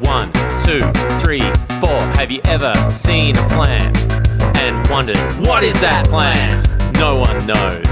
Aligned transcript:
One, 0.00 0.32
two, 0.64 0.80
three, 1.22 1.40
four. 1.80 2.00
Have 2.16 2.30
you 2.30 2.40
ever 2.46 2.74
seen 2.90 3.36
a 3.36 3.48
plant 3.48 3.96
and 4.56 4.88
wondered, 4.88 5.18
what 5.46 5.62
is 5.62 5.78
that 5.80 6.06
plant? 6.08 6.66
No 6.98 7.16
one 7.16 7.46
knows. 7.46 7.84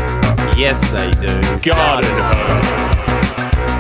Yes, 0.57 0.91
they 0.91 1.11
do. 1.21 1.41
Garden 1.61 2.11
hose. 2.11 2.84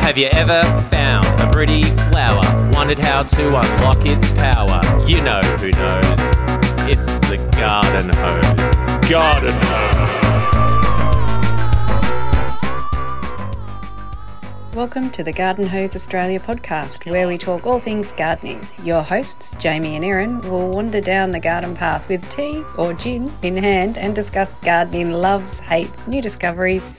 Have 0.04 0.18
you 0.18 0.26
ever 0.26 0.62
found 0.90 1.24
a 1.40 1.50
pretty 1.50 1.84
flower? 2.10 2.42
Wondered 2.74 2.98
how 2.98 3.22
to 3.22 3.46
unlock 3.46 4.04
its 4.04 4.32
power? 4.32 4.80
You 5.06 5.22
know 5.22 5.40
who 5.58 5.70
knows. 5.70 6.04
It's 6.86 7.18
the 7.20 7.38
garden 7.56 8.10
hose. 8.12 9.08
Garden 9.08 9.54
hose. 9.62 10.23
Welcome 14.74 15.10
to 15.10 15.22
the 15.22 15.32
Garden 15.32 15.68
Hose 15.68 15.94
Australia 15.94 16.40
podcast, 16.40 17.08
where 17.08 17.28
we 17.28 17.38
talk 17.38 17.64
all 17.64 17.78
things 17.78 18.10
gardening. 18.10 18.60
Your 18.82 19.02
hosts, 19.02 19.54
Jamie 19.54 19.94
and 19.94 20.04
Erin, 20.04 20.40
will 20.40 20.68
wander 20.68 21.00
down 21.00 21.30
the 21.30 21.38
garden 21.38 21.76
path 21.76 22.08
with 22.08 22.28
tea 22.28 22.64
or 22.76 22.92
gin 22.92 23.32
in 23.42 23.56
hand 23.56 23.96
and 23.96 24.16
discuss 24.16 24.52
gardening 24.64 25.12
loves, 25.12 25.60
hates, 25.60 26.08
new 26.08 26.20
discoveries, 26.20 26.90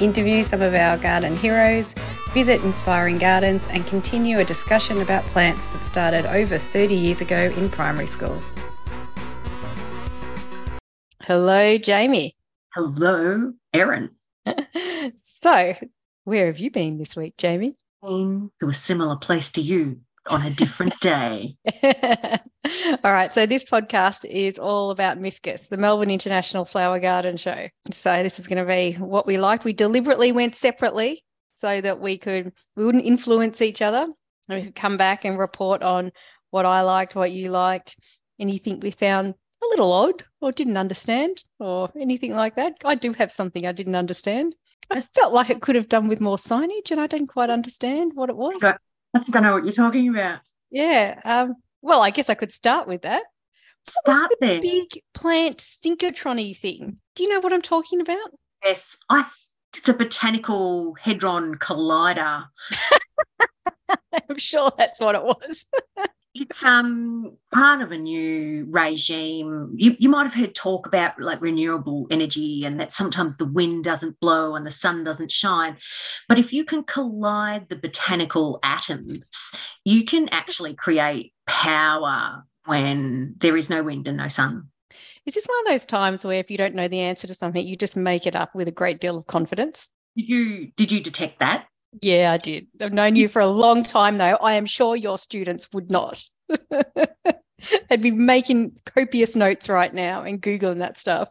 interview 0.00 0.42
some 0.42 0.62
of 0.62 0.74
our 0.74 0.96
garden 0.96 1.36
heroes, 1.36 1.94
visit 2.32 2.64
inspiring 2.64 3.18
gardens, 3.18 3.68
and 3.68 3.86
continue 3.86 4.38
a 4.38 4.44
discussion 4.44 5.02
about 5.02 5.22
plants 5.26 5.68
that 5.68 5.84
started 5.84 6.24
over 6.24 6.56
30 6.56 6.94
years 6.94 7.20
ago 7.20 7.52
in 7.58 7.68
primary 7.68 8.06
school. 8.06 8.40
Hello, 11.24 11.76
Jamie. 11.76 12.34
Hello, 12.72 13.52
Erin. 13.74 14.12
so, 15.42 15.74
where 16.28 16.46
have 16.46 16.58
you 16.58 16.70
been 16.70 16.98
this 16.98 17.16
week, 17.16 17.36
Jamie? 17.38 17.74
Been 18.02 18.50
to 18.60 18.68
a 18.68 18.74
similar 18.74 19.16
place 19.16 19.50
to 19.52 19.62
you 19.62 19.98
on 20.26 20.42
a 20.42 20.50
different 20.50 20.92
day. 21.00 21.56
all 21.82 23.12
right. 23.12 23.32
So, 23.32 23.46
this 23.46 23.64
podcast 23.64 24.26
is 24.26 24.58
all 24.58 24.90
about 24.90 25.18
MIFGS, 25.18 25.68
the 25.68 25.78
Melbourne 25.78 26.10
International 26.10 26.66
Flower 26.66 27.00
Garden 27.00 27.38
Show. 27.38 27.68
So, 27.92 28.22
this 28.22 28.38
is 28.38 28.46
going 28.46 28.64
to 28.64 28.70
be 28.70 28.92
what 29.02 29.26
we 29.26 29.38
liked. 29.38 29.64
We 29.64 29.72
deliberately 29.72 30.30
went 30.30 30.54
separately 30.54 31.24
so 31.54 31.80
that 31.80 31.98
we 31.98 32.18
could, 32.18 32.52
we 32.76 32.84
wouldn't 32.84 33.06
influence 33.06 33.62
each 33.62 33.80
other. 33.80 34.06
And 34.48 34.58
We 34.58 34.64
could 34.64 34.76
come 34.76 34.98
back 34.98 35.24
and 35.24 35.38
report 35.38 35.82
on 35.82 36.12
what 36.50 36.66
I 36.66 36.82
liked, 36.82 37.14
what 37.14 37.32
you 37.32 37.50
liked, 37.50 37.96
anything 38.38 38.80
we 38.80 38.90
found 38.90 39.34
a 39.62 39.66
little 39.66 39.92
odd 39.92 40.24
or 40.40 40.52
didn't 40.52 40.76
understand 40.76 41.42
or 41.58 41.90
anything 41.98 42.34
like 42.34 42.56
that. 42.56 42.74
I 42.84 42.94
do 42.94 43.12
have 43.14 43.32
something 43.32 43.66
I 43.66 43.72
didn't 43.72 43.96
understand. 43.96 44.54
I 44.90 45.02
felt 45.14 45.32
like 45.32 45.50
it 45.50 45.60
could 45.60 45.76
have 45.76 45.88
done 45.88 46.08
with 46.08 46.20
more 46.20 46.36
signage, 46.36 46.90
and 46.90 47.00
I 47.00 47.06
didn't 47.06 47.28
quite 47.28 47.50
understand 47.50 48.12
what 48.14 48.30
it 48.30 48.36
was. 48.36 48.62
I 48.62 48.76
think 49.18 49.36
I 49.36 49.40
know 49.40 49.52
what 49.54 49.64
you're 49.64 49.72
talking 49.72 50.08
about. 50.08 50.40
Yeah. 50.70 51.20
Um, 51.24 51.56
well, 51.82 52.02
I 52.02 52.10
guess 52.10 52.28
I 52.28 52.34
could 52.34 52.52
start 52.52 52.88
with 52.88 53.02
that. 53.02 53.22
Start 53.86 54.30
the 54.30 54.46
there. 54.46 54.60
Big 54.60 55.02
plant 55.14 55.58
synchrotron 55.58 56.56
thing. 56.58 56.98
Do 57.14 57.22
you 57.22 57.28
know 57.28 57.40
what 57.40 57.52
I'm 57.52 57.62
talking 57.62 58.00
about? 58.00 58.30
Yes, 58.64 58.96
I. 59.08 59.24
It's 59.76 59.88
a 59.88 59.94
botanical 59.94 60.94
hadron 60.94 61.56
collider. 61.56 62.46
I'm 63.88 64.38
sure 64.38 64.72
that's 64.76 64.98
what 64.98 65.14
it 65.14 65.22
was. 65.22 65.66
it's 66.40 66.64
um 66.64 67.36
part 67.52 67.82
of 67.82 67.92
a 67.92 67.98
new 67.98 68.66
regime. 68.70 69.72
You 69.76 69.96
you 69.98 70.08
might 70.08 70.24
have 70.24 70.34
heard 70.34 70.54
talk 70.54 70.86
about 70.86 71.20
like 71.20 71.40
renewable 71.40 72.06
energy 72.10 72.64
and 72.64 72.78
that 72.80 72.92
sometimes 72.92 73.36
the 73.36 73.46
wind 73.46 73.84
doesn't 73.84 74.20
blow 74.20 74.54
and 74.54 74.66
the 74.66 74.70
sun 74.70 75.04
doesn't 75.04 75.30
shine. 75.30 75.76
But 76.28 76.38
if 76.38 76.52
you 76.52 76.64
can 76.64 76.84
collide 76.84 77.68
the 77.68 77.76
botanical 77.76 78.58
atoms, 78.62 79.52
you 79.84 80.04
can 80.04 80.28
actually 80.30 80.74
create 80.74 81.32
power 81.46 82.44
when 82.66 83.34
there 83.38 83.56
is 83.56 83.70
no 83.70 83.82
wind 83.82 84.06
and 84.08 84.18
no 84.18 84.28
sun. 84.28 84.68
Is 85.26 85.34
this 85.34 85.46
one 85.46 85.58
of 85.60 85.72
those 85.72 85.86
times 85.86 86.24
where 86.24 86.38
if 86.38 86.50
you 86.50 86.58
don't 86.58 86.74
know 86.74 86.88
the 86.88 87.00
answer 87.00 87.26
to 87.26 87.34
something, 87.34 87.66
you 87.66 87.76
just 87.76 87.96
make 87.96 88.26
it 88.26 88.36
up 88.36 88.54
with 88.54 88.68
a 88.68 88.72
great 88.72 89.00
deal 89.00 89.18
of 89.18 89.26
confidence? 89.26 89.88
Did 90.16 90.28
you 90.28 90.66
did 90.76 90.92
you 90.92 91.00
detect 91.00 91.40
that? 91.40 91.66
Yeah, 92.02 92.32
I 92.32 92.36
did. 92.36 92.66
I've 92.80 92.92
known 92.92 93.16
you 93.16 93.28
for 93.28 93.40
a 93.40 93.46
long 93.46 93.82
time, 93.82 94.18
though. 94.18 94.36
I 94.36 94.54
am 94.54 94.66
sure 94.66 94.94
your 94.96 95.18
students 95.18 95.68
would 95.72 95.90
not. 95.90 96.22
They'd 97.88 98.02
be 98.02 98.10
making 98.10 98.72
copious 98.86 99.34
notes 99.34 99.68
right 99.68 99.92
now 99.92 100.22
and 100.22 100.40
Googling 100.40 100.78
that 100.78 100.98
stuff. 100.98 101.28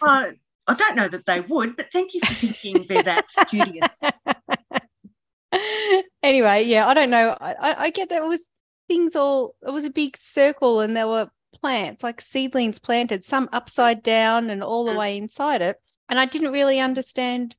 Uh, 0.00 0.32
I 0.66 0.74
don't 0.74 0.96
know 0.96 1.08
that 1.08 1.26
they 1.26 1.40
would, 1.40 1.76
but 1.76 1.92
thank 1.92 2.14
you 2.14 2.20
for 2.20 2.34
thinking 2.34 2.84
they're 2.88 3.02
that 3.02 3.26
studious. 3.30 3.98
anyway, 6.22 6.64
yeah, 6.64 6.86
I 6.86 6.94
don't 6.94 7.10
know. 7.10 7.36
I, 7.40 7.84
I 7.84 7.90
get 7.90 8.08
that 8.08 8.22
it 8.22 8.28
was 8.28 8.44
things 8.88 9.16
all, 9.16 9.54
it 9.66 9.70
was 9.70 9.84
a 9.84 9.90
big 9.90 10.16
circle 10.16 10.80
and 10.80 10.96
there 10.96 11.06
were 11.08 11.30
plants, 11.52 12.02
like 12.02 12.20
seedlings 12.20 12.78
planted, 12.78 13.24
some 13.24 13.48
upside 13.52 14.02
down 14.02 14.50
and 14.50 14.62
all 14.62 14.84
the 14.84 14.92
Mm. 14.92 14.98
way 14.98 15.16
inside 15.16 15.62
it. 15.62 15.76
And 16.08 16.18
I 16.18 16.26
didn't 16.26 16.52
really 16.52 16.78
understand 16.80 17.56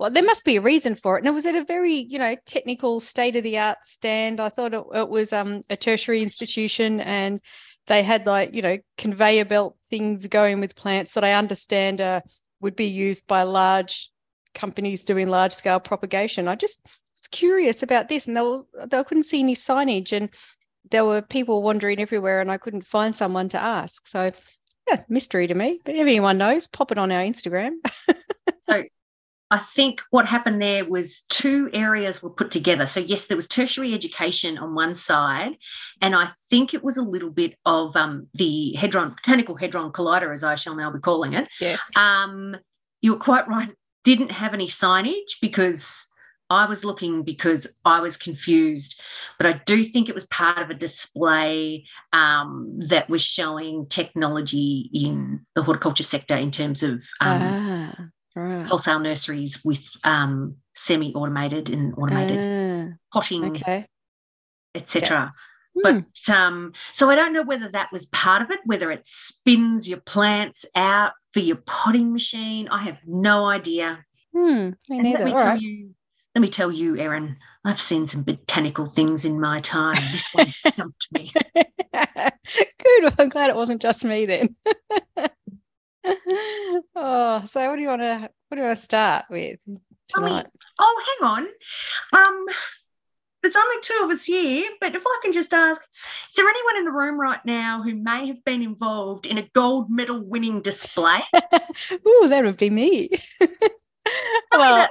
well, 0.00 0.10
there 0.10 0.24
must 0.24 0.44
be 0.44 0.56
a 0.56 0.62
reason 0.62 0.94
for 0.94 1.16
it. 1.16 1.18
And 1.18 1.28
it 1.28 1.32
was 1.32 1.44
at 1.44 1.54
a 1.54 1.62
very, 1.62 1.92
you 1.92 2.18
know, 2.18 2.34
technical 2.46 3.00
state 3.00 3.36
of 3.36 3.42
the 3.42 3.58
art 3.58 3.76
stand. 3.84 4.40
I 4.40 4.48
thought 4.48 4.72
it, 4.72 4.82
it 4.94 5.10
was 5.10 5.30
um, 5.30 5.60
a 5.68 5.76
tertiary 5.76 6.22
institution 6.22 7.00
and 7.00 7.38
they 7.86 8.02
had 8.02 8.24
like, 8.24 8.54
you 8.54 8.62
know, 8.62 8.78
conveyor 8.96 9.44
belt 9.44 9.76
things 9.90 10.26
going 10.26 10.58
with 10.58 10.74
plants 10.74 11.12
that 11.12 11.24
I 11.24 11.34
understand 11.34 12.00
uh, 12.00 12.22
would 12.62 12.76
be 12.76 12.86
used 12.86 13.26
by 13.26 13.42
large 13.42 14.10
companies 14.54 15.04
doing 15.04 15.28
large 15.28 15.52
scale 15.52 15.80
propagation. 15.80 16.48
I 16.48 16.54
just 16.54 16.80
was 16.86 17.26
curious 17.30 17.82
about 17.82 18.08
this 18.08 18.26
and 18.26 18.34
they, 18.34 18.40
were, 18.40 18.62
they 18.86 19.04
couldn't 19.04 19.24
see 19.24 19.40
any 19.40 19.54
signage 19.54 20.12
and 20.12 20.30
there 20.90 21.04
were 21.04 21.20
people 21.20 21.62
wandering 21.62 22.00
everywhere 22.00 22.40
and 22.40 22.50
I 22.50 22.56
couldn't 22.56 22.86
find 22.86 23.14
someone 23.14 23.50
to 23.50 23.62
ask. 23.62 24.08
So, 24.08 24.32
yeah, 24.88 25.02
mystery 25.10 25.46
to 25.46 25.54
me. 25.54 25.78
But 25.84 25.94
if 25.94 26.00
anyone 26.00 26.38
knows, 26.38 26.68
pop 26.68 26.90
it 26.90 26.96
on 26.96 27.12
our 27.12 27.22
Instagram. 27.22 27.72
I 29.50 29.58
think 29.58 30.00
what 30.10 30.26
happened 30.26 30.62
there 30.62 30.84
was 30.84 31.22
two 31.28 31.70
areas 31.72 32.22
were 32.22 32.30
put 32.30 32.50
together. 32.50 32.86
So, 32.86 33.00
yes, 33.00 33.26
there 33.26 33.36
was 33.36 33.48
tertiary 33.48 33.92
education 33.94 34.58
on 34.58 34.74
one 34.74 34.94
side, 34.94 35.56
and 36.00 36.14
I 36.14 36.28
think 36.48 36.72
it 36.72 36.84
was 36.84 36.96
a 36.96 37.02
little 37.02 37.30
bit 37.30 37.56
of 37.66 37.96
um, 37.96 38.28
the 38.34 38.74
Hadron, 38.74 39.10
Botanical 39.10 39.56
Hadron 39.56 39.90
Collider, 39.90 40.32
as 40.32 40.44
I 40.44 40.54
shall 40.54 40.76
now 40.76 40.90
be 40.90 41.00
calling 41.00 41.32
it. 41.32 41.48
yes. 41.60 41.80
Um, 41.96 42.56
you 43.02 43.12
were 43.12 43.18
quite 43.18 43.48
right, 43.48 43.70
didn't 44.04 44.30
have 44.30 44.54
any 44.54 44.68
signage 44.68 45.40
because 45.40 46.06
I 46.50 46.66
was 46.66 46.84
looking 46.84 47.22
because 47.22 47.66
I 47.84 48.00
was 48.00 48.16
confused. 48.16 49.00
But 49.38 49.46
I 49.46 49.60
do 49.64 49.84
think 49.84 50.08
it 50.08 50.14
was 50.14 50.26
part 50.26 50.58
of 50.58 50.68
a 50.68 50.74
display 50.74 51.86
um, 52.12 52.78
that 52.88 53.08
was 53.08 53.22
showing 53.22 53.86
technology 53.86 54.90
in 54.92 55.46
the 55.54 55.62
horticulture 55.62 56.02
sector 56.02 56.36
in 56.36 56.50
terms 56.50 56.82
of. 56.82 57.02
Um, 57.20 57.42
ah, 57.42 57.94
right. 58.36 58.66
wholesale 58.66 58.98
nurseries 59.00 59.64
with 59.64 59.86
um, 60.04 60.56
semi-automated 60.74 61.70
and 61.70 61.94
automated 61.96 62.38
Ah, 62.40 62.94
potting, 63.12 63.44
okay. 63.46 63.86
etc. 64.74 65.32
Hmm. 65.74 65.80
But 65.82 66.34
um, 66.34 66.72
so 66.92 67.10
I 67.10 67.14
don't 67.14 67.32
know 67.32 67.42
whether 67.44 67.68
that 67.70 67.92
was 67.92 68.06
part 68.06 68.42
of 68.42 68.50
it, 68.50 68.60
whether 68.64 68.90
it 68.90 69.02
spins 69.06 69.88
your 69.88 70.00
plants 70.00 70.64
out 70.74 71.12
for 71.32 71.40
your 71.40 71.56
potting 71.66 72.12
machine. 72.12 72.68
I 72.68 72.82
have 72.82 72.98
no 73.06 73.46
idea. 73.46 74.04
Hmm, 74.34 74.70
me 74.88 75.00
neither. 75.00 75.18
let 75.18 75.24
me 75.24 75.32
All 75.32 75.38
tell 75.38 75.46
right. 75.48 75.60
you, 75.60 75.90
let 76.34 76.42
me 76.42 76.48
tell 76.48 76.70
you, 76.70 76.96
Erin, 76.96 77.36
I've 77.64 77.80
seen 77.80 78.06
some 78.06 78.22
botanical 78.22 78.86
things 78.86 79.24
in 79.24 79.40
my 79.40 79.60
time. 79.60 80.00
This 80.12 80.28
one 80.32 80.50
stumped 80.52 81.06
me. 81.12 81.30
Good. 81.92 83.02
Well, 83.02 83.12
I'm 83.18 83.28
glad 83.28 83.50
it 83.50 83.56
wasn't 83.56 83.82
just 83.82 84.04
me 84.04 84.26
then. 84.26 84.56
oh, 86.96 87.44
so 87.50 87.68
what 87.68 87.76
do 87.76 87.82
you 87.82 87.88
want 87.88 88.02
to 88.02 88.30
what 88.48 88.56
do 88.56 88.62
you 88.62 88.66
want 88.66 88.76
to 88.76 88.82
start 88.82 89.24
with 89.30 89.58
mean, 89.66 89.80
tonight? 90.08 90.46
oh, 90.78 91.02
hang 91.20 91.28
on. 91.28 91.48
Um, 92.12 92.46
there's 93.42 93.56
only 93.56 93.76
two 93.82 94.00
of 94.04 94.10
us 94.10 94.24
here, 94.24 94.68
but 94.80 94.94
if 94.94 95.02
I 95.06 95.20
can 95.22 95.32
just 95.32 95.54
ask, 95.54 95.80
is 95.80 96.36
there 96.36 96.48
anyone 96.48 96.76
in 96.76 96.84
the 96.84 96.90
room 96.90 97.18
right 97.18 97.44
now 97.46 97.82
who 97.82 97.94
may 97.94 98.26
have 98.26 98.44
been 98.44 98.62
involved 98.62 99.26
in 99.26 99.38
a 99.38 99.48
gold 99.54 99.90
medal 99.90 100.20
winning 100.20 100.60
display? 100.60 101.20
Ooh, 101.92 102.28
that 102.28 102.44
would 102.44 102.58
be 102.58 102.70
me. 102.70 103.10
Well, 104.52 104.88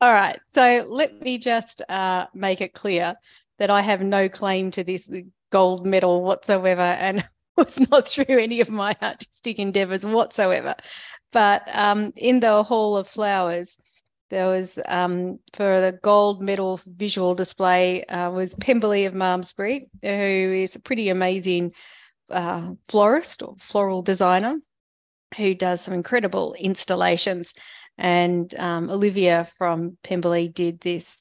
all 0.00 0.12
right. 0.12 0.38
So 0.54 0.86
let 0.88 1.20
me 1.20 1.38
just 1.38 1.82
uh, 1.88 2.26
make 2.34 2.60
it 2.60 2.72
clear 2.72 3.14
that 3.58 3.70
I 3.70 3.80
have 3.80 4.02
no 4.02 4.28
claim 4.28 4.70
to 4.72 4.84
this 4.84 5.10
gold 5.50 5.86
medal 5.86 6.22
whatsoever 6.22 6.82
and 6.82 7.26
was 7.64 7.80
not 7.90 8.08
through 8.08 8.38
any 8.38 8.60
of 8.60 8.70
my 8.70 8.96
artistic 9.02 9.58
endeavors 9.58 10.06
whatsoever. 10.06 10.74
But 11.32 11.62
um, 11.74 12.12
in 12.16 12.40
the 12.40 12.62
Hall 12.62 12.96
of 12.96 13.08
Flowers, 13.08 13.78
there 14.30 14.46
was 14.46 14.78
um, 14.86 15.38
for 15.54 15.80
the 15.80 15.98
gold 16.02 16.40
medal 16.42 16.80
visual 16.86 17.34
display 17.34 18.04
uh, 18.04 18.30
was 18.30 18.54
Pemberley 18.54 19.06
of 19.06 19.14
Malmsbury, 19.14 19.88
who 20.02 20.08
is 20.08 20.76
a 20.76 20.80
pretty 20.80 21.08
amazing 21.08 21.72
uh, 22.30 22.70
florist 22.88 23.42
or 23.42 23.56
floral 23.58 24.02
designer 24.02 24.56
who 25.36 25.54
does 25.54 25.80
some 25.80 25.94
incredible 25.94 26.54
installations. 26.58 27.52
and 27.98 28.54
um, 28.54 28.88
Olivia 28.90 29.48
from 29.58 29.98
Pemberley 30.02 30.48
did 30.48 30.80
this 30.80 31.20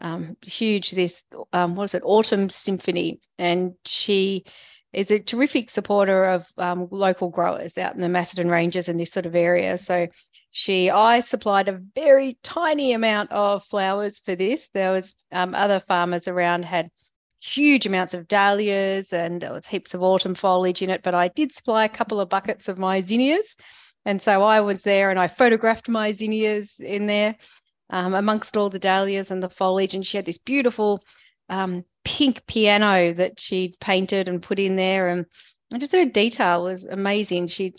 um, 0.00 0.36
huge 0.42 0.92
this 0.92 1.24
um, 1.52 1.74
what 1.74 1.84
is 1.84 1.94
it 1.94 2.02
autumn 2.04 2.48
symphony 2.48 3.20
and 3.38 3.74
she 3.84 4.44
is 4.92 5.10
a 5.10 5.18
terrific 5.18 5.70
supporter 5.70 6.24
of 6.24 6.46
um, 6.56 6.88
local 6.90 7.28
growers 7.28 7.76
out 7.76 7.94
in 7.94 8.00
the 8.00 8.08
Macedon 8.08 8.48
Ranges 8.48 8.88
and 8.88 8.98
this 8.98 9.12
sort 9.12 9.26
of 9.26 9.34
area. 9.34 9.76
So 9.76 10.08
she, 10.50 10.90
I 10.90 11.20
supplied 11.20 11.68
a 11.68 11.80
very 11.94 12.38
tiny 12.42 12.92
amount 12.92 13.30
of 13.30 13.64
flowers 13.64 14.18
for 14.18 14.34
this. 14.34 14.68
There 14.72 14.92
was 14.92 15.14
um, 15.30 15.54
other 15.54 15.80
farmers 15.80 16.26
around 16.26 16.64
had 16.64 16.90
huge 17.40 17.86
amounts 17.86 18.14
of 18.14 18.26
dahlias 18.26 19.12
and 19.12 19.42
there 19.42 19.52
was 19.52 19.66
heaps 19.66 19.94
of 19.94 20.02
autumn 20.02 20.34
foliage 20.34 20.82
in 20.82 20.90
it, 20.90 21.02
but 21.02 21.14
I 21.14 21.28
did 21.28 21.52
supply 21.52 21.84
a 21.84 21.88
couple 21.88 22.20
of 22.20 22.28
buckets 22.28 22.68
of 22.68 22.78
my 22.78 23.02
zinnias. 23.02 23.56
And 24.04 24.22
so 24.22 24.42
I 24.42 24.60
was 24.60 24.82
there 24.82 25.10
and 25.10 25.18
I 25.18 25.28
photographed 25.28 25.88
my 25.88 26.12
zinnias 26.12 26.74
in 26.78 27.06
there 27.06 27.36
um, 27.90 28.14
amongst 28.14 28.56
all 28.56 28.70
the 28.70 28.78
dahlias 28.78 29.30
and 29.30 29.42
the 29.42 29.50
foliage. 29.50 29.94
And 29.94 30.06
she 30.06 30.16
had 30.16 30.26
this 30.26 30.38
beautiful 30.38 31.04
um, 31.48 31.84
pink 32.04 32.46
piano 32.46 33.12
that 33.14 33.38
she'd 33.38 33.78
painted 33.80 34.28
and 34.28 34.42
put 34.42 34.58
in 34.58 34.76
there. 34.76 35.08
And 35.08 35.26
just 35.78 35.92
her 35.92 36.04
detail 36.04 36.64
was 36.64 36.84
amazing. 36.84 37.48
She 37.48 37.74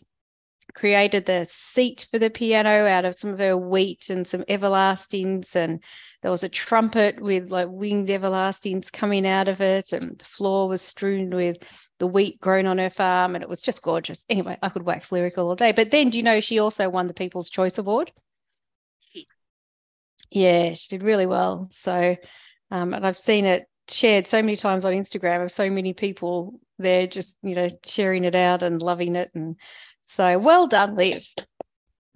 created 0.75 1.25
the 1.25 1.45
seat 1.50 2.07
for 2.12 2.19
the 2.19 2.30
piano 2.30 2.86
out 2.86 3.04
of 3.04 3.16
some 3.16 3.31
of 3.31 3.39
her 3.39 3.57
wheat 3.57 4.10
and 4.10 4.27
some 4.27 4.44
everlastings. 4.44 5.56
And 5.56 5.83
there 6.21 6.31
was 6.31 6.44
a 6.44 6.50
trumpet 6.50 7.19
with 7.19 7.50
like 7.50 7.68
winged 7.69 8.07
everlastings 8.07 8.92
coming 8.92 9.25
out 9.25 9.48
of 9.48 9.62
it. 9.62 9.94
And 9.94 10.19
the 10.19 10.25
floor 10.25 10.68
was 10.68 10.81
strewn 10.81 11.31
with 11.31 11.57
the 11.98 12.07
wheat 12.07 12.39
grown 12.39 12.68
on 12.68 12.77
her 12.77 12.92
farm. 12.92 13.36
And 13.36 13.44
it 13.44 13.50
was 13.50 13.62
just 13.62 13.81
gorgeous. 13.81 14.24
Anyway, 14.30 14.57
I 14.62 14.69
could 14.69 14.83
wax 14.83 15.12
lyrical 15.12 15.48
all 15.48 15.56
day. 15.56 15.72
But 15.72 15.92
then, 15.92 16.12
do 16.12 16.18
you 16.18 16.24
know, 16.24 16.39
she 16.39 16.60
also 16.60 16.89
won 16.89 17.07
the 17.07 17.13
People's 17.13 17.50
Choice 17.50 17.77
Award? 17.77 18.12
Yeah, 20.31 20.75
she 20.75 20.89
did 20.89 21.04
really 21.04 21.25
well. 21.25 21.68
So, 21.72 22.15
um, 22.71 22.94
and 22.94 23.06
I've 23.06 23.18
seen 23.18 23.45
it 23.45 23.68
shared 23.89 24.27
so 24.27 24.42
many 24.42 24.56
times 24.56 24.86
on 24.86 24.94
Instagram 24.94 25.44
of 25.44 25.51
so 25.51 25.69
many 25.69 25.94
people 25.94 26.60
there 26.77 27.07
just, 27.07 27.36
you 27.42 27.56
know, 27.56 27.69
sharing 27.86 28.24
it 28.24 28.36
out 28.36 28.63
and 28.63 28.81
loving 28.81 29.16
it. 29.16 29.31
And 29.33 29.56
so 30.01 30.38
well 30.39 30.68
done, 30.68 30.95
Liv. 30.95 31.27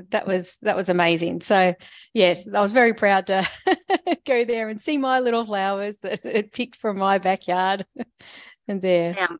That 0.09 0.27
was 0.27 0.57
that 0.63 0.75
was 0.75 0.89
amazing. 0.89 1.41
So 1.41 1.75
yes, 2.13 2.47
I 2.53 2.61
was 2.61 2.71
very 2.71 2.93
proud 2.93 3.27
to 3.27 3.47
go 4.25 4.43
there 4.43 4.69
and 4.69 4.81
see 4.81 4.97
my 4.97 5.19
little 5.19 5.45
flowers 5.45 5.97
that 6.01 6.19
it 6.25 6.51
picked 6.51 6.77
from 6.77 6.97
my 6.97 7.17
backyard. 7.17 7.85
and 8.67 8.81
there. 8.81 9.15
Um, 9.19 9.39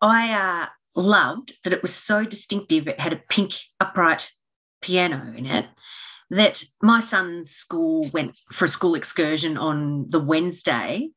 I 0.00 0.62
uh, 0.62 0.66
loved 0.94 1.54
that 1.64 1.72
it 1.72 1.82
was 1.82 1.94
so 1.94 2.24
distinctive. 2.24 2.86
It 2.86 3.00
had 3.00 3.12
a 3.12 3.22
pink 3.28 3.54
upright 3.80 4.30
piano 4.82 5.32
in 5.34 5.46
it 5.46 5.66
that 6.34 6.64
my 6.82 7.00
son's 7.00 7.50
school 7.50 8.08
went 8.12 8.38
for 8.52 8.64
a 8.64 8.68
school 8.68 8.94
excursion 8.94 9.56
on 9.56 10.06
the 10.10 10.20
Wednesday. 10.20 11.08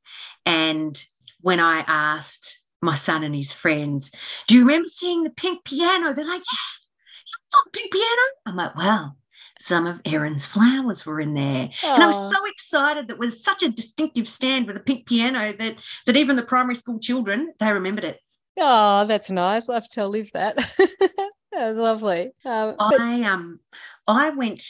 And 0.46 1.04
when 1.42 1.60
I 1.60 1.80
asked 1.88 2.60
my 2.82 2.96
son 2.96 3.24
and 3.24 3.36
his 3.36 3.52
friends, 3.52 4.12
Do 4.48 4.56
you 4.56 4.62
remember 4.62 4.88
seeing 4.88 5.24
the 5.24 5.30
pink 5.30 5.64
piano? 5.64 6.14
They're 6.14 6.26
like, 6.26 6.42
Yeah, 6.42 7.26
it's 7.46 7.56
on 7.56 7.64
the 7.66 7.80
pink 7.80 7.92
piano. 7.92 8.22
I'm 8.46 8.56
like, 8.56 8.76
Well, 8.76 9.18
some 9.60 9.88
of 9.88 10.02
Erin's 10.06 10.46
flowers 10.46 11.06
were 11.06 11.20
in 11.20 11.34
there. 11.34 11.70
Aww. 11.70 11.96
And 11.96 12.04
I 12.04 12.08
was 12.08 12.30
so 12.30 12.46
excited 12.46 13.08
that 13.08 13.18
was 13.18 13.44
such 13.44 13.64
a 13.64 13.70
distinctive 13.70 14.30
stand 14.30 14.68
with 14.68 14.78
a 14.78 14.82
pink 14.82 15.08
piano 15.08 15.54
that 15.58 15.76
that 16.06 16.18
even 16.18 16.36
the 16.36 16.44
primary 16.44 16.76
school 16.76 17.00
children, 17.00 17.54
they 17.60 17.72
remembered 17.72 18.06
it. 18.06 18.20
Oh, 18.60 19.06
that's 19.06 19.32
nice. 19.32 19.68
I 19.68 19.76
have 19.76 19.90
to 19.90 20.08
live 20.08 20.30
Liv 20.34 20.58
that. 20.58 20.58
that's 21.52 21.78
lovely. 21.78 22.32
Um, 22.46 22.76
I 22.80 23.24
um 23.24 23.60
I 24.08 24.30
went 24.30 24.64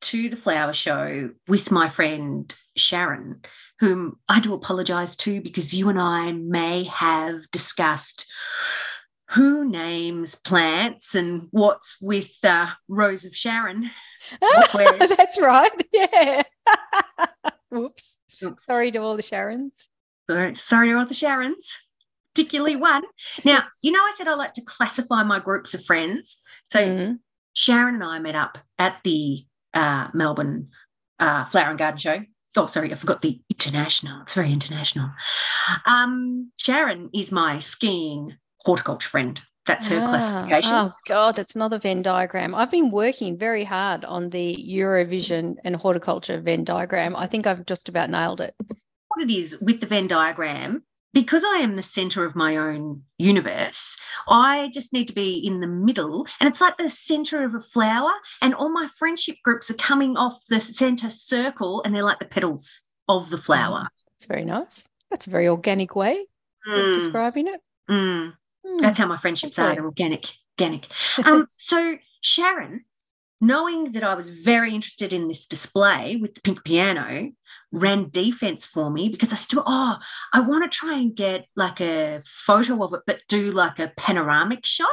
to 0.00 0.28
the 0.28 0.36
flower 0.36 0.74
show 0.74 1.30
with 1.46 1.70
my 1.70 1.88
friend 1.88 2.54
Sharon, 2.76 3.42
whom 3.80 4.18
I 4.28 4.40
do 4.40 4.54
apologize 4.54 5.16
to 5.16 5.40
because 5.40 5.74
you 5.74 5.88
and 5.88 6.00
I 6.00 6.32
may 6.32 6.84
have 6.84 7.50
discussed 7.50 8.30
who 9.30 9.68
names 9.68 10.34
plants 10.34 11.14
and 11.14 11.48
what's 11.50 12.00
with 12.00 12.32
uh, 12.44 12.68
Rose 12.88 13.24
of 13.24 13.36
Sharon. 13.36 13.90
That's 14.40 15.38
right. 15.40 15.70
Yeah. 15.92 16.42
Whoops. 17.70 18.16
Oops. 18.42 18.64
Sorry 18.64 18.90
to 18.92 18.98
all 18.98 19.16
the 19.16 19.22
Sharons. 19.22 19.72
Sorry, 20.30 20.54
sorry 20.54 20.90
to 20.90 20.98
all 20.98 21.06
the 21.06 21.14
Sharons, 21.14 21.66
particularly 22.34 22.76
one. 22.76 23.02
Now, 23.44 23.64
you 23.82 23.92
know, 23.92 24.00
I 24.00 24.12
said 24.16 24.28
I 24.28 24.34
like 24.34 24.54
to 24.54 24.62
classify 24.62 25.22
my 25.22 25.40
groups 25.40 25.74
of 25.74 25.84
friends. 25.84 26.38
So 26.70 26.78
mm-hmm. 26.78 27.12
Sharon 27.52 27.96
and 27.96 28.04
I 28.04 28.18
met 28.20 28.34
up 28.34 28.58
at 28.78 28.98
the 29.04 29.44
uh, 29.78 30.08
Melbourne 30.12 30.68
uh, 31.18 31.44
Flower 31.44 31.70
and 31.70 31.78
Garden 31.78 31.98
Show. 31.98 32.20
Oh, 32.56 32.66
sorry, 32.66 32.92
I 32.92 32.96
forgot 32.96 33.22
the 33.22 33.40
international. 33.48 34.22
It's 34.22 34.34
very 34.34 34.52
international. 34.52 35.10
Um, 35.86 36.50
Sharon 36.56 37.10
is 37.14 37.30
my 37.30 37.60
skiing 37.60 38.36
horticulture 38.64 39.08
friend. 39.08 39.40
That's 39.66 39.86
her 39.88 40.00
ah, 40.00 40.08
classification. 40.08 40.74
Oh 40.74 40.92
God, 41.06 41.36
that's 41.36 41.54
another 41.54 41.78
Venn 41.78 42.02
diagram. 42.02 42.54
I've 42.54 42.70
been 42.70 42.90
working 42.90 43.36
very 43.36 43.64
hard 43.64 44.04
on 44.04 44.30
the 44.30 44.56
Eurovision 44.56 45.56
and 45.62 45.76
horticulture 45.76 46.40
Venn 46.40 46.64
diagram. 46.64 47.14
I 47.14 47.26
think 47.26 47.46
I've 47.46 47.66
just 47.66 47.88
about 47.88 48.10
nailed 48.10 48.40
it. 48.40 48.54
What 48.58 49.22
it 49.22 49.30
is 49.30 49.58
with 49.60 49.80
the 49.80 49.86
Venn 49.86 50.06
diagram 50.06 50.84
because 51.18 51.42
I 51.44 51.56
am 51.56 51.74
the 51.74 51.82
center 51.82 52.24
of 52.24 52.36
my 52.36 52.56
own 52.56 53.02
universe, 53.18 53.96
I 54.28 54.70
just 54.72 54.92
need 54.92 55.08
to 55.08 55.12
be 55.12 55.34
in 55.44 55.58
the 55.58 55.66
middle. 55.66 56.28
And 56.38 56.48
it's 56.48 56.60
like 56.60 56.76
the 56.76 56.88
center 56.88 57.42
of 57.42 57.56
a 57.56 57.60
flower, 57.60 58.12
and 58.40 58.54
all 58.54 58.68
my 58.68 58.88
friendship 58.96 59.34
groups 59.42 59.68
are 59.68 59.74
coming 59.74 60.16
off 60.16 60.46
the 60.48 60.60
center 60.60 61.10
circle, 61.10 61.82
and 61.82 61.92
they're 61.92 62.04
like 62.04 62.20
the 62.20 62.24
petals 62.24 62.82
of 63.08 63.30
the 63.30 63.38
flower. 63.38 63.88
It's 64.16 64.26
very 64.26 64.44
nice. 64.44 64.84
That's 65.10 65.26
a 65.26 65.30
very 65.30 65.48
organic 65.48 65.96
way 65.96 66.24
mm. 66.68 66.88
of 66.88 66.94
describing 66.94 67.48
it. 67.48 67.60
Mm. 67.90 68.34
Mm. 68.64 68.80
That's 68.80 68.98
how 68.98 69.06
my 69.06 69.16
friendships 69.16 69.58
okay. 69.58 69.76
are 69.76 69.84
organic, 69.84 70.30
Organic. 70.56 70.86
Um, 71.24 71.48
so, 71.56 71.98
Sharon, 72.20 72.84
knowing 73.40 73.90
that 73.90 74.04
I 74.04 74.14
was 74.14 74.28
very 74.28 74.72
interested 74.72 75.12
in 75.12 75.26
this 75.26 75.46
display 75.46 76.14
with 76.14 76.36
the 76.36 76.42
pink 76.42 76.62
piano, 76.62 77.32
ran 77.72 78.08
defense 78.10 78.64
for 78.66 78.90
me 78.90 79.08
because 79.08 79.32
I 79.32 79.36
still, 79.36 79.62
oh, 79.66 79.98
I 80.32 80.40
want 80.40 80.70
to 80.70 80.76
try 80.76 80.94
and 80.94 81.14
get 81.14 81.46
like 81.56 81.80
a 81.80 82.22
photo 82.24 82.82
of 82.84 82.94
it, 82.94 83.02
but 83.06 83.22
do 83.28 83.50
like 83.52 83.78
a 83.78 83.92
panoramic 83.96 84.64
shot. 84.64 84.88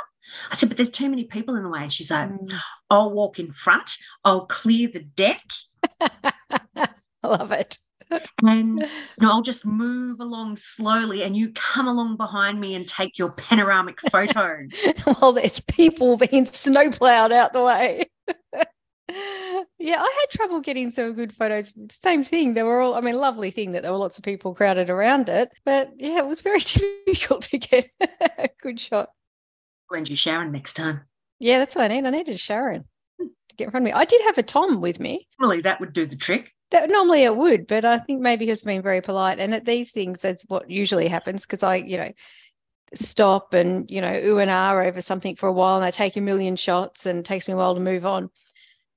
I 0.51 0.55
said, 0.55 0.69
but 0.69 0.77
there's 0.77 0.89
too 0.89 1.09
many 1.09 1.25
people 1.25 1.55
in 1.55 1.63
the 1.63 1.69
way. 1.69 1.83
And 1.83 1.91
she's 1.91 2.11
like, 2.11 2.29
mm. 2.29 2.59
I'll 2.89 3.11
walk 3.11 3.39
in 3.39 3.51
front, 3.51 3.91
I'll 4.23 4.45
clear 4.47 4.89
the 4.91 4.99
deck. 4.99 5.43
I 6.01 6.87
love 7.23 7.51
it. 7.51 7.77
and 8.43 8.79
you 8.79 8.85
know, 9.19 9.31
I'll 9.31 9.41
just 9.41 9.65
move 9.65 10.19
along 10.19 10.57
slowly 10.57 11.23
and 11.23 11.35
you 11.35 11.51
come 11.53 11.87
along 11.87 12.17
behind 12.17 12.59
me 12.59 12.75
and 12.75 12.87
take 12.87 13.17
your 13.17 13.31
panoramic 13.31 13.99
photo. 14.11 14.67
While 15.05 15.33
there's 15.33 15.59
people 15.59 16.17
being 16.17 16.45
snowplowed 16.45 17.31
out 17.31 17.53
the 17.53 17.63
way. 17.63 18.05
yeah, 19.79 20.01
I 20.01 20.19
had 20.19 20.29
trouble 20.37 20.59
getting 20.61 20.91
some 20.91 21.13
good 21.13 21.33
photos. 21.33 21.73
Same 22.03 22.23
thing. 22.23 22.53
They 22.53 22.63
were 22.63 22.81
all, 22.81 22.95
I 22.95 23.01
mean, 23.01 23.15
lovely 23.15 23.51
thing 23.51 23.71
that 23.71 23.83
there 23.83 23.91
were 23.91 23.97
lots 23.97 24.17
of 24.17 24.23
people 24.23 24.53
crowded 24.53 24.89
around 24.89 25.29
it. 25.29 25.51
But 25.63 25.91
yeah, 25.97 26.19
it 26.19 26.27
was 26.27 26.41
very 26.41 26.59
difficult 27.05 27.43
to 27.43 27.57
get 27.57 27.89
a 28.37 28.49
good 28.61 28.79
shot. 28.79 29.09
When 29.87 30.05
you 30.05 30.15
Sharon 30.15 30.51
next 30.51 30.73
time. 30.73 31.01
Yeah, 31.39 31.59
that's 31.59 31.75
what 31.75 31.85
I 31.85 31.87
need. 31.95 32.05
I 32.05 32.09
needed 32.09 32.39
Sharon 32.39 32.85
to 33.19 33.55
get 33.55 33.65
in 33.65 33.71
front 33.71 33.85
of 33.85 33.91
me. 33.91 33.93
I 33.93 34.05
did 34.05 34.21
have 34.21 34.37
a 34.37 34.43
Tom 34.43 34.81
with 34.81 34.99
me. 34.99 35.27
Normally 35.39 35.61
that 35.61 35.79
would 35.79 35.93
do 35.93 36.05
the 36.05 36.15
trick. 36.15 36.53
That 36.71 36.89
normally 36.89 37.23
it 37.23 37.35
would, 37.35 37.67
but 37.67 37.85
I 37.85 37.99
think 37.99 38.21
maybe 38.21 38.47
he's 38.47 38.63
been 38.63 38.81
very 38.81 39.01
polite. 39.01 39.39
And 39.39 39.53
at 39.53 39.65
these 39.65 39.91
things, 39.91 40.21
that's 40.21 40.43
what 40.47 40.69
usually 40.69 41.07
happens 41.07 41.43
because 41.43 41.61
I, 41.61 41.75
you 41.75 41.97
know, 41.97 42.11
stop 42.93 43.53
and 43.53 43.89
you 43.89 43.99
know 43.99 44.13
ooh 44.23 44.37
and 44.39 44.49
ah 44.49 44.75
over 44.75 45.01
something 45.01 45.35
for 45.35 45.47
a 45.47 45.53
while 45.53 45.75
and 45.75 45.85
I 45.85 45.91
take 45.91 46.15
a 46.15 46.21
million 46.21 46.55
shots 46.55 47.05
and 47.05 47.19
it 47.19 47.25
takes 47.25 47.47
me 47.47 47.53
a 47.53 47.57
while 47.57 47.75
to 47.75 47.81
move 47.81 48.05
on. 48.05 48.29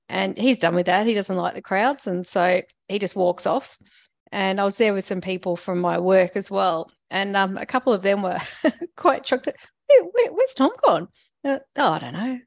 And 0.09 0.37
he's 0.37 0.57
done 0.57 0.75
with 0.75 0.87
that. 0.87 1.05
He 1.05 1.13
doesn't 1.13 1.37
like 1.37 1.53
the 1.53 1.61
crowds. 1.61 2.07
And 2.07 2.25
so 2.27 2.61
he 2.87 2.99
just 2.99 3.15
walks 3.15 3.45
off. 3.45 3.77
And 4.31 4.59
I 4.59 4.65
was 4.65 4.75
there 4.75 4.93
with 4.93 5.05
some 5.05 5.21
people 5.21 5.55
from 5.55 5.79
my 5.79 5.99
work 5.99 6.35
as 6.35 6.49
well. 6.49 6.91
And 7.11 7.37
um, 7.37 7.57
a 7.57 7.65
couple 7.65 7.93
of 7.93 8.01
them 8.01 8.23
were 8.23 8.39
quite 8.97 9.27
shocked 9.27 9.45
that, 9.45 9.55
where, 9.87 10.31
where's 10.31 10.53
Tom 10.55 10.71
gone? 10.83 11.07
Uh, 11.45 11.59
oh, 11.77 11.91
I 11.93 11.99
don't 11.99 12.13
know. 12.13 12.39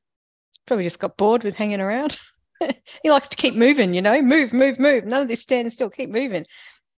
Probably 0.66 0.85
just 0.85 0.99
got 0.99 1.16
bored 1.16 1.45
with 1.45 1.57
hanging 1.57 1.81
around. 1.81 2.19
he 3.02 3.11
likes 3.11 3.28
to 3.28 3.37
keep 3.37 3.54
moving, 3.54 3.95
you 3.95 4.02
know, 4.02 4.21
move, 4.21 4.52
move, 4.52 4.78
move. 4.78 5.04
None 5.04 5.23
of 5.23 5.28
this 5.28 5.40
standing 5.40 5.71
still, 5.71 5.90
keep 5.90 6.11
moving. 6.11 6.47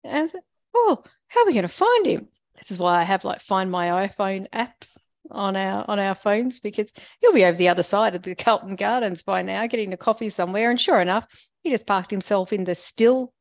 And 0.02 0.30
I 0.34 0.38
oh, 0.74 1.02
how 1.28 1.42
are 1.42 1.46
we 1.46 1.52
going 1.52 1.62
to 1.62 1.68
find 1.68 2.06
him? 2.06 2.28
This 2.58 2.70
is 2.70 2.78
why 2.78 3.00
I 3.00 3.04
have 3.04 3.24
like 3.24 3.40
find 3.40 3.70
my 3.70 4.08
iPhone 4.08 4.48
apps 4.50 4.96
on 5.34 5.56
our 5.56 5.84
on 5.88 5.98
our 5.98 6.14
phones 6.14 6.60
because 6.60 6.92
he'll 7.20 7.32
be 7.32 7.44
over 7.44 7.58
the 7.58 7.68
other 7.68 7.82
side 7.82 8.14
of 8.14 8.22
the 8.22 8.34
Carlton 8.34 8.76
Gardens 8.76 9.22
by 9.22 9.42
now, 9.42 9.66
getting 9.66 9.92
a 9.92 9.96
coffee 9.96 10.30
somewhere. 10.30 10.70
And 10.70 10.80
sure 10.80 11.00
enough, 11.00 11.26
he 11.62 11.70
just 11.70 11.86
parked 11.86 12.10
himself 12.10 12.52
in 12.52 12.64
the 12.64 12.74
still 12.74 13.32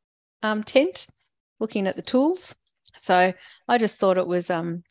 um, 0.41 0.63
tent, 0.63 1.07
looking 1.59 1.88
at 1.88 1.95
the 1.95 2.01
tools. 2.01 2.55
So 2.97 3.33
I 3.67 3.77
just 3.77 3.97
thought 4.00 4.17
it 4.17 4.27
was 4.27 4.50
um 4.50 4.83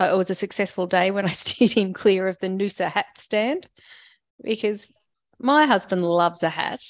uh, 0.00 0.10
it 0.12 0.16
was 0.16 0.30
a 0.30 0.34
successful 0.34 0.86
day 0.86 1.10
when 1.10 1.24
I 1.26 1.28
steered 1.32 1.72
him 1.72 1.92
clear 1.92 2.28
of 2.28 2.38
the 2.40 2.48
Noosa 2.48 2.90
hat 2.90 3.06
stand 3.18 3.68
because 4.42 4.92
my 5.38 5.66
husband 5.66 6.04
loves 6.04 6.42
a 6.42 6.48
hat 6.50 6.80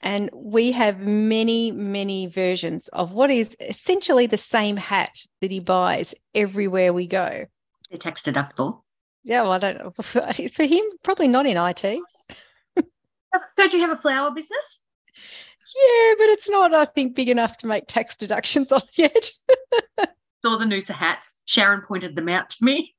And 0.00 0.28
we 0.34 0.72
have 0.72 0.98
many, 0.98 1.70
many 1.70 2.26
versions 2.26 2.88
of 2.88 3.12
what 3.12 3.30
is 3.30 3.56
essentially 3.60 4.26
the 4.26 4.36
same 4.36 4.76
hat 4.76 5.14
that 5.40 5.50
he 5.52 5.60
buys 5.60 6.14
everywhere 6.34 6.92
we 6.92 7.06
go. 7.06 7.46
Tax 7.98 8.22
deductible. 8.22 8.82
Yeah, 9.24 9.42
well, 9.42 9.52
I 9.52 9.58
don't 9.58 9.78
know. 9.78 9.92
For 10.02 10.64
him, 10.64 10.84
probably 11.04 11.28
not 11.28 11.46
in 11.46 11.56
IT. 11.56 12.00
Don't 13.56 13.72
you 13.72 13.80
have 13.80 13.90
a 13.96 14.00
flower 14.00 14.30
business? 14.30 14.80
Yeah, 15.16 16.14
but 16.18 16.26
it's 16.30 16.50
not, 16.50 16.74
I 16.74 16.84
think, 16.86 17.14
big 17.14 17.28
enough 17.28 17.56
to 17.58 17.66
make 17.66 17.84
tax 17.86 18.16
deductions 18.16 18.72
on 18.72 18.82
yet. 18.94 19.30
Saw 20.44 20.56
the 20.56 20.64
Noosa 20.64 20.90
hats. 20.92 21.34
Sharon 21.44 21.82
pointed 21.82 22.16
them 22.16 22.28
out 22.28 22.50
to 22.50 22.64
me. 22.64 22.94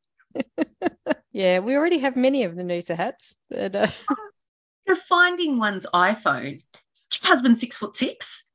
yeah, 1.31 1.59
we 1.59 1.75
already 1.75 1.99
have 1.99 2.15
many 2.15 2.43
of 2.45 2.55
the 2.55 2.63
Noosa 2.63 2.95
hats. 2.95 3.35
But 3.49 3.75
uh, 3.75 3.87
You're 4.87 4.95
finding 4.95 5.59
one's 5.59 5.85
iPhone. 5.93 6.63
Is 6.93 7.07
your 7.21 7.27
husband 7.27 7.59
six 7.59 7.75
foot 7.77 7.95
six? 7.95 8.45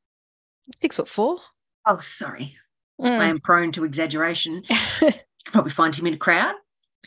six 0.79 0.97
foot 0.97 1.09
four. 1.09 1.39
Oh, 1.87 1.99
sorry. 1.99 2.57
I 3.01 3.09
Mm. 3.09 3.21
am 3.21 3.41
prone 3.41 3.71
to 3.73 3.85
exaggeration. 3.85 4.65
Could 5.49 5.55
probably 5.55 5.71
find 5.73 5.95
him 5.95 6.07
in 6.07 6.13
a 6.13 6.19
crowd. 6.19 6.55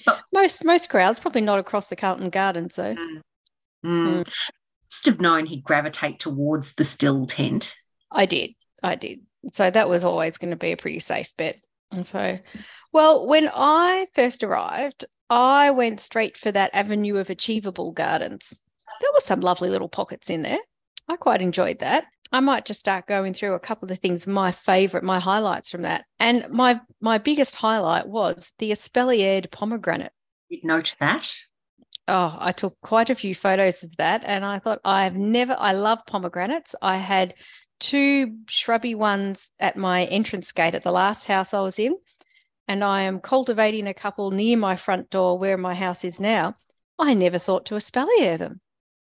But 0.03 0.19
most 0.33 0.65
most 0.65 0.89
crowds, 0.89 1.19
probably 1.19 1.41
not 1.41 1.59
across 1.59 1.87
the 1.87 1.95
Carlton 1.95 2.31
Garden. 2.31 2.71
So 2.71 2.95
Mm. 3.85 4.27
Must 4.27 5.05
have 5.05 5.21
known 5.21 5.45
he'd 5.45 5.63
gravitate 5.63 6.19
towards 6.19 6.73
the 6.73 6.83
Stihl 6.83 7.27
tent. 7.27 7.75
I 8.11 8.25
did. 8.25 8.51
I 8.81 8.95
did. 8.95 9.19
So 9.53 9.69
that 9.69 9.89
was 9.89 10.03
always 10.03 10.39
going 10.39 10.49
to 10.51 10.57
be 10.57 10.71
a 10.71 10.77
pretty 10.77 10.99
safe 10.99 11.29
bet. 11.37 11.57
And 11.91 12.05
so, 12.05 12.39
well, 12.91 13.27
when 13.27 13.49
I 13.53 14.07
first 14.15 14.43
arrived, 14.43 15.05
I 15.29 15.69
went 15.71 15.99
straight 15.99 16.35
for 16.35 16.51
that 16.51 16.71
avenue 16.73 17.17
of 17.17 17.29
achievable 17.29 17.91
gardens. 17.91 18.53
There 19.01 19.11
were 19.13 19.19
some 19.19 19.41
lovely 19.41 19.69
little 19.69 19.89
pockets 19.89 20.29
in 20.29 20.41
there. 20.41 20.59
I 21.07 21.15
quite 21.15 21.41
enjoyed 21.41 21.79
that. 21.79 22.05
I 22.31 22.39
might 22.39 22.65
just 22.65 22.79
start 22.79 23.07
going 23.07 23.33
through 23.33 23.53
a 23.53 23.59
couple 23.59 23.85
of 23.85 23.89
the 23.89 23.95
things, 23.95 24.25
my 24.25 24.51
favorite, 24.51 25.03
my 25.03 25.19
highlights 25.19 25.69
from 25.69 25.81
that. 25.81 26.05
And 26.19 26.49
my 26.49 26.79
my 27.01 27.17
biggest 27.17 27.55
highlight 27.55 28.07
was 28.07 28.51
the 28.59 28.71
espaliered 28.71 29.51
pomegranate. 29.51 30.13
You'd 30.49 30.63
note 30.63 30.95
that. 30.99 31.29
Oh, 32.07 32.35
I 32.39 32.51
took 32.51 32.79
quite 32.81 33.09
a 33.09 33.15
few 33.15 33.35
photos 33.35 33.83
of 33.83 33.95
that 33.97 34.23
and 34.25 34.43
I 34.43 34.59
thought 34.59 34.81
I've 34.83 35.15
never, 35.15 35.55
I 35.57 35.71
love 35.71 35.99
pomegranates. 36.07 36.75
I 36.81 36.97
had 36.97 37.35
two 37.79 38.37
shrubby 38.49 38.95
ones 38.95 39.51
at 39.59 39.77
my 39.77 40.05
entrance 40.05 40.51
gate 40.51 40.75
at 40.75 40.83
the 40.83 40.91
last 40.91 41.25
house 41.25 41.53
I 41.53 41.61
was 41.61 41.79
in, 41.79 41.95
and 42.67 42.83
I 42.83 43.03
am 43.03 43.19
cultivating 43.19 43.87
a 43.87 43.93
couple 43.93 44.31
near 44.31 44.57
my 44.57 44.75
front 44.75 45.09
door 45.09 45.37
where 45.37 45.57
my 45.57 45.73
house 45.73 46.03
is 46.03 46.19
now. 46.19 46.55
I 46.99 47.13
never 47.13 47.39
thought 47.39 47.65
to 47.67 47.75
espalier 47.75 48.37
them. 48.37 48.61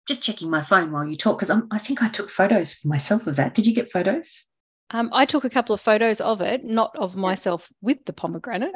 Just 0.07 0.23
checking 0.23 0.51
my 0.51 0.61
phone 0.61 0.93
while 0.93 1.07
you 1.07 1.17
talk, 1.17 1.39
because 1.39 1.51
I 1.71 1.79
think 1.79 2.03
I 2.03 2.09
took 2.09 2.29
photos 2.29 2.73
for 2.73 2.89
myself 2.89 3.27
of 3.27 3.37
that. 3.37 3.55
Did 3.55 3.67
you 3.67 3.75
get 3.75 3.91
photos? 3.91 4.45
Um, 4.91 5.11
I 5.13 5.25
took 5.25 5.45
a 5.45 5.51
couple 5.51 5.75
of 5.75 5.81
photos 5.81 6.21
of 6.21 6.41
it, 6.41 6.63
not 6.65 6.95
of 6.97 7.17
myself 7.17 7.69
with 7.81 8.05
the 8.05 8.13
pomegranate, 8.13 8.75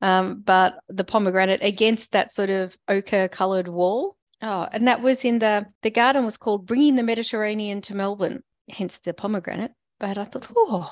um, 0.00 0.42
but 0.44 0.74
the 0.88 1.04
pomegranate 1.04 1.62
against 1.62 2.12
that 2.12 2.34
sort 2.34 2.50
of 2.50 2.76
ochre 2.88 3.28
coloured 3.28 3.68
wall. 3.68 4.16
Oh, 4.42 4.66
and 4.72 4.88
that 4.88 5.02
was 5.02 5.24
in 5.24 5.38
the 5.38 5.66
the 5.82 5.90
garden 5.90 6.24
was 6.24 6.36
called 6.36 6.66
Bringing 6.66 6.96
the 6.96 7.02
Mediterranean 7.02 7.80
to 7.82 7.94
Melbourne, 7.94 8.42
hence 8.68 8.98
the 8.98 9.14
pomegranate. 9.14 9.72
But 10.00 10.18
I 10.18 10.24
thought, 10.24 10.46
oh, 10.56 10.90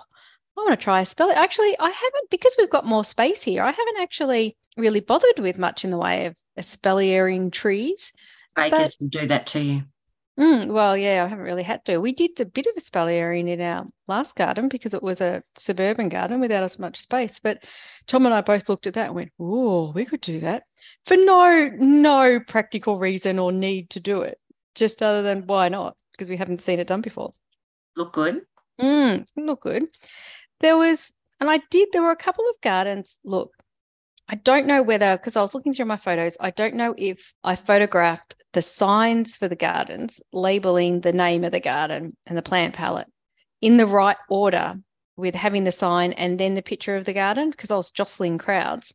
I 0.57 0.61
want 0.61 0.79
to 0.79 0.83
try 0.83 1.03
espalier. 1.03 1.35
Actually, 1.35 1.79
I 1.79 1.91
haven't 1.91 2.31
because 2.31 2.55
we've 2.59 2.71
got 2.71 2.87
more 2.87 3.05
space 3.05 3.43
here. 3.43 3.63
I 3.63 3.71
haven't 3.71 4.01
actually 4.01 4.57
really 4.77 5.01
bothered 5.01 5.39
with 5.39 5.59
much 5.59 5.85
in 5.85 5.91
the 5.91 5.99
way 5.99 6.27
of 6.27 6.37
espaliering 6.59 7.51
trees. 7.51 8.13
Bakers 8.55 8.97
will 9.01 9.09
do 9.09 9.27
that 9.27 9.47
to 9.49 9.61
you. 9.61 9.83
Mm, 10.39 10.69
well, 10.69 10.97
yeah, 10.97 11.25
I 11.25 11.29
haven't 11.29 11.45
really 11.45 11.63
had 11.63 11.85
to. 11.85 11.99
We 11.99 12.13
did 12.13 12.41
a 12.41 12.47
bit 12.47 12.67
of 12.67 12.73
a 12.77 12.81
espaliering 12.81 13.49
in 13.49 13.61
our 13.61 13.87
last 14.09 14.35
garden 14.35 14.69
because 14.69 14.95
it 14.95 15.03
was 15.03 15.21
a 15.21 15.43
suburban 15.57 16.09
garden 16.09 16.41
without 16.41 16.63
as 16.63 16.79
much 16.79 16.99
space. 16.99 17.39
But 17.39 17.65
Tom 18.07 18.25
and 18.25 18.35
I 18.35 18.41
both 18.41 18.69
looked 18.69 18.87
at 18.87 18.95
that 18.95 19.09
and 19.09 19.15
went, 19.15 19.33
"Oh, 19.39 19.93
we 19.93 20.07
could 20.07 20.23
do 20.23 20.41
that 20.41 20.65
for 21.05 21.19
no 21.19 21.69
no 21.79 22.41
practical 22.41 22.99
reason 22.99 23.39
or 23.39 23.53
need 23.53 23.91
to 23.91 24.01
do 24.01 24.23
it, 24.23 24.39
just 24.75 25.03
other 25.03 25.23
than 25.23 25.47
why 25.47 25.69
not? 25.69 25.97
Because 26.13 26.31
we 26.31 26.39
haven't 26.39 26.63
seen 26.63 26.81
it 26.81 26.87
done 26.87 27.03
before. 27.03 27.35
Look 27.95 28.15
good. 28.15 28.43
Mm, 28.81 29.27
look 29.37 29.63
good. 29.63 29.85
There 30.61 30.79
was, 30.79 31.13
and 31.41 31.51
I 31.51 31.61
did. 31.71 31.91
There 31.93 32.03
were 32.03 32.11
a 32.11 32.17
couple 32.17 32.49
of 32.49 32.61
gardens. 32.63 33.19
Look, 33.23 33.53
I 34.33 34.37
don't 34.37 34.67
know 34.67 34.83
whether 34.83 35.19
because 35.19 35.37
I 35.37 35.43
was 35.43 35.55
looking 35.55 35.75
through 35.75 35.85
my 35.85 35.99
photos. 35.99 36.39
I 36.41 36.53
don't 36.53 36.75
know 36.75 36.95
if 36.97 37.35
I 37.45 37.55
photographed 37.55 38.35
the 38.55 38.63
signs 38.63 39.37
for 39.37 39.47
the 39.47 39.57
gardens, 39.57 40.23
labeling 40.33 41.03
the 41.03 41.13
name 41.13 41.45
of 41.45 41.53
the 41.53 41.61
garden 41.61 42.17
and 42.25 42.39
the 42.39 42.43
plant 42.43 42.75
palette 42.75 43.09
in 43.61 43.77
the 43.77 43.87
right 43.87 44.17
order, 44.31 44.77
with 45.19 45.35
having 45.35 45.65
the 45.65 45.73
sign 45.73 46.15
and 46.15 46.41
then 46.41 46.55
the 46.55 46.63
picture 46.63 46.97
of 46.97 47.05
the 47.05 47.13
garden 47.13 47.51
because 47.51 47.71
I 47.71 47.77
was 47.77 47.91
jostling 47.91 48.39
crowds. 48.39 48.95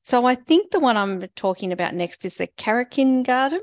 So 0.00 0.24
I 0.24 0.34
think 0.34 0.70
the 0.70 0.80
one 0.80 0.96
I'm 0.96 1.22
talking 1.36 1.70
about 1.70 1.94
next 1.94 2.24
is 2.24 2.36
the 2.36 2.46
Karakin 2.46 3.26
Garden. 3.26 3.60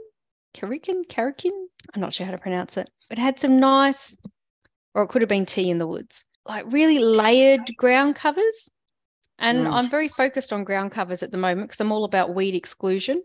Karakin, 0.53 1.07
Karakin. 1.07 1.51
I'm 1.93 2.01
not 2.01 2.13
sure 2.13 2.27
how 2.27 2.33
to 2.33 2.37
pronounce 2.37 2.77
it. 2.77 2.87
It 3.09 3.17
had 3.17 3.39
some 3.39 3.59
nice, 3.59 4.15
or 4.93 5.03
it 5.03 5.07
could 5.07 5.23
have 5.23 5.29
been 5.29 5.47
tea 5.47 5.71
in 5.71 5.79
the 5.79 5.87
woods, 5.87 6.23
like 6.45 6.71
really 6.71 6.99
layered 6.99 7.75
ground 7.77 8.15
covers. 8.15 8.69
And 9.37 9.67
Mm. 9.67 9.73
I'm 9.73 9.89
very 9.89 10.07
focused 10.07 10.53
on 10.53 10.63
ground 10.63 10.91
covers 10.91 11.21
at 11.23 11.31
the 11.31 11.37
moment 11.37 11.67
because 11.67 11.81
I'm 11.81 11.91
all 11.91 12.05
about 12.05 12.33
weed 12.33 12.55
exclusion 12.55 13.23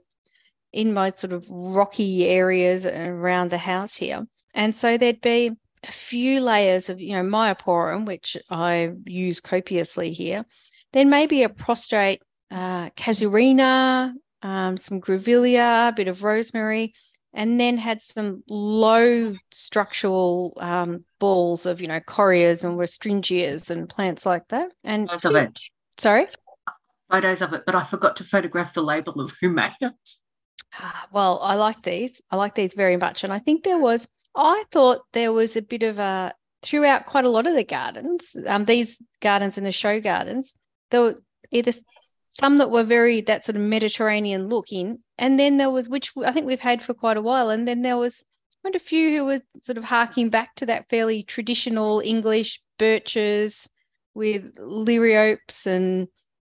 in 0.72 0.92
my 0.92 1.10
sort 1.10 1.32
of 1.32 1.44
rocky 1.48 2.26
areas 2.26 2.86
around 2.86 3.50
the 3.50 3.58
house 3.58 3.94
here. 3.94 4.26
And 4.54 4.76
so 4.76 4.98
there'd 4.98 5.20
be 5.20 5.52
a 5.84 5.92
few 5.92 6.40
layers 6.40 6.88
of, 6.88 7.00
you 7.00 7.14
know, 7.14 7.22
myoporum, 7.22 8.06
which 8.06 8.36
I 8.50 8.90
use 9.04 9.40
copiously 9.40 10.12
here. 10.12 10.44
Then 10.92 11.08
maybe 11.10 11.42
a 11.42 11.48
prostrate 11.48 12.22
uh, 12.50 12.90
casuarina, 12.90 14.12
um, 14.42 14.76
some 14.76 15.00
grevillea, 15.00 15.88
a 15.88 15.92
bit 15.94 16.08
of 16.08 16.22
rosemary, 16.22 16.94
and 17.32 17.60
then 17.60 17.78
had 17.78 18.00
some 18.00 18.42
low 18.48 19.34
structural 19.52 20.56
um, 20.60 21.04
balls 21.20 21.64
of, 21.66 21.80
you 21.80 21.86
know, 21.86 22.00
correas 22.00 22.64
and 22.64 22.76
westringias 22.76 23.70
and 23.70 23.88
plants 23.88 24.26
like 24.26 24.48
that. 24.48 24.72
And 24.82 25.08
it. 25.56 25.60
Sorry. 26.00 26.26
Photos 27.10 27.42
of 27.42 27.52
it, 27.52 27.62
but 27.66 27.74
I 27.74 27.82
forgot 27.84 28.16
to 28.16 28.24
photograph 28.24 28.74
the 28.74 28.82
label 28.82 29.20
of 29.20 29.34
who 29.40 29.48
made 29.48 29.72
it. 29.80 30.10
Ah, 30.78 31.08
Well, 31.12 31.40
I 31.42 31.54
like 31.54 31.82
these. 31.82 32.20
I 32.30 32.36
like 32.36 32.54
these 32.54 32.74
very 32.74 32.96
much. 32.96 33.24
And 33.24 33.32
I 33.32 33.40
think 33.40 33.64
there 33.64 33.78
was, 33.78 34.08
I 34.36 34.64
thought 34.70 35.00
there 35.12 35.32
was 35.32 35.56
a 35.56 35.62
bit 35.62 35.82
of 35.82 35.98
a, 35.98 36.32
throughout 36.62 37.06
quite 37.06 37.24
a 37.24 37.30
lot 37.30 37.46
of 37.46 37.54
the 37.54 37.64
gardens, 37.64 38.36
um, 38.46 38.64
these 38.64 38.96
gardens 39.20 39.58
and 39.58 39.66
the 39.66 39.72
show 39.72 40.00
gardens, 40.00 40.54
there 40.90 41.00
were 41.00 41.22
either 41.50 41.72
some 42.40 42.58
that 42.58 42.70
were 42.70 42.84
very, 42.84 43.22
that 43.22 43.44
sort 43.44 43.56
of 43.56 43.62
Mediterranean 43.62 44.48
looking. 44.48 45.00
And 45.18 45.38
then 45.38 45.56
there 45.56 45.70
was, 45.70 45.88
which 45.88 46.12
I 46.24 46.32
think 46.32 46.46
we've 46.46 46.60
had 46.60 46.82
for 46.82 46.94
quite 46.94 47.16
a 47.16 47.22
while. 47.22 47.50
And 47.50 47.66
then 47.66 47.82
there 47.82 47.96
was 47.96 48.24
quite 48.62 48.76
a 48.76 48.80
few 48.80 49.10
who 49.10 49.24
were 49.24 49.40
sort 49.62 49.78
of 49.78 49.84
harking 49.84 50.30
back 50.30 50.54
to 50.56 50.66
that 50.66 50.88
fairly 50.88 51.24
traditional 51.24 52.00
English 52.04 52.60
birches 52.78 53.68
with 54.14 54.54
liriopes 54.56 55.66
and, 55.66 56.08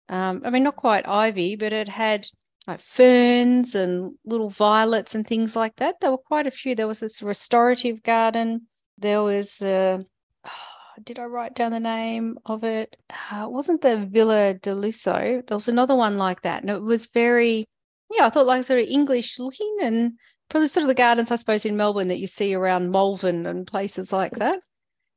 um, 0.10 0.41
I 0.46 0.50
mean, 0.50 0.63
not 0.63 0.75
quite 0.75 1.08
ivy, 1.08 1.56
but 1.56 1.74
it 1.74 1.88
had 1.88 2.27
like 2.68 2.80
ferns 2.80 3.75
and 3.75 4.13
little 4.25 4.50
violets 4.50 5.15
and 5.15 5.25
things 5.25 5.56
like 5.56 5.75
that. 5.77 5.96
There 6.00 6.12
were 6.12 6.18
quite 6.18 6.48
a 6.48 6.51
few. 6.51 6.75
There 6.75 6.88
was 6.88 7.00
this 7.00 7.22
restorative 7.22 8.03
garden. 8.03 8.68
There 8.98 9.24
was 9.24 9.58
the, 9.58 10.06
did 11.03 11.20
I 11.20 11.25
write 11.25 11.56
down 11.56 11.72
the 11.72 11.80
name 11.80 12.38
of 12.46 12.63
it? 12.63 12.96
Uh, 13.10 13.46
it 13.46 13.51
wasn't 13.51 13.82
the 13.82 14.06
Villa 14.06 14.53
de 14.53 14.72
Lusso. 14.72 15.46
There 15.46 15.58
was 15.58 15.68
another 15.68 15.96
one 15.96 16.18
like 16.18 16.41
that. 16.44 16.62
And 16.62 16.70
it 16.70 16.82
was 16.82 17.08
very, 17.08 17.68
yeah, 18.12 18.27
I 18.27 18.30
thought 18.30 18.46
like 18.46 18.63
sort 18.63 18.82
of 18.82 18.88
English 18.88 19.39
looking 19.39 19.77
and 19.82 20.13
probably 20.50 20.68
sort 20.68 20.84
of 20.84 20.88
the 20.88 20.94
gardens, 20.94 21.32
I 21.32 21.36
suppose, 21.36 21.65
in 21.65 21.77
Melbourne 21.77 22.10
that 22.10 22.20
you 22.20 22.27
see 22.27 22.53
around 22.53 22.91
Malvern 22.91 23.46
and 23.46 23.65
places 23.65 24.13
like 24.13 24.34
that. 24.34 24.60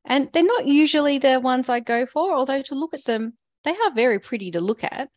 And 0.04 0.28
they're 0.32 0.42
not 0.42 0.66
usually 0.66 1.18
the 1.18 1.40
ones 1.40 1.68
I 1.68 1.80
go 1.80 2.06
for, 2.06 2.34
although 2.34 2.62
to 2.62 2.74
look 2.74 2.94
at 2.94 3.04
them, 3.04 3.34
they 3.64 3.70
are 3.70 3.94
very 3.94 4.18
pretty 4.18 4.50
to 4.52 4.60
look 4.60 4.84
at. 4.84 5.08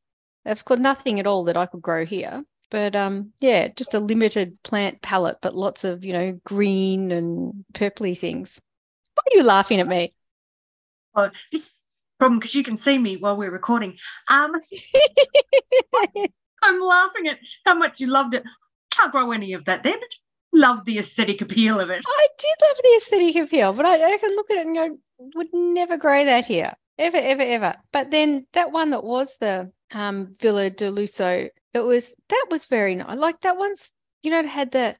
They've 0.45 0.65
got 0.65 0.79
nothing 0.79 1.19
at 1.19 1.27
all 1.27 1.43
that 1.45 1.57
I 1.57 1.65
could 1.65 1.81
grow 1.81 2.05
here. 2.05 2.43
But 2.69 2.95
um, 2.95 3.31
yeah, 3.39 3.69
just 3.69 3.93
a 3.93 3.99
limited 3.99 4.61
plant 4.63 5.01
palette, 5.01 5.37
but 5.41 5.55
lots 5.55 5.83
of, 5.83 6.03
you 6.03 6.13
know, 6.13 6.39
green 6.45 7.11
and 7.11 7.65
purpley 7.73 8.17
things. 8.17 8.59
Why 9.13 9.23
are 9.25 9.37
you 9.37 9.43
laughing 9.43 9.79
at 9.79 9.87
me? 9.87 10.13
Oh, 11.15 11.29
problem 12.19 12.39
because 12.39 12.55
you 12.55 12.63
can 12.63 12.81
see 12.81 12.97
me 12.97 13.17
while 13.17 13.37
we're 13.37 13.51
recording. 13.51 13.97
Um, 14.27 14.53
I'm 16.63 16.81
laughing 16.81 17.27
at 17.27 17.39
how 17.65 17.75
much 17.75 17.99
you 17.99 18.07
loved 18.07 18.33
it. 18.33 18.43
Can't 18.91 19.11
grow 19.11 19.31
any 19.31 19.53
of 19.53 19.65
that 19.65 19.83
but 19.83 19.99
love 20.53 20.85
the 20.85 20.99
aesthetic 20.99 21.41
appeal 21.41 21.79
of 21.79 21.89
it. 21.89 22.03
I 22.05 22.27
did 22.37 22.55
love 22.67 22.77
the 22.83 22.97
aesthetic 22.97 23.35
appeal, 23.43 23.73
but 23.73 23.85
I, 23.85 24.13
I 24.13 24.17
can 24.17 24.35
look 24.35 24.49
at 24.51 24.57
it 24.57 24.65
and 24.67 24.75
go, 24.75 24.97
would 25.35 25.53
never 25.53 25.97
grow 25.97 26.25
that 26.25 26.45
here, 26.45 26.73
ever, 26.97 27.17
ever, 27.17 27.41
ever. 27.41 27.75
But 27.91 28.11
then 28.11 28.45
that 28.53 28.71
one 28.71 28.91
that 28.91 29.03
was 29.03 29.37
the 29.39 29.71
um, 29.91 30.35
Villa 30.39 30.69
de 30.69 30.91
Lusso, 30.91 31.49
it 31.73 31.79
was 31.79 32.13
that 32.29 32.45
was 32.49 32.65
very 32.65 32.95
nice. 32.95 33.17
Like 33.17 33.41
that 33.41 33.57
one's, 33.57 33.91
you 34.23 34.31
know, 34.31 34.39
it 34.39 34.45
had 34.47 34.71
the 34.71 34.95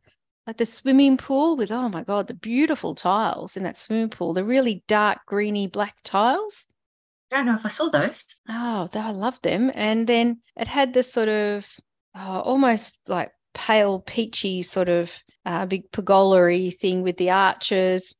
like 0.45 0.57
the 0.57 0.65
swimming 0.65 1.17
pool 1.17 1.57
with 1.57 1.71
oh 1.71 1.89
my 1.89 2.03
god, 2.03 2.27
the 2.27 2.33
beautiful 2.33 2.95
tiles 2.95 3.57
in 3.57 3.63
that 3.63 3.77
swimming 3.77 4.09
pool, 4.09 4.33
the 4.33 4.43
really 4.43 4.83
dark 4.87 5.19
greeny 5.25 5.67
black 5.67 5.97
tiles. 6.03 6.65
I 7.31 7.37
don't 7.37 7.45
know 7.45 7.55
if 7.55 7.65
I 7.65 7.69
saw 7.69 7.89
those. 7.89 8.23
Oh, 8.47 8.87
I 8.93 9.11
loved 9.11 9.43
them. 9.43 9.69
And 9.75 10.07
then 10.07 10.39
it 10.55 10.67
had 10.67 10.93
this 10.93 11.11
sort 11.11 11.27
of 11.27 11.65
oh, 12.15 12.39
almost 12.39 12.97
like 13.07 13.31
pale 13.53 13.99
peachy 13.99 14.61
sort 14.61 14.87
of 14.87 15.11
uh, 15.47 15.65
big 15.65 15.89
pergola 15.91 16.69
thing 16.71 17.01
with 17.01 17.17
the 17.17 17.29
arches 17.29 18.13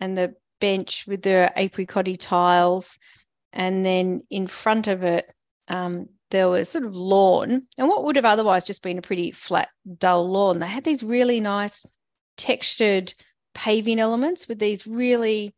and 0.00 0.16
the 0.16 0.34
bench 0.60 1.04
with 1.08 1.22
the 1.22 1.52
apricot 1.56 2.08
tiles. 2.20 2.98
And 3.52 3.84
then 3.84 4.20
in 4.30 4.46
front 4.46 4.86
of 4.86 5.02
it, 5.02 5.26
um, 5.66 6.06
there 6.30 6.48
was 6.48 6.68
sort 6.68 6.84
of 6.84 6.94
lawn 6.94 7.62
and 7.78 7.88
what 7.88 8.04
would 8.04 8.16
have 8.16 8.24
otherwise 8.24 8.66
just 8.66 8.82
been 8.82 8.98
a 8.98 9.02
pretty 9.02 9.32
flat, 9.32 9.68
dull 9.98 10.30
lawn. 10.30 10.60
They 10.60 10.66
had 10.66 10.84
these 10.84 11.02
really 11.02 11.40
nice 11.40 11.84
textured 12.36 13.12
paving 13.54 13.98
elements 13.98 14.46
with 14.46 14.60
these 14.60 14.86
really 14.86 15.54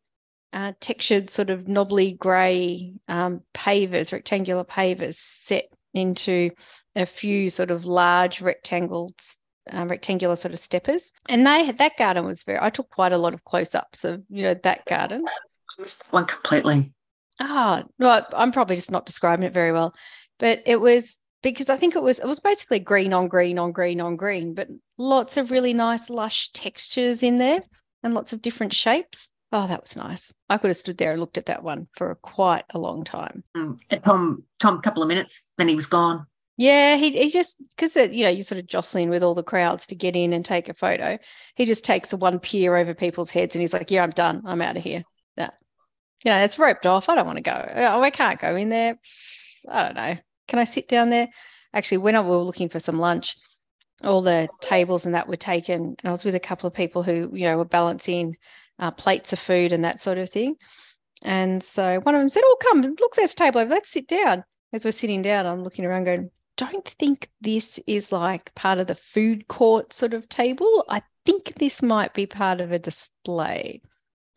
uh, 0.53 0.73
textured 0.79 1.29
sort 1.29 1.51
of 1.51 1.67
knobbly 1.67 2.13
grey 2.13 2.93
um, 3.07 3.41
pavers, 3.53 4.11
rectangular 4.11 4.63
pavers 4.63 5.15
set 5.15 5.65
into 5.93 6.49
a 6.95 7.05
few 7.05 7.49
sort 7.49 7.69
of 7.69 7.85
large 7.85 8.41
rectangles, 8.41 9.37
uh, 9.71 9.85
rectangular 9.85 10.35
sort 10.35 10.53
of 10.53 10.59
steppers. 10.59 11.11
And 11.29 11.45
they 11.45 11.63
had 11.63 11.77
that 11.77 11.97
garden 11.97 12.25
was 12.25 12.43
very, 12.43 12.59
I 12.61 12.69
took 12.69 12.89
quite 12.89 13.11
a 13.11 13.17
lot 13.17 13.33
of 13.33 13.43
close 13.43 13.75
ups 13.75 14.03
of, 14.05 14.23
you 14.29 14.43
know, 14.43 14.55
that 14.63 14.85
garden. 14.85 15.25
I 15.27 15.81
missed 15.81 15.99
that 15.99 16.13
one 16.13 16.25
completely. 16.25 16.93
Ah, 17.39 17.83
oh, 17.83 17.89
well, 17.97 18.27
I'm 18.33 18.51
probably 18.51 18.75
just 18.75 18.91
not 18.91 19.05
describing 19.05 19.45
it 19.45 19.53
very 19.53 19.71
well 19.71 19.95
but 20.41 20.59
it 20.65 20.81
was 20.81 21.17
because 21.43 21.69
I 21.69 21.77
think 21.77 21.95
it 21.95 22.01
was 22.01 22.19
it 22.19 22.27
was 22.27 22.41
basically 22.41 22.79
green 22.79 23.13
on 23.13 23.29
green 23.29 23.57
on 23.57 23.71
green 23.71 24.01
on 24.01 24.17
green, 24.17 24.53
but 24.53 24.67
lots 24.97 25.37
of 25.37 25.51
really 25.51 25.73
nice 25.73 26.09
lush 26.09 26.51
textures 26.51 27.23
in 27.23 27.37
there 27.37 27.61
and 28.03 28.13
lots 28.13 28.33
of 28.33 28.41
different 28.41 28.73
shapes. 28.73 29.29
Oh, 29.53 29.67
that 29.67 29.81
was 29.81 29.95
nice. 29.95 30.33
I 30.49 30.57
could 30.57 30.69
have 30.69 30.77
stood 30.77 30.97
there 30.97 31.11
and 31.11 31.19
looked 31.19 31.37
at 31.37 31.45
that 31.45 31.63
one 31.63 31.87
for 31.95 32.15
quite 32.15 32.65
a 32.71 32.79
long 32.79 33.03
time. 33.03 33.43
Mm. 33.55 33.77
Tom, 34.03 34.43
Tom, 34.59 34.77
a 34.77 34.81
couple 34.81 35.03
of 35.03 35.09
minutes, 35.09 35.47
then 35.57 35.67
he 35.67 35.75
was 35.75 35.87
gone. 35.87 36.25
Yeah, 36.61 36.95
he 36.97 37.11
he 37.11 37.29
just 37.29 37.57
because 37.69 37.95
you 37.95 38.23
know 38.23 38.29
you're 38.29 38.43
sort 38.43 38.59
of 38.59 38.67
jostling 38.67 39.09
with 39.09 39.23
all 39.23 39.35
the 39.35 39.43
crowds 39.43 39.87
to 39.87 39.95
get 39.95 40.15
in 40.15 40.33
and 40.33 40.45
take 40.45 40.69
a 40.69 40.73
photo. 40.73 41.17
He 41.55 41.65
just 41.65 41.83
takes 41.83 42.13
a 42.13 42.17
one 42.17 42.39
peer 42.39 42.75
over 42.75 42.93
people's 42.93 43.29
heads 43.29 43.55
and 43.55 43.61
he's 43.61 43.73
like, 43.73 43.89
"Yeah, 43.89 44.03
I'm 44.03 44.11
done. 44.11 44.43
I'm 44.45 44.61
out 44.61 44.77
of 44.77 44.83
here." 44.83 45.03
Yeah, 45.37 45.49
you 46.23 46.31
know, 46.31 46.37
it's 46.37 46.59
roped 46.59 46.85
off. 46.85 47.09
I 47.09 47.15
don't 47.15 47.25
want 47.25 47.37
to 47.37 47.43
go. 47.43 47.71
Oh, 47.75 48.01
I 48.01 48.09
can't 48.09 48.39
go 48.39 48.55
in 48.55 48.69
there. 48.69 48.99
I 49.69 49.83
don't 49.83 49.95
know 49.95 50.17
can 50.51 50.59
I 50.59 50.65
sit 50.65 50.89
down 50.89 51.09
there? 51.09 51.29
Actually, 51.73 51.99
when 51.99 52.15
I 52.15 52.19
we 52.19 52.29
were 52.29 52.37
looking 52.43 52.67
for 52.67 52.79
some 52.79 52.99
lunch, 52.99 53.37
all 54.03 54.21
the 54.21 54.49
tables 54.59 55.05
and 55.05 55.15
that 55.15 55.29
were 55.29 55.37
taken. 55.37 55.95
And 55.99 56.09
I 56.09 56.11
was 56.11 56.25
with 56.25 56.35
a 56.35 56.41
couple 56.41 56.67
of 56.67 56.73
people 56.73 57.03
who, 57.03 57.29
you 57.33 57.45
know, 57.45 57.57
were 57.57 57.65
balancing 57.65 58.35
uh, 58.77 58.91
plates 58.91 59.31
of 59.31 59.39
food 59.39 59.71
and 59.71 59.85
that 59.85 60.01
sort 60.01 60.17
of 60.17 60.29
thing. 60.29 60.55
And 61.21 61.63
so 61.63 62.01
one 62.01 62.15
of 62.15 62.21
them 62.21 62.29
said, 62.29 62.43
Oh, 62.43 62.57
come, 62.61 62.81
look, 62.81 63.15
there's 63.15 63.31
a 63.31 63.35
table 63.35 63.61
over. 63.61 63.69
Let's 63.69 63.91
sit 63.91 64.09
down. 64.09 64.43
As 64.73 64.83
we're 64.83 64.91
sitting 64.91 65.21
down, 65.21 65.45
I'm 65.45 65.63
looking 65.63 65.85
around 65.85 66.03
going, 66.03 66.31
Don't 66.57 66.87
think 66.99 67.29
this 67.39 67.79
is 67.87 68.11
like 68.11 68.53
part 68.55 68.77
of 68.77 68.87
the 68.87 68.95
food 68.95 69.47
court 69.47 69.93
sort 69.93 70.13
of 70.13 70.29
table. 70.29 70.85
I 70.89 71.01
think 71.25 71.53
this 71.55 71.81
might 71.81 72.13
be 72.13 72.25
part 72.25 72.61
of 72.61 72.71
a 72.71 72.79
display. 72.79 73.81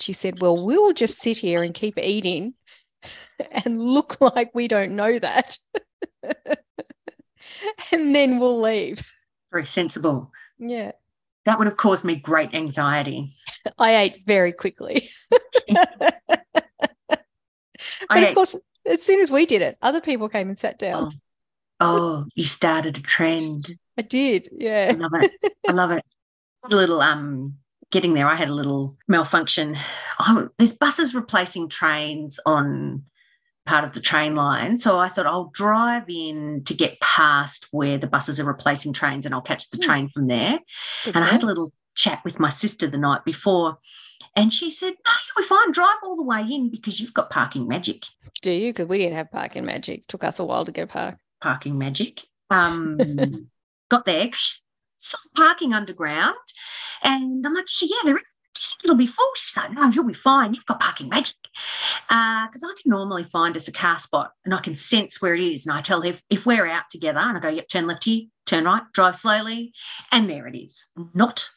She 0.01 0.13
said, 0.13 0.41
Well, 0.41 0.65
we'll 0.65 0.93
just 0.93 1.21
sit 1.21 1.39
here 1.39 1.63
and 1.63 1.75
keep 1.75 1.99
eating 1.99 2.55
and 3.51 3.81
look 3.81 4.21
like 4.21 4.55
we 4.55 4.69
don't 4.69 4.97
know 4.97 5.19
that. 5.19 5.59
and 7.93 8.15
then 8.15 8.39
we'll 8.39 8.61
leave. 8.61 9.03
Very 9.53 9.67
sensible. 9.67 10.31
Yeah. 10.59 10.93
That 11.45 11.59
would 11.59 11.67
have 11.67 11.77
caused 11.77 12.05
me 12.05 12.17
great 12.17 12.55
anxiety. 12.55 13.35
I 13.79 13.97
ate 13.97 14.23
very 14.27 14.53
quickly. 14.53 15.11
but 15.69 16.11
of 18.11 18.35
course, 18.35 18.57
as 18.87 19.03
soon 19.03 19.21
as 19.21 19.31
we 19.31 19.45
did 19.45 19.61
it, 19.61 19.77
other 19.83 20.01
people 20.01 20.29
came 20.29 20.49
and 20.49 20.59
sat 20.59 20.79
down. 20.79 21.05
Oh, 21.05 21.11
oh 21.81 22.27
you 22.35 22.45
started 22.45 22.99
a 22.99 23.03
trend. 23.03 23.77
I 23.97 24.03
did. 24.03 24.49
Yeah. 24.53 24.91
I 24.91 24.95
love 24.95 25.13
it. 25.15 25.33
I 25.69 25.73
love 25.73 25.91
it. 25.93 26.05
A 26.65 26.75
little 26.75 27.01
um 27.01 27.57
getting 27.91 28.15
there, 28.15 28.27
I 28.27 28.35
had 28.35 28.49
a 28.49 28.55
little 28.55 28.97
malfunction. 29.07 29.77
Oh, 30.19 30.49
there's 30.59 30.73
buses 30.73 31.15
replacing 31.15 31.69
trains 31.69 32.41
on 32.45 33.05
part 33.67 33.85
of 33.85 33.93
the 33.93 34.01
train 34.01 34.35
line. 34.35 34.79
So 34.79 34.99
I 34.99 35.09
thought 35.09 35.27
I'll 35.27 35.51
drive 35.55 36.09
in 36.09 36.65
to 36.65 36.75
get 36.75 37.01
past 37.01 37.69
where 37.71 37.97
the 37.97 38.07
buses 38.07 38.39
are 38.41 38.45
replacing 38.45 38.93
trains 38.93 39.25
and 39.25 39.35
I'll 39.35 39.41
catch 39.41 39.71
the 39.71 39.77
hmm. 39.77 39.83
train 39.83 40.09
from 40.09 40.27
there. 40.27 40.59
Good 41.05 41.17
and 41.17 41.25
I 41.25 41.29
had 41.29 41.43
a 41.43 41.47
little 41.47 41.73
chat 41.95 42.23
with 42.25 42.41
my 42.41 42.51
sister 42.51 42.87
the 42.87 42.99
night 42.99 43.25
before. 43.25 43.79
And 44.37 44.53
she 44.53 44.71
said, 44.71 44.95
No, 45.07 45.13
you'll 45.29 45.45
be 45.45 45.49
fine. 45.49 45.73
Drive 45.73 45.97
all 46.03 46.17
the 46.17 46.25
way 46.25 46.43
in 46.43 46.71
because 46.71 47.01
you've 47.01 47.15
got 47.15 47.31
parking 47.31 47.69
magic. 47.69 48.05
Do 48.43 48.51
you? 48.51 48.73
Because 48.73 48.89
we 48.89 48.99
didn't 48.99 49.15
have 49.15 49.31
parking 49.31 49.65
magic. 49.65 50.01
It 50.01 50.09
took 50.09 50.25
us 50.25 50.39
a 50.39 50.45
while 50.45 50.65
to 50.65 50.73
get 50.73 50.85
a 50.85 50.87
park. 50.89 51.19
Parking 51.45 51.77
magic. 51.77 52.23
Um, 52.51 52.99
got 53.91 54.07
there, 54.07 54.31
saw 54.99 55.19
parking 55.37 55.75
underground. 55.75 56.35
And 57.03 57.47
I'm 57.47 57.55
like, 57.55 57.67
Yeah, 57.83 57.99
there 58.05 58.17
is 58.17 58.25
it'll 58.83 58.97
be 58.97 59.07
full. 59.07 59.29
She's 59.37 59.57
like, 59.57 59.73
no, 59.73 59.89
you'll 59.89 60.05
be 60.05 60.15
fine. 60.15 60.55
You've 60.55 60.67
got 60.67 60.81
parking 60.81 61.09
magic. 61.09 61.37
Because 62.09 62.63
uh, 62.63 62.67
I 62.67 62.75
can 62.81 62.91
normally 62.91 63.25
find 63.25 63.57
us 63.57 63.69
a 63.69 63.73
car 63.73 63.99
spot 63.99 64.33
and 64.45 64.55
I 64.55 64.61
can 64.61 64.75
sense 64.75 65.21
where 65.21 65.35
it 65.35 65.41
is. 65.41 65.67
And 65.67 65.75
I 65.77 65.81
tell 65.81 66.03
her 66.03 66.09
if, 66.09 66.23
if 66.31 66.47
we're 66.47 66.67
out 66.67 66.85
together 66.91 67.19
and 67.19 67.37
I 67.37 67.41
go, 67.41 67.49
yep, 67.49 67.69
turn 67.69 67.87
left 67.87 68.05
here, 68.05 68.23
turn 68.47 68.65
right, 68.65 68.83
drive 68.93 69.17
slowly. 69.17 69.73
And 70.13 70.29
there 70.29 70.47
it 70.47 70.57
is. 70.57 70.87
Not 71.15 71.49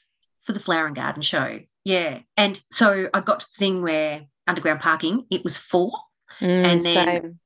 for 0.41 0.53
the 0.53 0.59
flower 0.59 0.87
and 0.87 0.95
garden 0.95 1.21
show. 1.21 1.59
Yeah. 1.83 2.19
And 2.35 2.61
so 2.71 3.09
I 3.13 3.21
got 3.21 3.41
to 3.41 3.45
the 3.45 3.57
thing 3.57 3.81
where 3.81 4.25
underground 4.45 4.79
parking, 4.79 5.25
it 5.29 5.43
was 5.43 5.57
full. 5.57 5.99
Mm, 6.39 6.65
and 6.65 6.81
then 6.81 7.05
same. 7.05 7.39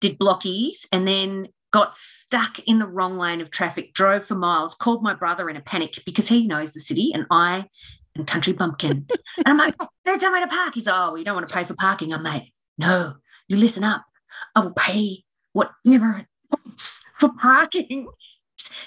did 0.00 0.18
blockies 0.18 0.86
and 0.92 1.06
then 1.06 1.48
got 1.76 1.94
stuck 1.94 2.58
in 2.60 2.78
the 2.78 2.86
wrong 2.86 3.18
lane 3.18 3.42
of 3.42 3.50
traffic, 3.50 3.92
drove 3.92 4.24
for 4.24 4.34
miles, 4.34 4.74
called 4.74 5.02
my 5.02 5.12
brother 5.12 5.50
in 5.50 5.58
a 5.58 5.60
panic 5.60 6.02
because 6.06 6.26
he 6.26 6.46
knows 6.46 6.72
the 6.72 6.80
city 6.80 7.12
and 7.12 7.26
I 7.30 7.66
and 8.14 8.26
Country 8.26 8.54
Bumpkin. 8.54 9.06
and 9.36 9.46
I'm 9.46 9.58
like, 9.58 9.74
oh, 9.78 9.88
tell 10.06 10.30
me 10.30 10.40
to 10.40 10.46
park. 10.46 10.72
He's, 10.72 10.88
oh, 10.88 10.92
well, 10.92 11.18
you 11.18 11.24
don't 11.26 11.34
want 11.34 11.46
to 11.46 11.52
pay 11.52 11.64
for 11.64 11.74
parking. 11.74 12.14
I'm 12.14 12.22
like, 12.22 12.44
no, 12.78 13.16
you 13.46 13.58
listen 13.58 13.84
up. 13.84 14.06
I 14.54 14.60
will 14.60 14.72
pay 14.72 15.24
whatever 15.52 16.16
it 16.16 16.26
costs 16.50 17.02
for 17.20 17.28
parking. 17.38 18.08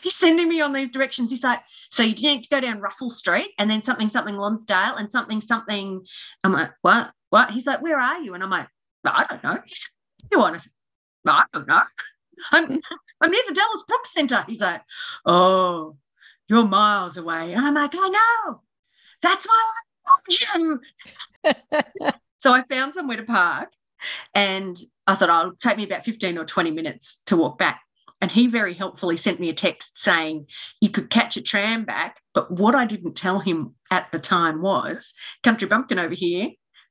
He's 0.01 0.15
sending 0.15 0.49
me 0.49 0.59
on 0.59 0.73
these 0.73 0.89
directions. 0.89 1.29
He's 1.29 1.43
like, 1.43 1.59
so 1.91 2.01
you 2.01 2.15
need 2.15 2.41
to 2.41 2.49
go 2.49 2.59
down 2.59 2.79
Russell 2.79 3.11
Street 3.11 3.51
and 3.59 3.69
then 3.69 3.83
something, 3.83 4.09
something 4.09 4.35
Lonsdale 4.35 4.95
and 4.95 5.11
something, 5.11 5.41
something. 5.41 6.03
I'm 6.43 6.53
like, 6.53 6.71
what? 6.81 7.11
What? 7.29 7.51
He's 7.51 7.67
like, 7.67 7.83
where 7.83 7.99
are 7.99 8.19
you? 8.19 8.33
And 8.33 8.41
I'm 8.41 8.49
like, 8.49 8.67
I 9.05 9.27
don't 9.29 9.43
know. 9.43 9.59
He's 9.67 9.91
you 10.31 10.39
want 10.39 10.59
to? 10.59 10.69
I 11.27 11.43
don't 11.53 11.67
know. 11.67 11.83
I'm 12.51 12.81
I'm 13.21 13.31
near 13.31 13.41
the 13.47 13.53
Dallas 13.53 13.83
Brooks 13.87 14.13
Center. 14.13 14.43
He's 14.47 14.61
like, 14.61 14.81
oh, 15.25 15.97
you're 16.47 16.65
miles 16.65 17.17
away. 17.17 17.53
And 17.53 17.65
I'm 17.65 17.73
like, 17.73 17.91
I 17.93 18.09
know. 18.09 18.61
That's 19.21 19.45
why 19.45 19.63
I 20.05 20.11
love 20.11 21.61
you. 21.93 22.11
so 22.39 22.53
I 22.53 22.63
found 22.69 22.93
somewhere 22.93 23.17
to 23.17 23.23
park 23.23 23.69
and 24.33 24.77
I 25.05 25.15
thought, 25.15 25.29
oh, 25.29 25.39
it'll 25.39 25.55
take 25.55 25.77
me 25.77 25.83
about 25.83 26.05
15 26.05 26.37
or 26.37 26.45
20 26.45 26.71
minutes 26.71 27.21
to 27.27 27.37
walk 27.37 27.57
back. 27.57 27.81
And 28.21 28.31
he 28.31 28.47
very 28.47 28.73
helpfully 28.73 29.15
sent 29.15 29.39
me 29.39 29.49
a 29.49 29.53
text 29.53 29.97
saying 30.01 30.47
you 30.81 30.89
could 30.89 31.09
catch 31.09 31.37
a 31.37 31.41
tram 31.41 31.85
back. 31.85 32.17
But 32.33 32.51
what 32.51 32.75
I 32.75 32.85
didn't 32.85 33.15
tell 33.15 33.39
him 33.39 33.75
at 33.91 34.11
the 34.11 34.19
time 34.19 34.61
was 34.61 35.13
Country 35.43 35.67
Bumpkin 35.67 35.99
over 35.99 36.13
here 36.13 36.49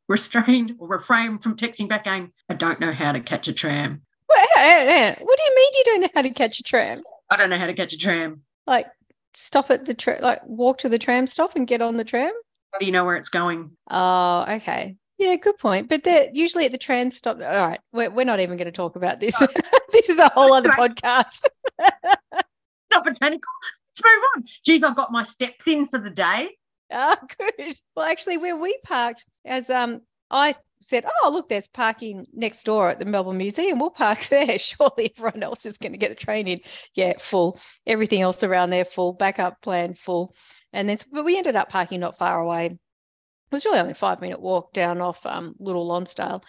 restrained 0.09 0.75
or 0.79 0.89
refrained 0.89 1.43
from 1.43 1.57
texting 1.57 1.89
back 1.89 2.05
going, 2.05 2.33
I 2.49 2.55
don't 2.55 2.81
know 2.81 2.93
how 2.93 3.13
to 3.13 3.21
catch 3.21 3.47
a 3.49 3.53
tram. 3.53 4.03
What, 4.29 4.49
what 5.21 5.38
do 5.38 5.43
you 5.43 5.55
mean 5.57 5.71
you 5.75 5.85
don't 5.85 6.01
know 6.03 6.09
how 6.14 6.23
to 6.23 6.31
catch 6.31 6.61
a 6.61 6.62
tram? 6.62 7.03
I 7.31 7.37
don't 7.37 7.51
know 7.51 7.59
how 7.59 7.67
to 7.67 7.75
catch 7.75 7.93
a 7.93 7.99
tram. 7.99 8.43
Like 8.67 8.87
stop 9.35 9.71
at 9.71 9.87
the 9.87 9.95
tram, 9.95 10.23
like 10.23 10.41
walk 10.45 10.79
to 10.79 10.88
the 10.88 10.99
tram 10.99 11.27
stop 11.27 11.57
and 11.57 11.67
get 11.67 11.81
on 11.81 11.97
the 11.97 12.05
tram? 12.05 12.33
How 12.73 12.79
do 12.79 12.87
you 12.87 12.93
know 12.93 13.05
where 13.05 13.17
it's 13.17 13.29
going? 13.29 13.71
Oh, 13.91 14.45
okay. 14.49 14.97
Yeah, 15.19 15.35
good 15.37 15.59
point. 15.59 15.88
But 15.88 16.05
they're 16.05 16.29
usually 16.33 16.67
at 16.67 16.73
the 16.73 16.79
tram 16.79 17.11
stop. 17.11 17.38
All 17.38 17.43
right, 17.43 17.81
we're, 17.93 18.11
we're 18.11 18.25
not 18.25 18.41
even 18.41 18.57
going 18.57 18.67
to 18.67 18.73
talk 18.73 18.97
about 18.97 19.21
this. 19.21 19.37
this 19.93 20.09
is 20.09 20.19
a 20.19 20.29
whole 20.29 20.53
other 20.53 20.71
podcast. 20.71 21.45
not 22.91 23.05
botanical. 23.05 23.51
Let's 23.91 24.05
move 24.05 24.23
on. 24.37 24.45
Geez, 24.64 24.83
I've 24.83 24.97
got 24.97 25.11
my 25.11 25.23
step 25.23 25.55
in 25.67 25.88
for 25.88 25.99
the 25.99 26.11
day. 26.11 26.57
Ah, 26.93 27.19
oh, 27.21 27.27
good. 27.59 27.77
Well, 27.97 28.07
actually, 28.07 28.38
where 28.38 28.57
we 28.57 28.79
parked, 28.85 29.25
as 29.45 29.71
um, 29.71 30.03
I 30.31 30.55
said, 30.81 31.05
oh, 31.23 31.31
look, 31.31 31.49
there's 31.49 31.69
parking 31.69 32.27
next 32.33 32.64
door 32.64 32.91
at 32.91 32.99
the 32.99 33.05
Melbourne 33.05 33.37
Museum. 33.37 33.79
We'll 33.79 33.91
park 33.91 34.27
there. 34.31 34.59
Surely 34.59 35.12
everyone 35.17 35.43
else 35.43 35.67
is 35.67 35.79
going 35.79 35.93
to 35.93 35.99
get 35.99 36.11
the 36.11 36.14
train 36.14 36.47
in. 36.47 36.61
Yeah, 36.95 37.14
full. 37.19 37.59
Everything 37.87 38.21
else 38.21 38.43
around 38.43 38.71
there 38.71 38.85
full. 38.85 39.12
Backup 39.12 39.61
plan 39.62 39.95
full. 39.95 40.35
And 40.73 40.88
then, 40.88 40.99
but 41.12 41.25
we 41.25 41.37
ended 41.37 41.57
up 41.57 41.69
parking 41.69 42.01
not 42.01 42.19
far 42.19 42.41
away. 42.41 42.67
It 42.67 42.79
was 43.55 43.64
really 43.64 43.79
only 43.79 43.93
a 43.93 43.95
five 43.95 44.21
minute 44.21 44.41
walk 44.41 44.73
down 44.73 45.01
off 45.01 45.25
um, 45.25 45.55
Little 45.59 45.87
Lonsdale. 45.87 46.43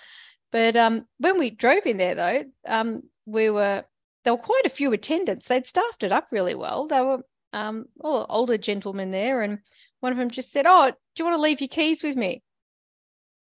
But 0.52 0.76
um, 0.76 1.06
when 1.20 1.38
we 1.38 1.50
drove 1.50 1.86
in 1.86 1.98
there, 1.98 2.16
though, 2.16 2.44
um, 2.68 3.04
we 3.26 3.50
were 3.50 3.86
there 4.24 4.34
were 4.34 4.42
quite 4.42 4.66
a 4.66 4.70
few 4.70 4.92
attendants. 4.92 5.48
They'd 5.48 5.68
staffed 5.68 6.04
it 6.04 6.12
up 6.12 6.28
really 6.32 6.56
well. 6.56 6.88
They 6.88 7.00
were 7.02 7.20
um, 7.54 7.86
all 8.00 8.26
older 8.30 8.58
gentlemen 8.58 9.12
there, 9.12 9.42
and 9.42 9.60
one 10.02 10.12
of 10.12 10.18
them 10.18 10.30
just 10.30 10.52
said, 10.52 10.66
"Oh, 10.68 10.90
do 10.90 10.96
you 11.18 11.26
want 11.26 11.38
to 11.38 11.42
leave 11.42 11.62
your 11.62 11.68
keys 11.68 12.04
with 12.04 12.16
me?" 12.16 12.44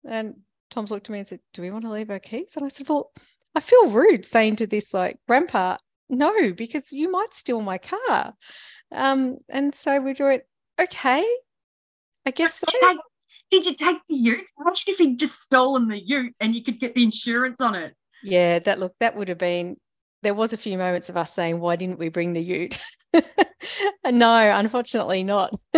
And 0.08 0.36
Tom's 0.72 0.90
looked 0.90 1.08
at 1.08 1.12
me 1.12 1.20
and 1.20 1.28
said, 1.28 1.42
"Do 1.54 1.62
we 1.62 1.70
want 1.70 1.84
to 1.86 1.92
leave 1.92 2.10
our 2.10 2.20
keys?" 2.20 2.54
And 2.56 2.66
I 2.66 2.70
said, 2.70 2.90
"Well, 2.90 3.12
I 3.54 3.60
feel 3.60 3.92
rude 3.92 4.26
saying 4.26 4.56
to 4.58 4.68
this 4.68 4.94
like 4.94 5.20
grandpa, 5.28 5.78
no, 6.10 6.54
because 6.54 6.92
you 6.92 7.12
might 7.12 7.34
steal 7.34 7.62
my 7.62 7.78
car." 7.78 8.34
Um, 8.92 9.38
and 9.50 9.76
so 9.76 10.00
we 10.00 10.16
went, 10.20 10.44
"Okay, 10.80 11.26
I 12.26 12.32
guess 12.32 12.60
so." 12.60 12.66
Did, 12.72 12.98
did 13.52 13.66
you 13.66 13.76
take 13.76 13.98
the 14.10 14.16
ute? 14.16 14.46
Imagine 14.60 14.84
if 14.88 14.98
he'd 14.98 15.20
just 15.20 15.42
stolen 15.42 15.88
the 15.88 16.02
ute 16.02 16.34
and 16.40 16.56
you 16.56 16.64
could 16.64 16.80
get 16.80 16.96
the 16.96 17.04
insurance 17.04 17.62
on 17.62 17.76
it. 17.76 17.94
Yeah, 18.24 18.60
that 18.60 18.80
look 18.80 18.94
that 19.00 19.16
would 19.16 19.28
have 19.28 19.38
been. 19.38 19.78
There 20.24 20.36
was 20.36 20.54
a 20.54 20.58
few 20.58 20.78
moments 20.78 21.10
of 21.10 21.18
us 21.18 21.34
saying, 21.34 21.60
"Why 21.60 21.76
didn't 21.76 22.00
we 22.00 22.10
bring 22.10 22.34
the 22.34 22.42
ute?" 22.42 22.80
no, 24.06 24.52
unfortunately 24.52 25.24
not. 25.24 25.54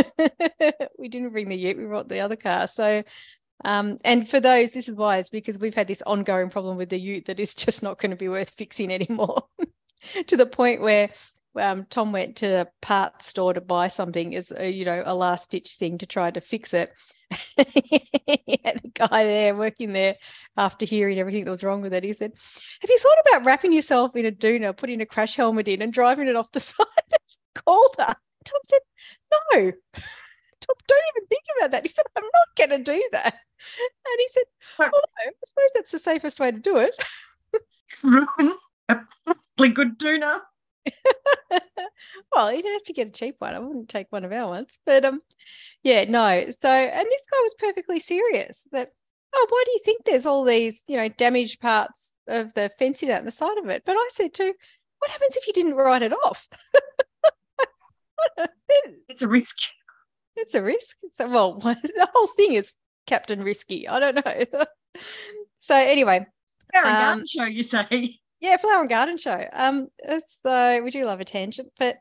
we 0.97 1.09
didn't 1.09 1.31
bring 1.31 1.49
the 1.49 1.57
ute. 1.57 1.77
We 1.77 1.85
brought 1.85 2.09
the 2.09 2.19
other 2.19 2.35
car. 2.35 2.67
So, 2.67 3.03
um, 3.63 3.97
and 4.03 4.29
for 4.29 4.39
those, 4.39 4.71
this 4.71 4.89
is 4.89 4.95
it's 4.97 5.29
because 5.29 5.57
we've 5.57 5.75
had 5.75 5.87
this 5.87 6.01
ongoing 6.03 6.49
problem 6.49 6.77
with 6.77 6.89
the 6.89 6.99
ute 6.99 7.25
that 7.25 7.39
is 7.39 7.53
just 7.53 7.83
not 7.83 7.99
going 7.99 8.11
to 8.11 8.17
be 8.17 8.29
worth 8.29 8.51
fixing 8.57 8.91
anymore. 8.91 9.43
to 10.27 10.37
the 10.37 10.45
point 10.45 10.81
where 10.81 11.09
um, 11.55 11.85
Tom 11.89 12.11
went 12.11 12.37
to 12.37 12.47
the 12.47 12.67
parts 12.81 13.27
store 13.27 13.53
to 13.53 13.61
buy 13.61 13.87
something 13.87 14.35
as 14.35 14.51
a, 14.55 14.69
you 14.69 14.85
know 14.85 15.03
a 15.05 15.15
last 15.15 15.51
ditch 15.51 15.75
thing 15.75 15.97
to 15.99 16.05
try 16.05 16.31
to 16.31 16.41
fix 16.41 16.73
it. 16.73 16.91
he 17.57 18.59
had 18.63 18.81
a 18.83 18.87
guy 18.89 19.23
there 19.23 19.55
working 19.55 19.93
there 19.93 20.15
after 20.57 20.85
hearing 20.85 21.19
everything 21.19 21.45
that 21.45 21.51
was 21.51 21.63
wrong 21.63 21.81
with 21.81 21.93
it. 21.93 22.03
He 22.03 22.13
said, 22.13 22.31
Have 22.81 22.89
you 22.89 22.99
thought 22.99 23.17
about 23.27 23.45
wrapping 23.45 23.73
yourself 23.73 24.15
in 24.15 24.25
a 24.25 24.31
doona, 24.31 24.75
putting 24.75 25.01
a 25.01 25.05
crash 25.05 25.35
helmet 25.35 25.67
in, 25.67 25.81
and 25.81 25.93
driving 25.93 26.27
it 26.27 26.35
off 26.35 26.51
the 26.51 26.59
side 26.59 26.85
Called 27.55 27.95
Calder? 27.97 28.13
Tom 28.45 28.59
said, 28.65 28.79
No. 29.53 29.71
Tom, 30.65 30.75
don't 30.87 31.01
even 31.15 31.27
think 31.27 31.43
about 31.57 31.71
that. 31.71 31.83
He 31.83 31.89
said, 31.89 32.05
I'm 32.15 32.23
not 32.23 32.55
going 32.57 32.83
to 32.83 32.91
do 32.91 33.09
that. 33.11 33.33
And 33.33 34.17
he 34.17 34.27
said, 34.31 34.43
oh, 34.79 35.01
I 35.19 35.31
suppose 35.45 35.69
that's 35.73 35.91
the 35.91 35.99
safest 35.99 36.39
way 36.39 36.51
to 36.51 36.59
do 36.59 36.77
it. 36.77 36.95
Ruin 38.03 38.55
a 38.89 38.99
perfectly 39.25 39.69
good 39.69 39.97
doona. 39.97 40.41
well, 42.31 42.53
you'd 42.53 42.65
have 42.65 42.83
to 42.83 42.93
get 42.93 43.07
a 43.07 43.11
cheap 43.11 43.35
one. 43.39 43.53
I 43.53 43.59
wouldn't 43.59 43.89
take 43.89 44.07
one 44.09 44.25
of 44.25 44.31
our 44.31 44.49
ones. 44.49 44.79
But 44.85 45.05
um, 45.05 45.21
yeah, 45.83 46.05
no. 46.05 46.45
So 46.61 46.69
and 46.69 47.07
this 47.07 47.25
guy 47.31 47.39
was 47.41 47.55
perfectly 47.57 47.99
serious 47.99 48.67
that, 48.71 48.91
oh, 49.33 49.47
why 49.49 49.63
do 49.65 49.71
you 49.71 49.79
think 49.83 50.03
there's 50.03 50.25
all 50.25 50.43
these, 50.43 50.81
you 50.87 50.97
know, 50.97 51.09
damaged 51.09 51.61
parts 51.61 52.11
of 52.27 52.53
the 52.53 52.71
fencing 52.77 53.11
out 53.11 53.25
the 53.25 53.31
side 53.31 53.57
of 53.57 53.69
it? 53.69 53.83
But 53.85 53.95
I 53.95 54.09
said 54.13 54.33
to, 54.35 54.53
what 54.99 55.11
happens 55.11 55.35
if 55.35 55.47
you 55.47 55.53
didn't 55.53 55.75
write 55.75 56.01
it 56.01 56.13
off? 56.13 56.47
it's 59.09 59.21
a 59.21 59.27
risk. 59.27 59.57
It's 60.35 60.55
a 60.55 60.61
risk. 60.61 60.95
So 61.13 61.29
well, 61.29 61.53
the 61.59 62.09
whole 62.13 62.27
thing 62.27 62.53
is 62.53 62.73
Captain 63.07 63.43
Risky. 63.43 63.87
I 63.87 63.99
don't 63.99 64.25
know. 64.25 64.63
so 65.59 65.75
anyway. 65.75 66.25
Fair 66.71 66.85
um, 66.85 67.25
show, 67.27 67.43
you 67.43 67.63
say. 67.63 68.19
Yeah, 68.39 68.57
flower 68.57 68.81
and 68.81 68.89
garden 68.89 69.17
show. 69.17 69.45
Um, 69.53 69.87
so 70.41 70.81
we 70.83 70.91
do 70.91 71.05
love 71.05 71.21
a 71.21 71.25
tangent, 71.25 71.69
but 71.79 71.97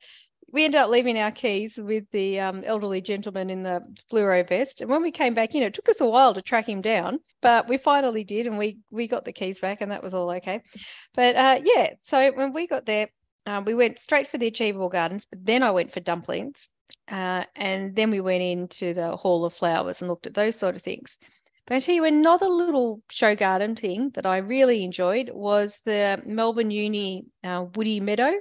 we 0.52 0.64
ended 0.64 0.80
up 0.80 0.90
leaving 0.90 1.18
our 1.18 1.30
keys 1.30 1.78
with 1.78 2.04
the 2.12 2.38
um, 2.38 2.62
elderly 2.64 3.00
gentleman 3.00 3.48
in 3.48 3.62
the 3.62 3.80
fluoro 4.10 4.46
vest. 4.46 4.80
And 4.80 4.90
when 4.90 5.02
we 5.02 5.10
came 5.10 5.34
back 5.34 5.54
in, 5.54 5.62
it 5.62 5.72
took 5.72 5.88
us 5.88 6.00
a 6.00 6.06
while 6.06 6.34
to 6.34 6.42
track 6.42 6.68
him 6.68 6.82
down, 6.82 7.20
but 7.40 7.68
we 7.68 7.78
finally 7.78 8.22
did, 8.22 8.46
and 8.46 8.58
we 8.58 8.78
we 8.90 9.08
got 9.08 9.24
the 9.24 9.32
keys 9.32 9.60
back, 9.60 9.80
and 9.80 9.90
that 9.90 10.02
was 10.02 10.14
all 10.14 10.30
okay. 10.30 10.60
But 11.14 11.36
uh, 11.36 11.60
yeah, 11.64 11.94
so 12.02 12.32
when 12.32 12.52
we 12.52 12.66
got 12.66 12.86
there, 12.86 13.08
uh, 13.46 13.62
we 13.64 13.74
went 13.74 13.98
straight 13.98 14.28
for 14.28 14.38
the 14.38 14.46
Achievable 14.46 14.90
Gardens. 14.90 15.26
But 15.28 15.44
then 15.44 15.62
I 15.62 15.70
went 15.70 15.92
for 15.92 16.00
dumplings, 16.00 16.68
uh, 17.12 17.44
and 17.54 17.94
then 17.94 18.10
we 18.10 18.20
went 18.20 18.42
into 18.42 18.94
the 18.94 19.14
Hall 19.14 19.44
of 19.44 19.52
Flowers 19.52 20.00
and 20.00 20.08
looked 20.08 20.26
at 20.26 20.32
those 20.34 20.56
sort 20.56 20.74
of 20.74 20.82
things. 20.82 21.18
But 21.66 21.76
I 21.76 21.80
tell 21.80 21.94
you, 21.94 22.04
another 22.04 22.48
little 22.48 23.02
show 23.10 23.36
garden 23.36 23.76
thing 23.76 24.10
that 24.14 24.24
I 24.24 24.38
really 24.38 24.82
enjoyed 24.82 25.30
was 25.32 25.80
the 25.84 26.22
Melbourne 26.24 26.70
Uni 26.70 27.26
uh, 27.44 27.66
Woody 27.74 28.00
Meadow. 28.00 28.32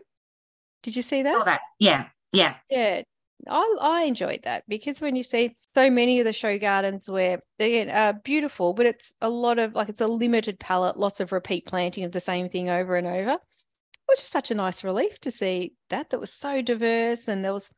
Did 0.84 0.96
you 0.96 1.02
see 1.02 1.22
that? 1.24 1.36
Oh, 1.36 1.44
that 1.44 1.60
yeah, 1.80 2.08
yeah, 2.32 2.56
yeah. 2.70 3.02
I, 3.48 3.76
I 3.82 4.02
enjoyed 4.04 4.42
that 4.44 4.64
because 4.68 5.02
when 5.02 5.16
you 5.16 5.24
see 5.24 5.56
so 5.74 5.90
many 5.90 6.20
of 6.20 6.26
the 6.26 6.34
show 6.34 6.58
gardens 6.58 7.10
where 7.10 7.42
they 7.60 7.90
are 7.92 8.14
beautiful, 8.14 8.74
but 8.74 8.86
it's 8.86 9.14
a 9.22 9.30
lot 9.30 9.60
of 9.60 9.76
like 9.76 9.90
it's 9.90 10.02
a 10.02 10.08
limited 10.08 10.60
palette, 10.60 10.98
lots 10.98 11.20
of 11.20 11.34
repeat 11.34 11.66
planting 11.66 12.06
of 12.06 12.14
the 12.14 12.20
same 12.22 12.50
thing 12.50 12.70
over 12.70 12.96
and 12.96 13.06
over. 13.06 13.34
It 13.34 14.08
was 14.08 14.20
just 14.20 14.32
such 14.32 14.50
a 14.50 14.56
nice 14.56 14.84
relief 14.84 15.20
to 15.22 15.32
see 15.32 15.74
that 15.90 16.10
that 16.10 16.20
was 16.20 16.34
so 16.34 16.62
diverse 16.62 17.28
and 17.28 17.44
there 17.44 17.54
was 17.54 17.70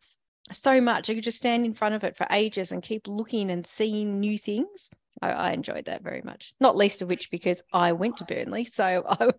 so 0.51 0.81
much. 0.81 1.09
You 1.09 1.15
could 1.15 1.23
just 1.23 1.37
stand 1.37 1.65
in 1.65 1.73
front 1.73 1.95
of 1.95 2.03
it 2.03 2.17
for 2.17 2.27
ages 2.29 2.71
and 2.71 2.83
keep 2.83 3.07
looking 3.07 3.49
and 3.49 3.65
seeing 3.65 4.19
new 4.19 4.37
things. 4.37 4.89
I, 5.21 5.29
I, 5.29 5.51
enjoyed 5.51 5.85
that 5.85 6.03
very 6.03 6.21
much. 6.21 6.53
Not 6.59 6.75
least 6.75 7.01
of 7.01 7.07
which 7.07 7.31
because 7.31 7.61
I 7.71 7.93
went 7.93 8.17
to 8.17 8.25
Burnley, 8.25 8.65
so 8.65 9.05
I 9.19 9.29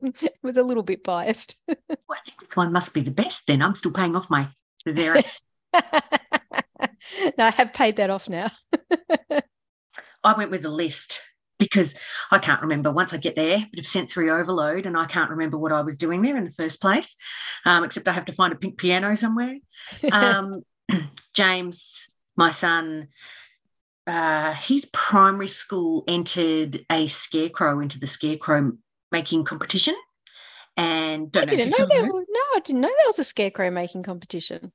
was 0.42 0.56
a 0.56 0.62
little 0.62 0.82
bit 0.82 1.04
biased. 1.04 1.56
well, 1.68 1.76
I 1.88 2.20
think 2.24 2.40
this 2.40 2.56
one 2.56 2.72
must 2.72 2.94
be 2.94 3.02
the 3.02 3.10
best. 3.10 3.46
Then 3.46 3.60
I'm 3.60 3.74
still 3.74 3.92
paying 3.92 4.16
off 4.16 4.30
my 4.30 4.48
there. 4.86 5.14
no, 5.74 5.80
I 7.38 7.50
have 7.50 7.74
paid 7.74 7.96
that 7.96 8.10
off 8.10 8.28
now. 8.28 8.50
I 10.24 10.32
went 10.36 10.50
with 10.50 10.64
a 10.64 10.70
list 10.70 11.20
because 11.58 11.94
I 12.30 12.38
can't 12.38 12.62
remember. 12.62 12.90
Once 12.90 13.12
I 13.12 13.18
get 13.18 13.36
there, 13.36 13.66
bit 13.70 13.80
of 13.80 13.86
sensory 13.86 14.30
overload, 14.30 14.86
and 14.86 14.96
I 14.96 15.06
can't 15.06 15.30
remember 15.30 15.58
what 15.58 15.72
I 15.72 15.82
was 15.82 15.98
doing 15.98 16.22
there 16.22 16.36
in 16.36 16.44
the 16.44 16.50
first 16.50 16.80
place, 16.80 17.14
um, 17.66 17.84
except 17.84 18.08
I 18.08 18.12
have 18.12 18.24
to 18.26 18.32
find 18.32 18.52
a 18.52 18.56
pink 18.56 18.78
piano 18.78 19.14
somewhere. 19.16 19.58
Um, 20.10 20.62
James, 21.34 22.08
my 22.36 22.50
son, 22.50 23.08
uh, 24.06 24.52
his 24.54 24.84
primary 24.86 25.48
school 25.48 26.04
entered 26.06 26.84
a 26.90 27.06
scarecrow 27.08 27.80
into 27.80 27.98
the 27.98 28.06
scarecrow 28.06 28.72
making 29.10 29.44
competition. 29.44 29.94
And 30.76 31.30
don't 31.30 31.44
I 31.44 31.46
didn't 31.46 31.70
know, 31.70 31.78
know 31.78 31.86
there 31.86 32.04
was, 32.04 32.26
no, 32.28 32.40
I 32.56 32.60
didn't 32.60 32.80
know 32.80 32.88
there 32.88 33.06
was 33.06 33.18
a 33.18 33.24
scarecrow 33.24 33.70
making 33.70 34.02
competition. 34.02 34.72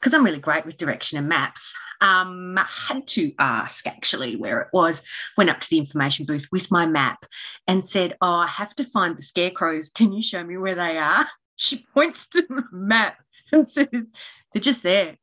Because 0.00 0.14
I'm 0.14 0.24
really 0.24 0.38
great 0.38 0.64
with 0.64 0.78
direction 0.78 1.18
and 1.18 1.28
maps. 1.28 1.76
Um, 2.00 2.56
I 2.58 2.66
had 2.68 3.06
to 3.08 3.32
ask 3.38 3.86
actually 3.86 4.34
where 4.36 4.60
it 4.60 4.68
was. 4.72 5.02
Went 5.36 5.50
up 5.50 5.60
to 5.60 5.70
the 5.70 5.78
information 5.78 6.26
booth 6.26 6.46
with 6.50 6.70
my 6.70 6.86
map 6.86 7.24
and 7.66 7.84
said, 7.84 8.16
"Oh, 8.20 8.34
I 8.34 8.46
have 8.46 8.74
to 8.76 8.84
find 8.84 9.16
the 9.16 9.22
scarecrows. 9.22 9.90
Can 9.90 10.12
you 10.12 10.22
show 10.22 10.42
me 10.42 10.56
where 10.56 10.74
they 10.74 10.98
are?" 10.98 11.26
She 11.60 11.84
points 11.92 12.28
to 12.28 12.42
the 12.42 12.62
map 12.70 13.18
and 13.52 13.68
says, 13.68 13.88
"They're 13.90 14.62
just 14.62 14.84
there." 14.84 15.16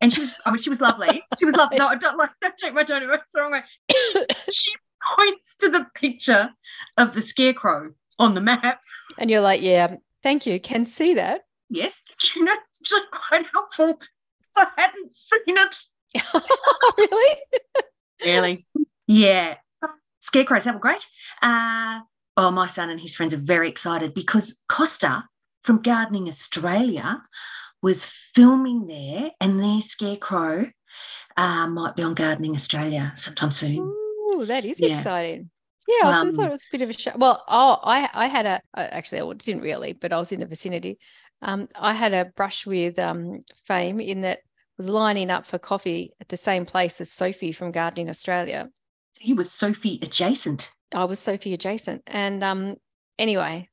And 0.00 0.12
she 0.12 0.22
was, 0.22 0.30
I 0.46 0.50
mean, 0.50 0.58
she 0.62 0.70
was 0.70 0.80
lovely. 0.80 1.22
She 1.38 1.44
was 1.44 1.54
lovely. 1.56 1.76
No, 1.78 1.88
I 1.88 1.96
don't 1.96 2.16
like, 2.16 2.30
don't 2.40 2.56
take 2.56 2.74
my 2.74 2.84
tone. 2.84 3.02
It's 3.02 3.32
the 3.32 3.40
wrong 3.40 3.52
way. 3.52 3.62
She, 3.90 4.26
she 4.50 4.72
points 5.16 5.56
to 5.56 5.68
the 5.68 5.86
picture 5.94 6.50
of 6.96 7.14
the 7.14 7.22
scarecrow 7.22 7.92
on 8.18 8.34
the 8.34 8.40
map. 8.40 8.80
And 9.18 9.30
you're 9.30 9.40
like, 9.40 9.60
yeah, 9.60 9.96
thank 10.22 10.46
you. 10.46 10.58
Can 10.60 10.86
see 10.86 11.14
that. 11.14 11.42
Yes. 11.68 12.02
You 12.34 12.44
know, 12.44 12.54
it's 12.80 12.92
quite 13.12 13.46
helpful. 13.52 13.98
I 14.56 14.66
hadn't 14.76 15.14
seen 15.14 15.56
it. 15.56 15.76
really? 16.98 17.36
really? 18.24 18.66
Yeah. 19.06 19.56
Scarecrows, 20.20 20.64
that 20.64 20.74
were 20.74 20.80
great. 20.80 21.06
Uh, 21.40 22.00
oh, 22.36 22.50
my 22.50 22.66
son 22.66 22.90
and 22.90 23.00
his 23.00 23.14
friends 23.14 23.32
are 23.32 23.38
very 23.38 23.68
excited 23.68 24.12
because 24.14 24.60
Costa 24.68 25.24
from 25.62 25.82
Gardening 25.82 26.28
Australia 26.28 27.22
was 27.82 28.04
filming 28.34 28.86
there, 28.86 29.30
and 29.40 29.60
their 29.60 29.80
scarecrow 29.80 30.70
uh, 31.36 31.66
might 31.66 31.96
be 31.96 32.02
on 32.02 32.14
Gardening 32.14 32.54
Australia 32.54 33.12
sometime 33.16 33.52
soon. 33.52 33.78
Ooh, 33.78 34.44
that 34.46 34.64
is 34.64 34.78
yeah. 34.78 34.98
exciting. 34.98 35.50
Yeah, 35.88 36.08
um, 36.08 36.28
I 36.28 36.30
thought 36.32 36.46
it 36.46 36.52
was 36.52 36.62
a 36.62 36.72
bit 36.72 36.82
of 36.82 36.90
a 36.90 36.92
show. 36.92 37.12
Well, 37.16 37.42
oh, 37.48 37.78
I 37.82 38.08
I 38.12 38.26
had 38.26 38.46
a 38.46 38.60
actually 38.76 39.20
I 39.20 39.32
didn't 39.34 39.62
really, 39.62 39.92
but 39.92 40.12
I 40.12 40.18
was 40.18 40.30
in 40.30 40.40
the 40.40 40.46
vicinity. 40.46 40.98
Um, 41.42 41.68
I 41.74 41.94
had 41.94 42.12
a 42.12 42.26
brush 42.36 42.66
with 42.66 42.98
um, 42.98 43.44
fame 43.66 43.98
in 43.98 44.20
that 44.20 44.40
was 44.76 44.88
lining 44.88 45.30
up 45.30 45.46
for 45.46 45.58
coffee 45.58 46.12
at 46.20 46.28
the 46.28 46.36
same 46.36 46.66
place 46.66 47.00
as 47.00 47.10
Sophie 47.10 47.52
from 47.52 47.72
Gardening 47.72 48.10
Australia. 48.10 48.68
So 49.12 49.20
he 49.22 49.32
was 49.32 49.50
Sophie 49.50 49.98
adjacent. 50.02 50.70
I 50.92 51.04
was 51.04 51.18
Sophie 51.18 51.54
adjacent, 51.54 52.02
and 52.06 52.44
um, 52.44 52.76
anyway, 53.18 53.69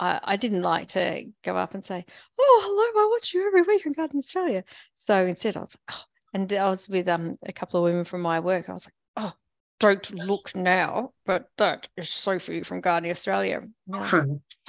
I, 0.00 0.20
I 0.22 0.36
didn't 0.36 0.62
like 0.62 0.88
to 0.88 1.26
go 1.42 1.56
up 1.56 1.74
and 1.74 1.84
say, 1.84 2.04
"Oh, 2.38 2.60
hello, 2.64 3.02
I 3.02 3.08
watch 3.10 3.32
you 3.32 3.46
every 3.46 3.62
week 3.62 3.86
on 3.86 3.92
Garden 3.92 4.18
Australia." 4.18 4.64
So 4.92 5.26
instead, 5.26 5.56
I 5.56 5.60
was, 5.60 5.76
oh, 5.90 6.02
and 6.32 6.52
I 6.52 6.68
was 6.68 6.88
with 6.88 7.08
um 7.08 7.38
a 7.44 7.52
couple 7.52 7.80
of 7.80 7.84
women 7.84 8.04
from 8.04 8.22
my 8.22 8.40
work. 8.40 8.68
I 8.68 8.72
was 8.72 8.86
like, 8.86 8.94
"Oh, 9.16 9.32
don't 9.80 10.10
look 10.12 10.54
now, 10.54 11.12
but 11.26 11.48
that 11.58 11.88
is 11.96 12.10
Sophie 12.10 12.62
from 12.62 12.80
Gardening 12.80 13.12
Australia." 13.12 13.62
Like, 13.86 14.24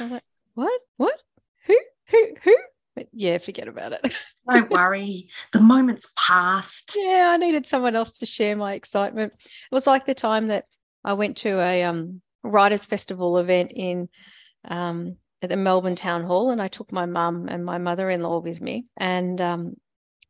like, 0.00 0.22
what? 0.54 0.80
What? 0.96 1.22
Who? 1.66 1.78
Who? 2.10 2.26
Who? 2.44 2.56
But 2.94 3.08
yeah, 3.12 3.38
forget 3.38 3.68
about 3.68 3.92
it. 3.92 4.14
Don't 4.48 4.70
worry. 4.70 5.28
The 5.52 5.60
moment's 5.60 6.06
passed. 6.16 6.96
Yeah, 6.96 7.30
I 7.32 7.36
needed 7.36 7.66
someone 7.66 7.96
else 7.96 8.12
to 8.18 8.26
share 8.26 8.56
my 8.56 8.74
excitement. 8.74 9.32
It 9.32 9.74
was 9.74 9.86
like 9.86 10.06
the 10.06 10.14
time 10.14 10.48
that 10.48 10.66
I 11.04 11.14
went 11.14 11.38
to 11.38 11.58
a 11.60 11.84
um 11.84 12.20
writers 12.42 12.86
festival 12.86 13.38
event 13.38 13.72
in 13.74 14.08
um, 14.66 15.16
at 15.42 15.48
the 15.48 15.56
Melbourne 15.56 15.96
Town 15.96 16.22
Hall, 16.22 16.50
and 16.50 16.60
I 16.60 16.68
took 16.68 16.92
my 16.92 17.06
mum 17.06 17.48
and 17.48 17.64
my 17.64 17.78
mother-in-law 17.78 18.40
with 18.40 18.60
me, 18.60 18.86
and 18.96 19.40
um, 19.40 19.74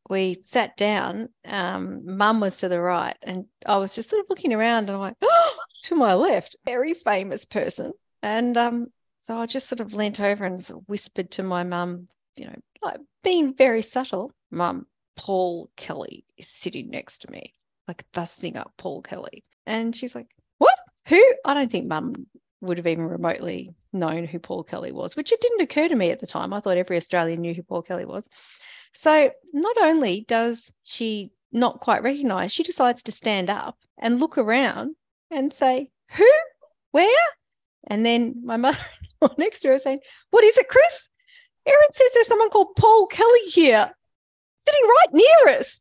we 0.09 0.40
sat 0.44 0.77
down. 0.77 1.29
Um, 1.44 2.03
mum 2.16 2.40
was 2.40 2.59
to 2.59 2.68
the 2.68 2.81
right, 2.81 3.16
and 3.23 3.46
I 3.66 3.79
was 3.79 3.94
just 3.94 4.11
sort 4.11 4.20
of 4.20 4.27
looking 4.31 4.53
around, 4.53 4.88
and 4.88 4.92
I'm 4.92 5.01
like, 5.01 5.16
oh, 5.23 5.57
to 5.85 5.94
my 5.94 6.14
left, 6.14 6.57
very 6.64 6.94
famous 6.94 7.44
person. 7.44 7.92
And 8.23 8.57
um, 8.57 8.87
so 9.20 9.38
I 9.38 9.46
just 9.46 9.68
sort 9.68 9.81
of 9.81 9.94
leant 9.94 10.20
over 10.20 10.44
and 10.44 10.61
whispered 10.87 11.31
to 11.33 11.42
my 11.42 11.62
mum, 11.62 12.09
you 12.37 12.46
know, 12.46 12.57
like 12.83 13.01
being 13.23 13.55
very 13.55 13.83
subtle, 13.83 14.33
Mum, 14.51 14.87
Paul 15.16 15.70
Kelly 15.77 16.25
is 16.37 16.49
sitting 16.49 16.90
next 16.90 17.18
to 17.18 17.31
me, 17.31 17.55
like 17.87 18.05
the 18.12 18.25
singer 18.25 18.64
Paul 18.77 19.03
Kelly. 19.03 19.44
And 19.66 19.94
she's 19.94 20.14
like? 20.14 20.29
Who? 21.11 21.23
I 21.44 21.55
don't 21.55 21.70
think 21.70 21.88
mum 21.88 22.27
would 22.61 22.79
have 22.79 22.87
even 22.87 23.05
remotely 23.05 23.75
known 23.92 24.25
who 24.25 24.38
Paul 24.38 24.62
Kelly 24.62 24.92
was, 24.92 25.16
which 25.16 25.33
it 25.33 25.40
didn't 25.40 25.62
occur 25.62 25.88
to 25.88 25.96
me 25.96 26.11
at 26.11 26.20
the 26.20 26.27
time. 26.27 26.53
I 26.53 26.61
thought 26.61 26.77
every 26.77 26.96
Australian 26.96 27.40
knew 27.40 27.53
who 27.53 27.64
Paul 27.64 27.83
Kelly 27.83 28.05
was. 28.05 28.29
So 28.94 29.33
not 29.53 29.77
only 29.83 30.25
does 30.29 30.73
she 30.85 31.33
not 31.53 31.81
quite 31.81 32.05
recognize, 32.05 32.53
she 32.53 32.62
decides 32.62 33.03
to 33.03 33.12
stand 33.12 33.51
up 33.51 33.77
and 33.99 34.20
look 34.20 34.38
around 34.38 34.94
and 35.33 35.53
say, 35.53 35.90
Who? 36.12 36.29
Where? 36.92 37.27
And 37.88 38.07
then 38.07 38.42
my 38.44 38.57
mother 38.57 38.79
next 39.37 39.61
to 39.61 39.68
her 39.68 39.79
saying, 39.79 40.01
What 40.31 40.44
is 40.44 40.57
it, 40.59 40.68
Chris? 40.68 41.09
Erin 41.66 41.92
says 41.92 42.11
there's 42.14 42.29
someone 42.29 42.51
called 42.51 42.77
Paul 42.77 43.07
Kelly 43.09 43.40
here, 43.46 43.90
sitting 44.64 44.87
right 44.87 45.12
near 45.12 45.59
us. 45.59 45.81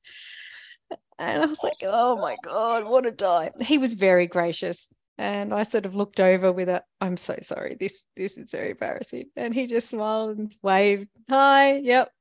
And 1.20 1.44
I 1.44 1.46
was 1.46 1.63
like, 1.63 1.74
oh 1.84 2.18
my 2.18 2.38
God, 2.44 2.86
what 2.86 3.06
a 3.06 3.12
die. 3.12 3.52
He 3.62 3.78
was 3.78 3.94
very 3.94 4.26
gracious. 4.26 4.89
And 5.20 5.54
I 5.54 5.64
sort 5.64 5.86
of 5.86 5.96
looked 5.96 6.22
over 6.22 6.50
with 6.54 6.70
a, 6.70 6.82
I'm 7.02 7.18
so 7.18 7.38
sorry. 7.42 7.76
This 7.78 8.06
this 8.16 8.38
is 8.38 8.52
very 8.52 8.72
embarrassing. 8.72 9.26
And 9.36 9.54
he 9.54 9.68
just 9.68 9.90
smiled 9.90 10.38
and 10.38 10.56
waved. 10.62 11.10
Hi, 11.30 11.76
yep. 11.76 12.14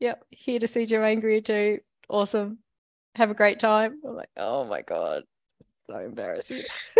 Yep. 0.00 0.24
Here 0.30 0.58
to 0.58 0.66
see 0.66 0.86
Joanne 0.86 1.20
Greer 1.20 1.42
too. 1.42 1.80
Awesome. 2.08 2.60
Have 3.16 3.30
a 3.30 3.34
great 3.34 3.60
time. 3.60 4.00
I'm 4.02 4.16
like, 4.16 4.30
oh 4.38 4.64
my 4.64 4.80
God. 4.80 5.24
So 5.90 5.98
embarrassing. 5.98 6.62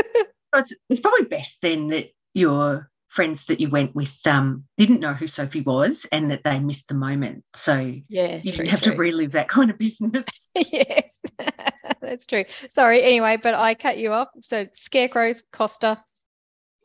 it's, 0.54 0.74
it's 0.90 1.00
probably 1.00 1.24
best 1.24 1.62
then 1.62 1.88
that 1.88 2.10
your 2.34 2.90
friends 3.12 3.44
that 3.44 3.60
you 3.60 3.68
went 3.68 3.94
with 3.94 4.26
um, 4.26 4.64
didn't 4.78 5.00
know 5.00 5.12
who 5.12 5.26
Sophie 5.26 5.60
was 5.60 6.06
and 6.10 6.30
that 6.30 6.44
they 6.44 6.58
missed 6.58 6.88
the 6.88 6.94
moment. 6.94 7.44
So 7.54 7.94
yeah, 8.08 8.40
you 8.42 8.52
didn't 8.52 8.68
have 8.68 8.80
true. 8.80 8.92
to 8.92 8.98
relive 8.98 9.32
that 9.32 9.50
kind 9.50 9.70
of 9.70 9.76
business. 9.76 10.24
yes, 10.54 11.10
that's 12.00 12.26
true. 12.26 12.46
Sorry. 12.70 13.02
Anyway, 13.02 13.36
but 13.36 13.52
I 13.52 13.74
cut 13.74 13.98
you 13.98 14.14
off. 14.14 14.28
So 14.40 14.66
scarecrows, 14.72 15.44
Costa. 15.52 16.02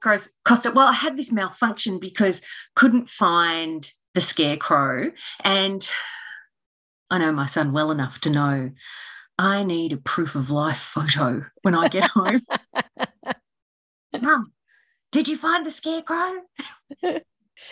Costa. 0.03 0.29
Costa. 0.43 0.71
Well, 0.71 0.89
I 0.89 0.93
had 0.93 1.15
this 1.15 1.31
malfunction 1.31 1.97
because 1.97 2.41
couldn't 2.75 3.09
find 3.09 3.89
the 4.13 4.19
scarecrow, 4.19 5.13
and 5.45 5.87
I 7.09 7.19
know 7.19 7.31
my 7.31 7.45
son 7.45 7.71
well 7.71 7.89
enough 7.89 8.19
to 8.21 8.29
know 8.29 8.71
I 9.37 9.63
need 9.63 9.93
a 9.93 9.97
proof 9.97 10.35
of 10.35 10.51
life 10.51 10.79
photo 10.79 11.45
when 11.61 11.73
I 11.73 11.87
get 11.87 12.09
home. 12.09 12.41
Mum, 14.21 14.51
did 15.17 15.27
you 15.27 15.35
find 15.35 15.65
the 15.65 15.71
scarecrow? 15.71 16.33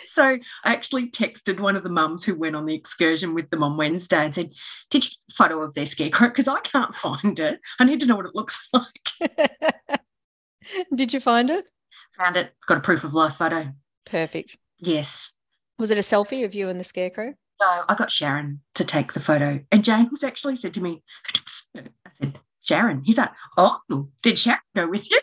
so 0.04 0.24
I 0.64 0.72
actually 0.72 1.12
texted 1.12 1.60
one 1.60 1.76
of 1.76 1.84
the 1.84 1.88
mums 1.88 2.24
who 2.24 2.34
went 2.34 2.56
on 2.56 2.66
the 2.66 2.74
excursion 2.74 3.34
with 3.34 3.50
them 3.50 3.62
on 3.62 3.76
Wednesday 3.76 4.24
and 4.24 4.34
said, 4.34 4.50
Did 4.90 5.04
you 5.04 5.10
photo 5.32 5.62
of 5.62 5.74
their 5.74 5.86
scarecrow? 5.86 6.26
Because 6.26 6.48
I 6.48 6.58
can't 6.58 6.96
find 6.96 7.38
it. 7.38 7.60
I 7.78 7.84
need 7.84 8.00
to 8.00 8.06
know 8.06 8.16
what 8.16 8.26
it 8.26 8.34
looks 8.34 8.68
like. 8.72 9.10
Did 10.96 11.14
you 11.14 11.20
find 11.20 11.48
it? 11.48 11.66
Found 12.18 12.36
it. 12.36 12.52
Got 12.66 12.78
a 12.78 12.80
proof 12.80 13.04
of 13.04 13.14
life 13.14 13.36
photo. 13.36 13.72
Perfect. 14.06 14.58
Yes. 14.78 15.36
Was 15.78 15.92
it 15.92 15.98
a 15.98 16.00
selfie 16.00 16.44
of 16.44 16.52
you 16.52 16.68
and 16.68 16.80
the 16.80 16.84
scarecrow? 16.84 17.34
No, 17.60 17.84
I 17.88 17.94
got 17.94 18.10
Sharon 18.10 18.60
to 18.74 18.84
take 18.84 19.12
the 19.12 19.20
photo. 19.20 19.60
And 19.70 19.84
James 19.84 20.24
actually 20.24 20.56
said 20.56 20.74
to 20.74 20.80
me, 20.80 21.04
I 21.76 21.90
said, 22.20 22.40
Sharon. 22.62 23.02
He's 23.04 23.18
like, 23.18 23.30
Oh, 23.56 23.78
did 24.20 24.36
Sharon 24.36 24.58
go 24.74 24.88
with 24.88 25.08
you? 25.08 25.20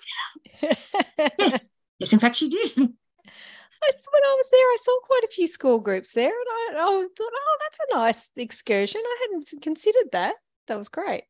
yes. 1.37 1.59
Yes, 2.03 2.11
in 2.11 2.19
fact, 2.19 2.35
she 2.35 2.49
did. 2.49 2.75
when 2.75 2.87
I 2.87 4.35
was 4.35 4.49
there, 4.51 4.59
I 4.59 4.77
saw 4.81 4.99
quite 5.05 5.23
a 5.23 5.33
few 5.33 5.47
school 5.47 5.79
groups 5.79 6.11
there, 6.11 6.27
and 6.27 6.77
I, 6.77 6.81
I 6.81 7.07
thought, 7.17 7.31
oh, 7.33 7.57
that's 7.61 7.79
a 7.79 7.95
nice 7.95 8.29
excursion. 8.35 9.01
I 9.05 9.17
hadn't 9.21 9.61
considered 9.61 10.09
that. 10.11 10.35
That 10.67 10.77
was 10.77 10.89
great. 10.89 11.23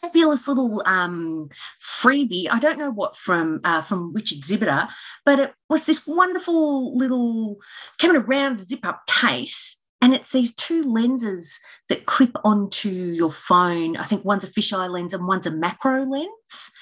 Fabulous 0.00 0.48
little 0.48 0.82
um, 0.84 1.48
freebie. 1.80 2.48
I 2.50 2.58
don't 2.58 2.78
know 2.78 2.90
what 2.90 3.16
from 3.16 3.60
uh, 3.62 3.82
from 3.82 4.12
which 4.12 4.32
exhibitor, 4.32 4.88
but 5.24 5.38
it 5.38 5.54
was 5.68 5.84
this 5.84 6.06
wonderful 6.06 6.96
little 6.96 7.58
came 7.98 8.10
in 8.10 8.16
a 8.16 8.20
round 8.20 8.60
zip 8.60 8.84
up 8.84 9.06
case, 9.06 9.76
and 10.00 10.12
it's 10.12 10.32
these 10.32 10.54
two 10.56 10.82
lenses 10.82 11.60
that 11.88 12.06
clip 12.06 12.32
onto 12.42 12.90
your 12.90 13.30
phone. 13.30 13.96
I 13.96 14.04
think 14.04 14.24
one's 14.24 14.44
a 14.44 14.48
fisheye 14.48 14.90
lens 14.90 15.14
and 15.14 15.26
one's 15.26 15.46
a 15.46 15.52
macro 15.52 16.04
lens. 16.04 16.72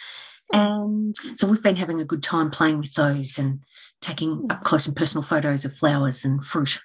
And 0.53 1.17
so 1.37 1.47
we've 1.47 1.63
been 1.63 1.77
having 1.77 2.01
a 2.01 2.05
good 2.05 2.23
time 2.23 2.51
playing 2.51 2.79
with 2.79 2.95
those 2.95 3.39
and 3.39 3.61
taking 4.01 4.37
hmm. 4.37 4.51
up 4.51 4.65
close 4.65 4.87
and 4.87 4.97
personal 4.97 5.23
photos 5.23 5.65
of 5.65 5.75
flowers 5.75 6.25
and 6.25 6.45
fruit. 6.45 6.81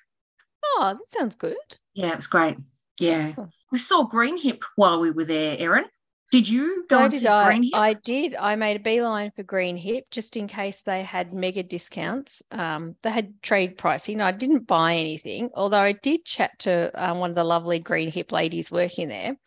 Oh, 0.63 0.97
that 0.97 1.19
sounds 1.19 1.35
good. 1.35 1.55
Yeah, 1.93 2.11
it 2.11 2.17
was 2.17 2.27
great. 2.27 2.57
Yeah. 2.99 3.33
We 3.71 3.77
saw 3.77 4.07
Greenhip 4.07 4.63
while 4.75 4.99
we 4.99 5.11
were 5.11 5.25
there, 5.25 5.57
Erin. 5.57 5.85
Did 6.31 6.47
you 6.47 6.85
go 6.87 6.97
so 6.97 7.03
and 7.03 7.11
did 7.11 7.21
see 7.21 7.27
I. 7.27 7.45
Greenhip? 7.45 7.69
I 7.73 7.93
did. 7.93 8.35
I 8.35 8.55
made 8.55 8.77
a 8.77 8.83
beeline 8.83 9.31
for 9.35 9.43
Greenhip 9.43 10.03
just 10.11 10.37
in 10.37 10.47
case 10.47 10.81
they 10.81 11.01
had 11.01 11.33
mega 11.33 11.63
discounts. 11.63 12.43
Um, 12.51 12.95
they 13.01 13.09
had 13.09 13.41
trade 13.41 13.77
pricing. 13.77 14.21
I 14.21 14.31
didn't 14.31 14.67
buy 14.67 14.95
anything, 14.95 15.49
although 15.55 15.79
I 15.79 15.93
did 15.93 16.25
chat 16.25 16.51
to 16.59 16.91
uh, 16.93 17.15
one 17.15 17.31
of 17.31 17.35
the 17.35 17.43
lovely 17.43 17.79
Greenhip 17.79 18.31
ladies 18.31 18.69
working 18.69 19.07
there 19.07 19.37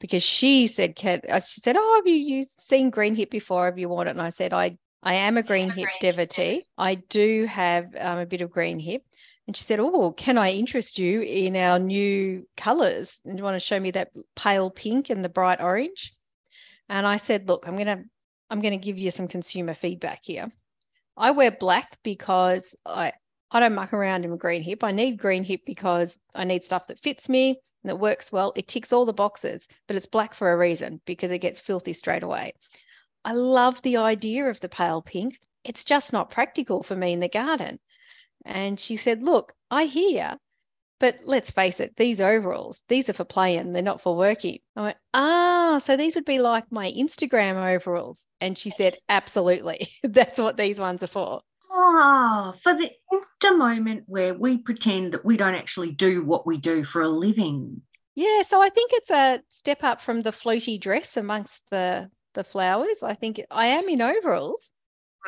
because 0.00 0.22
she 0.22 0.66
said, 0.66 0.94
uh, 1.04 1.40
she 1.40 1.60
said, 1.60 1.76
oh, 1.78 1.94
have 1.96 2.06
you 2.06 2.16
used, 2.16 2.60
seen 2.60 2.90
Greenhip 2.90 3.30
before? 3.30 3.66
Have 3.66 3.78
you 3.78 3.88
worn 3.88 4.08
it? 4.08 4.12
And 4.12 4.22
I 4.22 4.30
said, 4.30 4.52
I, 4.52 4.78
I 5.02 5.14
am 5.14 5.36
a 5.36 5.42
Greenhip 5.42 5.88
devotee. 6.00 6.64
I 6.76 6.96
do 6.96 7.46
have 7.46 7.86
um, 7.98 8.18
a 8.18 8.26
bit 8.26 8.40
of 8.40 8.50
green 8.50 8.78
hip." 8.78 9.02
And 9.48 9.56
she 9.56 9.64
said, 9.64 9.80
Oh, 9.80 10.12
can 10.12 10.36
I 10.36 10.52
interest 10.52 10.98
you 10.98 11.22
in 11.22 11.56
our 11.56 11.78
new 11.78 12.46
colors? 12.56 13.18
And 13.24 13.34
do 13.34 13.40
you 13.40 13.44
want 13.44 13.54
to 13.54 13.66
show 13.66 13.80
me 13.80 13.90
that 13.92 14.10
pale 14.36 14.70
pink 14.70 15.08
and 15.08 15.24
the 15.24 15.30
bright 15.30 15.62
orange? 15.62 16.12
And 16.90 17.06
I 17.06 17.16
said, 17.16 17.48
Look, 17.48 17.66
I'm 17.66 17.74
going 17.74 17.86
to, 17.86 18.04
I'm 18.50 18.60
going 18.60 18.78
to 18.78 18.84
give 18.84 18.98
you 18.98 19.10
some 19.10 19.26
consumer 19.26 19.72
feedback 19.72 20.20
here. 20.22 20.52
I 21.16 21.30
wear 21.30 21.50
black 21.50 21.96
because 22.02 22.76
I, 22.84 23.14
I 23.50 23.60
don't 23.60 23.74
muck 23.74 23.94
around 23.94 24.26
in 24.26 24.36
green 24.36 24.62
hip. 24.62 24.84
I 24.84 24.92
need 24.92 25.18
green 25.18 25.44
hip 25.44 25.62
because 25.64 26.18
I 26.34 26.44
need 26.44 26.64
stuff 26.64 26.86
that 26.88 27.00
fits 27.00 27.28
me 27.30 27.58
and 27.82 27.90
it 27.90 27.98
works 27.98 28.32
well. 28.32 28.52
It 28.56 28.68
ticks 28.68 28.92
all 28.92 29.06
the 29.06 29.12
boxes, 29.12 29.68
but 29.86 29.96
it's 29.96 30.06
black 30.06 30.34
for 30.34 30.52
a 30.52 30.56
reason 30.56 31.00
because 31.06 31.30
it 31.30 31.38
gets 31.38 31.60
filthy 31.60 31.92
straight 31.92 32.22
away. 32.22 32.54
I 33.24 33.32
love 33.32 33.82
the 33.82 33.98
idea 33.98 34.48
of 34.48 34.60
the 34.60 34.68
pale 34.68 35.02
pink. 35.02 35.38
It's 35.64 35.84
just 35.84 36.12
not 36.12 36.30
practical 36.30 36.82
for 36.82 36.96
me 36.96 37.12
in 37.12 37.20
the 37.20 37.28
garden. 37.28 37.78
And 38.44 38.78
she 38.78 38.96
said, 38.96 39.22
Look, 39.22 39.52
I 39.70 39.84
hear, 39.84 40.38
but 41.00 41.18
let's 41.24 41.50
face 41.50 41.80
it, 41.80 41.94
these 41.96 42.20
overalls, 42.20 42.82
these 42.88 43.08
are 43.08 43.14
for 43.14 43.24
playing, 43.24 43.72
they're 43.72 43.82
not 43.82 44.00
for 44.00 44.16
working. 44.16 44.58
I 44.76 44.82
went, 44.82 44.96
Ah, 45.14 45.78
so 45.78 45.96
these 45.96 46.14
would 46.14 46.24
be 46.24 46.38
like 46.38 46.70
my 46.70 46.90
Instagram 46.90 47.56
overalls. 47.56 48.26
And 48.40 48.56
she 48.56 48.70
said, 48.70 48.94
Absolutely. 49.08 49.88
That's 50.02 50.40
what 50.40 50.56
these 50.56 50.78
ones 50.78 51.02
are 51.02 51.08
for. 51.08 51.42
Ah, 51.70 52.54
for 52.62 52.74
the 52.74 52.90
the 53.40 53.56
moment 53.56 54.04
where 54.06 54.34
we 54.34 54.58
pretend 54.58 55.12
that 55.12 55.24
we 55.24 55.36
don't 55.36 55.54
actually 55.54 55.92
do 55.92 56.24
what 56.24 56.46
we 56.46 56.56
do 56.56 56.84
for 56.84 57.02
a 57.02 57.08
living. 57.08 57.82
Yeah, 58.14 58.42
so 58.42 58.60
I 58.60 58.68
think 58.68 58.92
it's 58.92 59.10
a 59.10 59.42
step 59.48 59.84
up 59.84 60.00
from 60.00 60.22
the 60.22 60.32
floaty 60.32 60.80
dress 60.80 61.16
amongst 61.16 61.64
the 61.70 62.10
the 62.34 62.44
flowers. 62.44 63.02
I 63.02 63.14
think 63.14 63.40
I 63.50 63.68
am 63.68 63.88
in 63.88 64.02
overalls, 64.02 64.70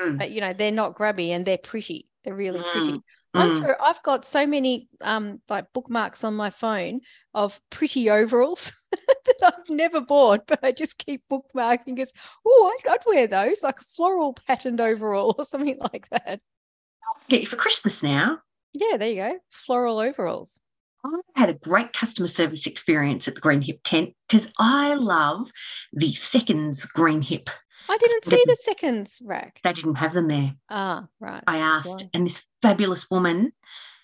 mm. 0.01 0.19
but 0.19 0.31
you 0.31 0.41
know 0.41 0.53
they're 0.53 0.73
not 0.73 0.95
grubby 0.95 1.33
and 1.33 1.47
they're 1.47 1.59
pretty. 1.59 2.09
They're 2.25 2.35
really 2.35 2.61
mm. 2.61 2.73
pretty. 2.73 3.01
Mm. 3.35 3.63
For, 3.63 3.81
I've 3.81 4.03
got 4.03 4.27
so 4.27 4.47
many 4.47 4.89
um 5.03 5.41
like 5.49 5.73
bookmarks 5.73 6.25
on 6.25 6.35
my 6.35 6.51
phone 6.51 7.01
of 7.33 7.61
pretty 7.71 8.11
overalls 8.11 8.73
that 8.91 9.55
I've 9.55 9.71
never 9.71 10.01
bought, 10.01 10.47
but 10.49 10.59
I 10.63 10.73
just 10.73 10.99
keep 10.99 11.23
bookmarking 11.31 11.95
because 11.95 12.13
oh 12.47 12.73
I'd, 12.85 12.91
I'd 12.91 13.07
wear 13.07 13.27
those 13.29 13.63
like 13.63 13.81
a 13.81 13.85
floral 13.97 14.37
patterned 14.47 14.81
overall 14.81 15.37
or 15.39 15.45
something 15.45 15.79
like 15.93 16.09
that. 16.11 16.41
I'll 16.41 17.29
get 17.29 17.43
you 17.43 17.47
for 17.47 17.57
Christmas 17.57 18.03
now. 18.03 18.39
Yeah, 18.73 18.97
there 18.97 19.09
you 19.09 19.17
go. 19.17 19.39
Floral 19.51 19.99
overalls. 19.99 20.59
I 21.05 21.21
had 21.35 21.49
a 21.49 21.55
great 21.55 21.93
customer 21.93 22.29
service 22.29 22.67
experience 22.67 23.27
at 23.27 23.35
the 23.35 23.41
Green 23.41 23.63
Hip 23.63 23.81
tent 23.85 24.11
because 24.29 24.49
I 24.59 24.95
love 24.95 25.51
the 25.93 26.13
seconds 26.13 26.85
Green 26.85 27.23
Hip 27.23 27.49
I 27.91 27.97
didn't 27.99 28.25
see 28.25 28.45
the 28.47 28.57
seconds 28.57 29.21
rack. 29.25 29.61
They 29.65 29.73
didn't 29.73 29.97
have 29.97 30.13
them 30.13 30.29
there. 30.29 30.55
Ah, 30.69 31.07
right. 31.19 31.43
I 31.47 31.59
asked, 31.59 32.07
and 32.15 32.27
this 32.27 32.45
fabulous 32.63 33.11
woman 33.11 33.53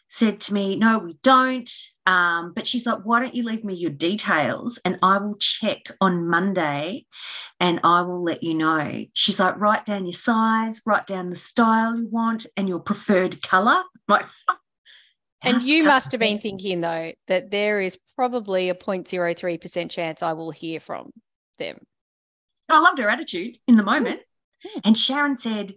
said 0.09 0.41
to 0.41 0.55
me, 0.55 0.77
No, 0.77 0.99
we 0.99 1.19
don't. 1.23 1.71
Um, 2.07 2.53
but 2.55 2.67
she's 2.67 2.87
like, 2.87 3.01
Why 3.05 3.21
don't 3.21 3.35
you 3.35 3.43
leave 3.43 3.65
me 3.65 3.75
your 3.75 3.91
details 3.91 4.79
and 4.85 4.99
I 5.03 5.19
will 5.19 5.37
check 5.37 5.83
on 6.01 6.29
Monday 6.29 7.07
and 7.61 7.81
I 7.85 8.03
will 8.03 8.23
let 8.23 8.43
you 8.43 8.55
know. 8.55 9.05
She's 9.13 9.39
like, 9.39 9.59
Write 9.59 9.85
down 9.85 10.07
your 10.07 10.13
size, 10.13 10.81
write 10.87 11.07
down 11.07 11.31
the 11.31 11.37
style 11.37 11.97
you 11.97 12.09
want 12.09 12.47
and 12.57 12.69
your 12.69 12.81
preferred 12.81 13.43
color. 13.43 13.83
Like, 14.09 14.27
And 15.43 15.65
you 15.65 15.83
must 15.83 16.13
have 16.13 16.21
been 16.21 16.39
thinking 16.39 16.81
though 16.81 17.11
that 17.27 17.51
there 17.51 17.81
is 17.81 17.99
probably 18.15 18.71
a 18.71 18.75
0.03% 18.75 19.91
chance 19.91 20.23
I 20.23 20.33
will 20.35 20.53
hear 20.53 20.79
from 20.79 21.11
them. 21.59 21.79
I 22.69 22.81
loved 22.81 23.01
her 23.01 23.11
attitude 23.11 23.59
in 23.67 23.77
the 23.77 23.83
moment. 23.83 24.21
Mm. 24.65 24.81
And 24.85 24.99
Sharon 24.99 25.37
said, 25.37 25.75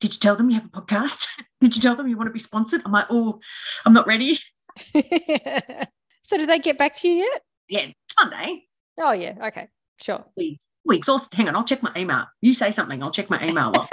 Did 0.00 0.14
you 0.14 0.20
tell 0.20 0.36
them 0.36 0.50
you 0.50 0.56
have 0.56 0.66
a 0.66 0.80
podcast? 0.80 1.26
Did 1.60 1.74
you 1.74 1.82
tell 1.82 1.96
them 1.96 2.08
you 2.08 2.16
want 2.16 2.28
to 2.28 2.32
be 2.32 2.38
sponsored? 2.38 2.82
I'm 2.84 2.92
like, 2.92 3.06
Oh, 3.10 3.40
I'm 3.84 3.92
not 3.92 4.06
ready. 4.06 4.38
so 4.94 6.36
did 6.36 6.50
they 6.50 6.58
get 6.58 6.76
back 6.76 6.94
to 6.96 7.08
you 7.08 7.24
yet? 7.24 7.42
Yeah, 7.68 7.86
Sunday. 8.18 8.64
Oh 9.00 9.12
yeah, 9.12 9.34
okay, 9.46 9.68
sure. 10.00 10.24
We, 10.36 10.58
we 10.84 10.96
exhausted. 10.96 11.34
Hang 11.34 11.48
on, 11.48 11.56
I'll 11.56 11.64
check 11.64 11.82
my 11.82 11.92
email. 11.96 12.26
You 12.42 12.52
say 12.52 12.70
something, 12.70 13.02
I'll 13.02 13.10
check 13.10 13.30
my 13.30 13.42
email. 13.42 13.72
Well, 13.72 13.88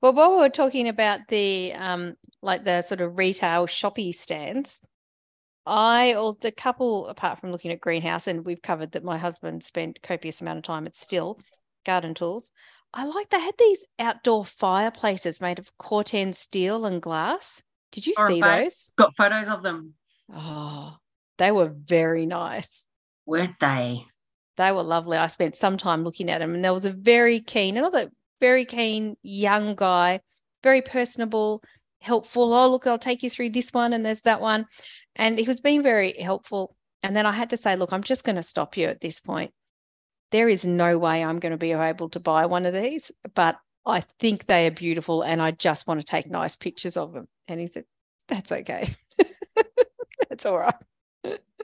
well, 0.00 0.12
while 0.14 0.32
we 0.32 0.38
were 0.38 0.48
talking 0.48 0.88
about 0.88 1.20
the 1.28 1.72
um, 1.74 2.14
like 2.42 2.64
the 2.64 2.82
sort 2.82 3.00
of 3.00 3.16
retail 3.16 3.66
shoppy 3.66 4.12
stands, 4.12 4.80
I 5.64 6.14
or 6.14 6.36
the 6.40 6.50
couple, 6.50 7.06
apart 7.06 7.40
from 7.40 7.52
looking 7.52 7.70
at 7.70 7.80
greenhouse, 7.80 8.26
and 8.26 8.44
we've 8.44 8.62
covered 8.62 8.92
that 8.92 9.04
my 9.04 9.18
husband 9.18 9.62
spent 9.62 10.02
copious 10.02 10.40
amount 10.40 10.58
of 10.58 10.64
time 10.64 10.86
at 10.86 10.94
Stihl 10.94 11.38
Garden 11.86 12.14
Tools. 12.14 12.50
I 12.94 13.04
like 13.04 13.30
they 13.30 13.40
had 13.40 13.54
these 13.58 13.84
outdoor 13.98 14.44
fireplaces 14.44 15.40
made 15.40 15.58
of 15.58 15.70
corten 15.78 16.34
steel 16.34 16.84
and 16.84 17.00
glass. 17.00 17.62
Did 17.90 18.06
you 18.06 18.14
Or 18.18 18.28
see 18.28 18.40
those? 18.40 18.90
got 18.96 19.16
photos 19.16 19.48
of 19.48 19.62
them, 19.62 19.94
Oh, 20.34 20.96
they 21.38 21.50
were 21.52 21.68
very 21.74 22.26
nice. 22.26 22.86
weren't 23.26 23.58
they? 23.60 24.04
They 24.56 24.72
were 24.72 24.82
lovely. 24.82 25.16
I 25.16 25.26
spent 25.28 25.56
some 25.56 25.76
time 25.78 26.04
looking 26.04 26.30
at 26.30 26.38
them, 26.38 26.54
and 26.54 26.64
there 26.64 26.72
was 26.74 26.84
a 26.86 26.92
very 26.92 27.40
keen, 27.40 27.76
another 27.76 28.10
very 28.40 28.64
keen 28.66 29.16
young 29.22 29.74
guy, 29.74 30.20
very 30.62 30.82
personable, 30.82 31.62
helpful. 32.00 32.52
Oh, 32.52 32.70
look, 32.70 32.86
I'll 32.86 32.98
take 32.98 33.22
you 33.22 33.30
through 33.30 33.50
this 33.50 33.70
one, 33.72 33.92
and 33.92 34.04
there's 34.04 34.20
that 34.22 34.40
one. 34.40 34.66
And 35.16 35.38
he 35.38 35.46
was 35.46 35.60
being 35.60 35.82
very 35.82 36.18
helpful. 36.20 36.76
And 37.02 37.16
then 37.16 37.24
I 37.26 37.32
had 37.32 37.50
to 37.50 37.56
say, 37.56 37.76
look, 37.76 37.92
I'm 37.92 38.02
just 38.02 38.24
going 38.24 38.36
to 38.36 38.42
stop 38.42 38.76
you 38.76 38.88
at 38.88 39.00
this 39.00 39.20
point. 39.20 39.52
There 40.32 40.48
is 40.48 40.64
no 40.64 40.98
way 40.98 41.22
I'm 41.22 41.38
going 41.38 41.52
to 41.52 41.58
be 41.58 41.72
able 41.72 42.08
to 42.10 42.20
buy 42.20 42.46
one 42.46 42.66
of 42.66 42.74
these, 42.74 43.12
but 43.34 43.58
I 43.84 44.00
think 44.18 44.46
they 44.46 44.66
are 44.66 44.70
beautiful, 44.70 45.22
and 45.22 45.42
I 45.42 45.50
just 45.50 45.86
want 45.86 46.00
to 46.00 46.06
take 46.06 46.30
nice 46.30 46.56
pictures 46.56 46.96
of 46.96 47.12
them. 47.12 47.28
And 47.48 47.60
he 47.60 47.66
said, 47.66 47.84
That's 48.28 48.50
okay. 48.50 48.96
That's 50.28 50.46
all 50.46 50.58
right. 50.58 50.74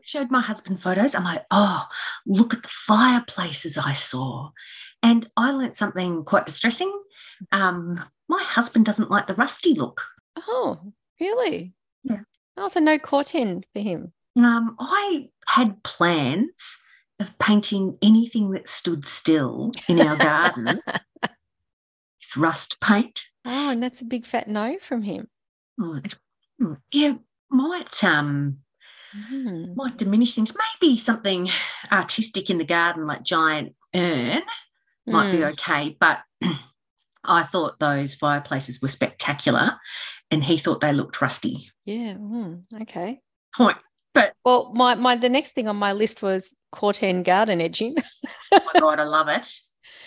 Showed 0.03 0.31
my 0.31 0.41
husband 0.41 0.83
photos. 0.83 1.15
I'm 1.15 1.25
like, 1.25 1.45
Oh, 1.51 1.87
look 2.27 2.55
at 2.55 2.63
the 2.63 2.69
fireplaces 2.69 3.79
I 3.79 3.93
saw. 3.95 4.51
And 5.03 5.29
I 5.37 5.51
learnt 5.51 5.77
something 5.77 6.25
quite 6.25 6.47
distressing. 6.47 6.93
Um, 7.53 8.05
my 8.29 8.43
husband 8.43 8.85
doesn't 8.85 9.11
like 9.11 9.27
the 9.27 9.35
rusty 9.35 9.75
look. 9.75 10.03
Oh, 10.37 10.93
really? 11.21 11.73
Yeah. 12.03 12.21
Also, 12.57 12.81
so 12.81 12.85
no 12.85 12.99
corten 12.99 13.63
for 13.73 13.81
him. 13.81 14.13
Um, 14.37 14.77
I 14.79 15.31
had 15.47 15.83
plans 15.83 16.79
of 17.21 17.39
painting 17.39 17.99
anything 18.03 18.51
that 18.53 18.69
stood 18.69 19.07
still 19.07 19.73
in 19.89 19.99
our 20.01 20.17
garden 20.17 20.81
with 20.87 22.37
rust 22.37 22.81
paint. 22.81 23.23
Oh, 23.45 23.71
and 23.71 23.83
that's 23.83 24.01
a 24.03 24.05
big 24.05 24.27
fat 24.27 24.49
no 24.49 24.77
from 24.81 25.03
him. 25.03 25.29
Yeah, 26.93 27.15
might 27.51 28.05
um 28.05 28.59
Hmm. 29.15 29.73
might 29.75 29.97
diminish 29.97 30.35
things. 30.35 30.53
Maybe 30.81 30.99
something 30.99 31.49
artistic 31.91 32.51
in 32.51 32.59
the 32.59 32.65
garden, 32.65 33.07
like 33.07 33.23
giant 33.23 33.75
urn, 33.95 34.43
might 35.07 35.31
be 35.33 35.39
Hmm. 35.39 35.45
okay. 35.45 35.97
But 35.99 36.19
I 37.25 37.43
thought 37.43 37.79
those 37.79 38.15
fireplaces 38.15 38.83
were 38.83 38.89
spectacular, 38.89 39.79
and 40.31 40.45
he 40.45 40.59
thought 40.59 40.81
they 40.81 40.93
looked 40.93 41.23
rusty. 41.23 41.71
Yeah. 41.87 42.15
hmm, 42.15 42.55
Okay. 42.83 43.21
Point. 43.57 43.79
Well, 44.45 44.73
my 44.75 44.95
my 44.95 45.17
the 45.17 45.29
next 45.29 45.53
thing 45.53 45.69
on 45.69 45.77
my 45.77 45.93
list 45.93 46.23
was 46.23 46.55
corten 46.75 47.23
garden 47.23 47.61
edging. 47.61 47.97
Oh 48.51 48.61
my 48.73 48.81
god, 48.81 49.01
I 49.01 49.05
love 49.05 49.29
it. 49.29 49.61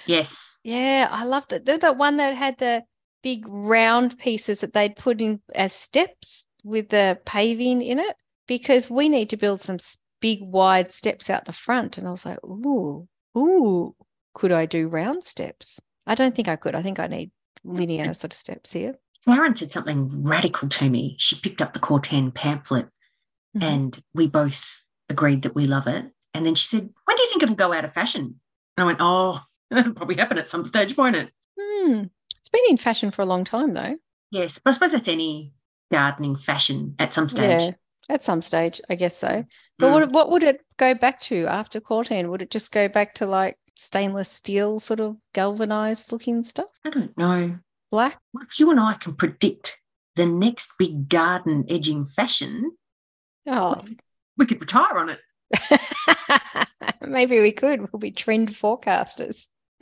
Yes. 0.08 0.58
yeah, 0.64 1.08
I 1.12 1.26
loved 1.26 1.54
it. 1.54 1.66
They're 1.66 1.78
the 1.78 1.94
one 1.94 2.18
that 2.18 2.36
had 2.36 2.58
the 2.58 2.84
big 3.22 3.46
round 3.48 4.18
pieces 4.18 4.62
that 4.62 4.74
they'd 4.74 4.96
put 4.96 5.22
in 5.22 5.42
as 5.54 5.74
steps 5.74 6.48
with 6.64 6.90
the 6.90 7.20
paving 7.26 7.82
in 7.82 8.00
it 8.00 8.16
because 8.48 8.90
we 8.90 9.10
need 9.10 9.30
to 9.30 9.38
build 9.38 9.62
some 9.62 9.78
big 10.20 10.40
wide 10.42 10.92
steps 10.92 11.30
out 11.30 11.46
the 11.46 11.54
front. 11.54 11.98
And 11.98 12.08
I 12.08 12.12
was 12.12 12.26
like, 12.26 12.44
ooh, 12.44 13.08
ooh, 13.38 13.96
could 14.34 14.52
I 14.52 14.66
do 14.66 14.88
round 14.88 15.24
steps? 15.24 15.80
I 16.08 16.16
don't 16.16 16.36
think 16.36 16.48
I 16.48 16.56
could. 16.56 16.76
I 16.76 16.82
think 16.82 17.00
I 17.00 17.08
need 17.08 17.32
linear 17.64 18.14
sort 18.16 18.34
of 18.34 18.40
steps 18.40 18.72
here. 18.72 18.96
Lauren 19.28 19.56
said 19.56 19.72
something 19.72 20.24
radical 20.24 20.68
to 20.68 20.90
me. 20.90 21.16
She 21.20 21.36
picked 21.36 21.62
up 21.62 21.74
the 21.74 21.80
Corten 21.80 22.34
pamphlet 22.34 22.88
Mhm. 23.56 23.64
and 23.64 24.04
we 24.14 24.28
both 24.28 24.82
agreed 25.10 25.42
that 25.44 25.56
we 25.56 25.66
love 25.66 25.88
it. 25.88 26.06
And 26.34 26.46
then 26.46 26.56
she 26.56 26.68
said, 26.68 26.90
When 27.06 27.18
do 27.18 27.24
you 27.24 27.30
think 27.30 27.44
it'll 27.44 27.56
go 27.56 27.74
out 27.74 27.86
of 27.86 27.94
fashion? 27.94 28.40
And 28.78 28.84
I 28.84 28.86
went, 28.86 29.00
Oh, 29.02 29.42
that'll 29.70 29.94
probably 29.96 30.16
happen 30.16 30.38
at 30.38 30.48
some 30.50 30.64
stage, 30.66 30.96
won't 30.96 31.16
it? 31.18 31.32
Hmm. 31.60 32.04
It's 32.40 32.50
been 32.50 32.62
in 32.70 32.78
fashion 32.78 33.12
for 33.12 33.22
a 33.22 33.26
long 33.26 33.44
time, 33.44 33.74
though. 33.74 33.98
Yes. 34.32 34.60
But 34.60 34.72
I 34.72 34.74
suppose 34.74 34.92
that's 34.94 35.08
any 35.10 35.54
gardening 35.92 36.38
fashion 36.38 36.96
at 37.00 37.14
some 37.14 37.28
stage. 37.28 37.62
Yeah, 37.62 37.72
at 38.08 38.24
some 38.24 38.42
stage, 38.42 38.80
I 38.90 38.96
guess 38.96 39.18
so. 39.18 39.44
But 39.78 39.88
Mm. 39.88 39.92
what 39.94 40.12
what 40.14 40.32
would 40.32 40.44
it 40.44 40.62
go 40.78 40.94
back 40.94 41.20
to 41.22 41.48
after 41.48 41.82
Corten? 41.82 42.30
Would 42.30 42.42
it 42.42 42.52
just 42.52 42.72
go 42.72 42.88
back 42.88 43.16
to 43.16 43.26
like 43.26 43.58
stainless 43.76 44.30
steel, 44.30 44.80
sort 44.80 45.00
of 45.02 45.18
galvanized 45.34 46.12
looking 46.14 46.44
stuff? 46.46 46.70
I 46.86 46.90
don't 46.92 47.18
know. 47.18 47.58
Black? 47.92 48.18
You 48.58 48.72
and 48.72 48.80
I 48.80 48.94
can 48.94 49.16
predict 49.16 49.78
the 50.16 50.26
next 50.26 50.72
big 50.80 51.10
garden 51.10 51.66
edging 51.68 52.06
fashion, 52.06 52.72
Oh, 53.48 53.84
we 54.38 54.46
could 54.46 54.62
retire 54.62 54.98
on 54.98 55.10
it. 55.10 55.20
maybe 57.02 57.40
we 57.40 57.52
could. 57.52 57.82
We'll 57.92 58.00
be 58.00 58.12
trend 58.12 58.50
forecasters. 58.50 59.48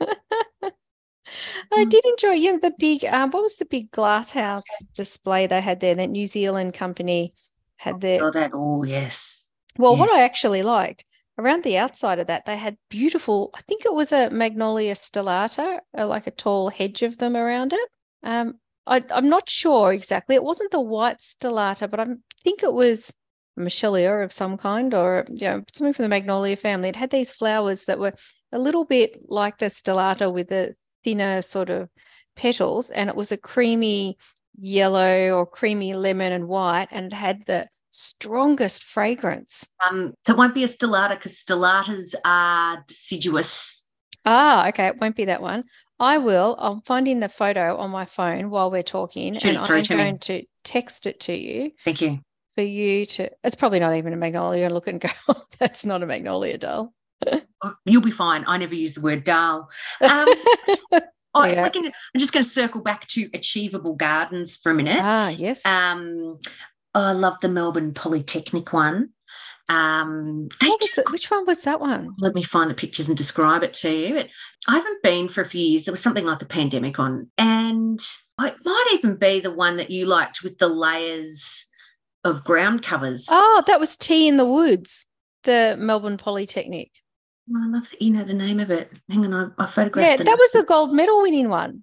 I 1.72 1.84
Mm. 1.84 1.90
did 1.90 2.04
enjoy, 2.04 2.36
know, 2.36 2.58
the 2.58 2.72
big. 2.78 3.04
Um, 3.04 3.30
what 3.30 3.42
was 3.42 3.56
the 3.56 3.64
big 3.64 3.90
glass 3.90 4.30
house 4.30 4.64
display 4.94 5.46
they 5.46 5.60
had 5.60 5.80
there? 5.80 5.94
That 5.94 6.08
New 6.08 6.26
Zealand 6.26 6.74
company 6.74 7.34
had 7.76 8.00
there. 8.00 8.16
So 8.16 8.30
that, 8.32 8.50
oh, 8.52 8.82
yes. 8.82 9.46
Well, 9.78 9.96
what 9.96 10.10
I 10.10 10.22
actually 10.22 10.62
liked 10.62 11.04
around 11.38 11.62
the 11.62 11.78
outside 11.78 12.18
of 12.18 12.26
that, 12.26 12.44
they 12.44 12.56
had 12.56 12.76
beautiful, 12.88 13.50
I 13.54 13.60
think 13.62 13.84
it 13.84 13.94
was 13.94 14.12
a 14.12 14.28
Magnolia 14.30 14.94
stellata, 14.94 15.78
uh, 15.96 16.06
like 16.06 16.26
a 16.26 16.32
tall 16.32 16.68
hedge 16.68 17.02
of 17.02 17.18
them 17.18 17.36
around 17.36 17.72
it. 17.72 17.88
Um, 18.22 18.58
I, 18.86 19.04
I'm 19.10 19.28
not 19.28 19.48
sure 19.48 19.92
exactly. 19.92 20.34
It 20.34 20.42
wasn't 20.42 20.72
the 20.72 20.80
white 20.80 21.20
stellata, 21.20 21.88
but 21.88 22.00
I 22.00 22.06
think 22.42 22.62
it 22.62 22.72
was 22.72 23.14
Michelia 23.60 24.24
of 24.24 24.32
some 24.32 24.56
kind 24.56 24.92
or 24.94 25.26
you 25.30 25.46
know, 25.46 25.62
something 25.72 25.92
from 25.94 26.04
the 26.04 26.08
Magnolia 26.08 26.56
family. 26.56 26.88
It 26.88 26.96
had 26.96 27.10
these 27.10 27.30
flowers 27.30 27.84
that 27.84 27.98
were 27.98 28.14
a 28.52 28.58
little 28.58 28.84
bit 28.84 29.20
like 29.28 29.58
the 29.58 29.66
stellata 29.66 30.32
with 30.32 30.48
the 30.48 30.74
thinner 31.04 31.42
sort 31.42 31.70
of 31.70 31.88
petals, 32.36 32.90
and 32.90 33.08
it 33.08 33.16
was 33.16 33.32
a 33.32 33.36
creamy 33.36 34.16
yellow 34.58 35.30
or 35.32 35.46
creamy 35.46 35.92
lemon 35.94 36.32
and 36.32 36.48
white, 36.48 36.88
and 36.90 37.06
it 37.06 37.12
had 37.14 37.42
the 37.46 37.68
strongest 37.90 38.84
fragrance. 38.84 39.66
Um, 39.88 40.14
so 40.26 40.32
it 40.32 40.38
won't 40.38 40.54
be 40.54 40.64
a 40.64 40.68
stellata 40.68 41.10
because 41.10 41.34
stellatas 41.42 42.14
are 42.24 42.82
deciduous. 42.86 43.84
Ah, 44.24 44.68
okay. 44.68 44.86
It 44.88 45.00
won't 45.00 45.16
be 45.16 45.24
that 45.26 45.42
one. 45.42 45.64
I 45.98 46.18
will. 46.18 46.56
I'm 46.58 46.80
finding 46.82 47.20
the 47.20 47.28
photo 47.28 47.76
on 47.76 47.90
my 47.90 48.04
phone 48.06 48.50
while 48.50 48.70
we're 48.70 48.82
talking, 48.82 49.34
Shoot 49.34 49.44
and 49.56 49.58
I'm 49.58 49.82
to 49.82 49.94
me. 49.96 50.02
going 50.02 50.18
to 50.20 50.44
text 50.62 51.06
it 51.06 51.20
to 51.20 51.34
you 51.34 51.72
Thank 51.84 52.00
you. 52.00 52.20
For 52.56 52.62
you 52.62 53.06
to. 53.06 53.30
It's 53.44 53.56
probably 53.56 53.80
not 53.80 53.94
even 53.96 54.12
a 54.12 54.16
magnolia. 54.16 54.68
Look 54.70 54.86
and 54.88 55.00
go. 55.00 55.08
That's 55.58 55.84
not 55.84 56.02
a 56.02 56.06
magnolia 56.06 56.58
doll. 56.58 56.92
Oh, 57.62 57.74
You'll 57.84 58.02
be 58.02 58.10
fine. 58.10 58.44
I 58.46 58.56
never 58.56 58.74
use 58.74 58.94
the 58.94 59.00
word 59.02 59.24
doll 59.24 59.68
Um, 60.00 60.28
Oh, 61.34 61.44
Yeah. 61.44 61.68
can, 61.68 61.84
I'm 61.86 61.92
just 62.18 62.32
going 62.32 62.42
to 62.42 62.48
circle 62.48 62.80
back 62.80 63.06
to 63.08 63.28
achievable 63.34 63.94
gardens 63.94 64.56
for 64.56 64.72
a 64.72 64.74
minute. 64.74 64.98
ah, 65.00 65.28
yes. 65.28 65.64
Um, 65.64 66.38
I 66.94 67.12
love 67.12 67.36
the 67.40 67.48
Melbourne 67.48 67.94
Polytechnic 67.94 68.72
one. 68.72 69.10
Um, 69.68 70.48
they 70.60 70.66
what 70.66 70.80
do- 70.80 71.02
Which 71.12 71.30
one 71.30 71.46
was 71.46 71.60
that 71.62 71.78
one? 71.80 72.14
let 72.18 72.34
me 72.34 72.42
find 72.42 72.68
the 72.68 72.74
pictures 72.74 73.06
and 73.06 73.16
describe 73.16 73.62
it 73.62 73.72
to 73.74 73.90
you. 73.92 74.14
But 74.14 74.26
I 74.66 74.74
haven't 74.76 75.02
been 75.04 75.28
for 75.28 75.42
a 75.42 75.48
few 75.48 75.60
years. 75.60 75.84
There 75.84 75.92
was 75.92 76.00
something 76.02 76.24
like 76.26 76.42
a 76.42 76.46
pandemic 76.46 76.98
on, 76.98 77.30
and 77.38 78.00
it 78.40 78.54
might 78.64 78.86
even 78.94 79.14
be 79.14 79.38
the 79.38 79.52
one 79.52 79.76
that 79.76 79.90
you 79.92 80.06
liked 80.06 80.42
with 80.42 80.58
the 80.58 80.66
layers 80.66 81.66
of 82.24 82.44
ground 82.44 82.82
covers. 82.82 83.26
Oh, 83.30 83.62
that 83.66 83.80
was 83.80 83.96
Tea 83.96 84.28
in 84.28 84.36
the 84.36 84.46
Woods, 84.46 85.06
the 85.44 85.76
Melbourne 85.78 86.18
Polytechnic. 86.18 86.90
I 87.54 87.66
love 87.66 87.90
that 87.90 88.00
you 88.00 88.10
know 88.10 88.24
the 88.24 88.34
name 88.34 88.60
of 88.60 88.70
it. 88.70 88.92
Hang 89.08 89.24
on, 89.24 89.52
I, 89.58 89.62
I 89.64 89.66
photographed. 89.66 90.20
Yeah, 90.20 90.24
that 90.24 90.38
was 90.38 90.52
the 90.52 90.62
gold 90.62 90.92
medal 90.92 91.22
winning 91.22 91.48
one. 91.48 91.82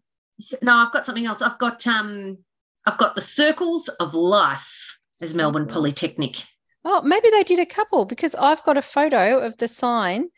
No, 0.61 0.75
I've 0.75 0.93
got 0.93 1.05
something 1.05 1.25
else. 1.25 1.41
I've 1.41 1.57
got 1.57 1.85
um, 1.87 2.37
I've 2.85 2.97
got 2.97 3.15
the 3.15 3.21
Circles 3.21 3.89
of 3.89 4.13
Life 4.13 4.97
as 5.21 5.33
Melbourne. 5.33 5.67
Polytechnic. 5.67 6.43
Oh, 6.85 7.01
maybe 7.01 7.29
they 7.29 7.43
did 7.43 7.59
a 7.59 7.65
couple 7.65 8.05
because 8.05 8.33
I've 8.35 8.63
got 8.63 8.77
a 8.77 8.81
photo 8.81 9.39
of 9.39 9.57
the 9.57 9.67
sign 9.67 10.29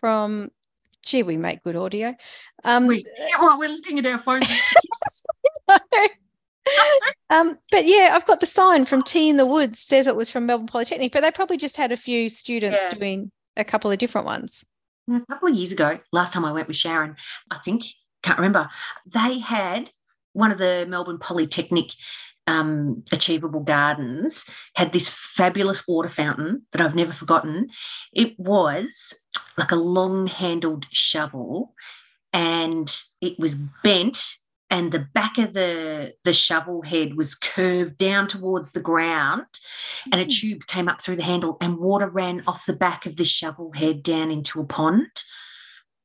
from. 0.00 0.50
Gee, 1.04 1.22
we 1.22 1.36
make 1.36 1.62
good 1.62 1.76
audio. 1.76 2.14
Um, 2.64 2.86
We, 2.86 3.06
yeah, 3.18 3.40
well, 3.40 3.58
we're 3.58 3.68
looking 3.68 3.98
at 3.98 4.06
our 4.06 4.18
phones. 4.18 4.46
um, 7.30 7.58
but 7.70 7.86
yeah, 7.86 8.10
I've 8.14 8.26
got 8.26 8.40
the 8.40 8.46
sign 8.46 8.84
from 8.86 9.02
Tea 9.02 9.28
in 9.28 9.36
the 9.36 9.46
Woods 9.46 9.80
says 9.80 10.06
it 10.06 10.16
was 10.16 10.30
from 10.30 10.46
Melbourne 10.46 10.66
Polytechnic, 10.66 11.12
but 11.12 11.22
they 11.22 11.30
probably 11.30 11.56
just 11.56 11.76
had 11.76 11.92
a 11.92 11.96
few 11.96 12.28
students 12.28 12.78
Yeah. 12.80 12.94
doing 12.94 13.30
a 13.56 13.64
couple 13.64 13.90
of 13.90 13.98
different 13.98 14.26
ones. 14.26 14.64
a 15.10 15.20
couple 15.30 15.48
of 15.48 15.54
years 15.54 15.72
ago, 15.72 15.98
last 16.12 16.32
time 16.32 16.44
I 16.44 16.52
went 16.52 16.68
with 16.68 16.76
Sharon, 16.76 17.16
I 17.50 17.58
think, 17.58 17.84
can't 18.22 18.38
remember, 18.38 18.68
they 19.06 19.38
had 19.38 19.90
one 20.34 20.52
of 20.52 20.58
the 20.58 20.86
Melbourne 20.88 21.18
Polytechnic 21.18 21.92
um, 22.46 23.04
Achievable 23.12 23.60
Gardens 23.60 24.44
had 24.74 24.92
this 24.92 25.08
fabulous 25.08 25.86
water 25.86 26.08
fountain 26.08 26.62
that 26.72 26.80
I've 26.80 26.94
never 26.94 27.12
forgotten. 27.12 27.68
It 28.12 28.38
was 28.38 29.14
like 29.58 29.70
a 29.70 29.76
long 29.76 30.26
handled 30.26 30.86
shovel 30.90 31.74
and 32.32 32.94
it 33.20 33.38
was 33.38 33.54
bent 33.82 34.18
and 34.70 34.92
the 34.92 34.98
back 35.14 35.38
of 35.38 35.52
the 35.54 36.14
the 36.24 36.32
shovel 36.32 36.82
head 36.82 37.14
was 37.16 37.34
curved 37.34 37.96
down 37.96 38.26
towards 38.28 38.72
the 38.72 38.80
ground 38.80 39.46
and 40.12 40.20
a 40.20 40.24
Mm. 40.24 40.30
tube 40.30 40.66
came 40.66 40.88
up 40.88 41.00
through 41.00 41.16
the 41.16 41.22
handle 41.22 41.56
and 41.60 41.78
water 41.78 42.08
ran 42.08 42.42
off 42.46 42.66
the 42.66 42.72
back 42.76 43.06
of 43.06 43.16
the 43.16 43.24
shovel 43.24 43.72
head 43.72 44.02
down 44.02 44.30
into 44.30 44.60
a 44.60 44.64
pond 44.66 45.08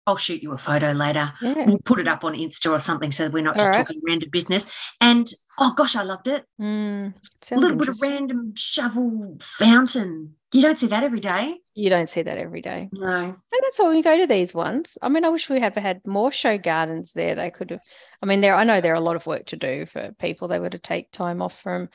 i'll 0.06 0.18
shoot 0.18 0.44
you 0.44 0.52
a 0.52 0.58
photo 0.58 0.92
later 0.92 1.34
Yeah. 1.42 1.66
we'll 1.66 1.80
put 1.80 2.00
it 2.00 2.08
up 2.08 2.24
on 2.24 2.34
insta 2.34 2.72
or 2.72 2.80
something 2.80 3.12
so 3.12 3.30
we're 3.30 3.44
not 3.44 3.58
All 3.58 3.64
just 3.66 3.72
right. 3.72 3.86
talking 3.86 4.02
random 4.08 4.30
business 4.30 4.66
and 5.00 5.30
oh 5.60 5.74
gosh 5.76 5.96
i 5.96 6.04
loved 6.04 6.28
it 6.28 6.46
Mm, 6.60 7.14
a 7.52 7.56
little 7.56 7.78
bit 7.78 7.90
of 7.90 7.98
random 8.02 8.54
shovel 8.56 9.38
fountain 9.42 10.36
you 10.54 10.62
don't 10.62 10.80
see 10.80 10.88
that 10.88 11.04
every 11.04 11.20
day 11.20 11.58
You 11.76 11.90
don't 11.90 12.10
see 12.10 12.22
that 12.22 12.38
every 12.38 12.62
day. 12.62 12.90
no 12.94 13.16
And 13.24 13.36
that's 13.64 13.80
why 13.80 13.90
we 13.90 14.02
go 14.02 14.18
to 14.18 14.28
these 14.28 14.54
ones. 14.54 14.98
I 15.02 15.10
mean, 15.10 15.26
I 15.26 15.30
wish 15.30 15.50
we 15.50 15.60
had 15.60 15.76
had 15.76 16.02
more 16.06 16.32
show 16.32 16.58
gardens 16.58 17.14
there. 17.14 17.36
They 17.36 17.50
could 17.52 17.72
have. 17.72 17.82
I 18.22 18.26
mean, 18.26 18.42
there. 18.42 18.56
I 18.56 18.64
know 18.64 18.80
there 18.82 18.94
are 18.94 18.96
a 18.96 19.10
lot 19.10 19.16
of 19.16 19.26
work 19.26 19.46
to 19.48 19.56
do 19.56 19.86
for 19.86 20.12
people. 20.20 20.48
They 20.48 20.60
would 20.60 20.74
have 20.74 20.82
take 20.82 21.12
time 21.12 21.42
off 21.42 21.60
from 21.62 21.90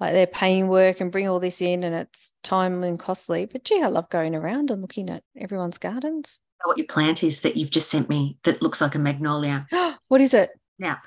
like 0.00 0.12
their 0.12 0.28
painting 0.28 0.68
work 0.68 1.00
and 1.00 1.10
bring 1.10 1.28
all 1.28 1.40
this 1.40 1.60
in, 1.60 1.82
and 1.82 1.94
it's 1.94 2.32
time 2.44 2.84
and 2.84 2.98
costly. 2.98 3.46
But 3.46 3.64
gee, 3.64 3.82
I 3.82 3.88
love 3.88 4.08
going 4.10 4.34
around 4.36 4.70
and 4.70 4.80
looking 4.80 5.10
at 5.10 5.24
everyone's 5.36 5.78
gardens. 5.78 6.38
what 6.64 6.78
your 6.78 6.86
plant 6.86 7.22
is 7.24 7.40
that 7.40 7.56
you've 7.56 7.70
just 7.70 7.90
sent 7.90 8.08
me 8.08 8.38
that 8.44 8.62
looks 8.62 8.80
like 8.80 8.94
a 8.94 8.98
magnolia 8.98 9.66
what 10.08 10.20
is 10.20 10.34
it? 10.34 10.50
Now, 10.78 10.98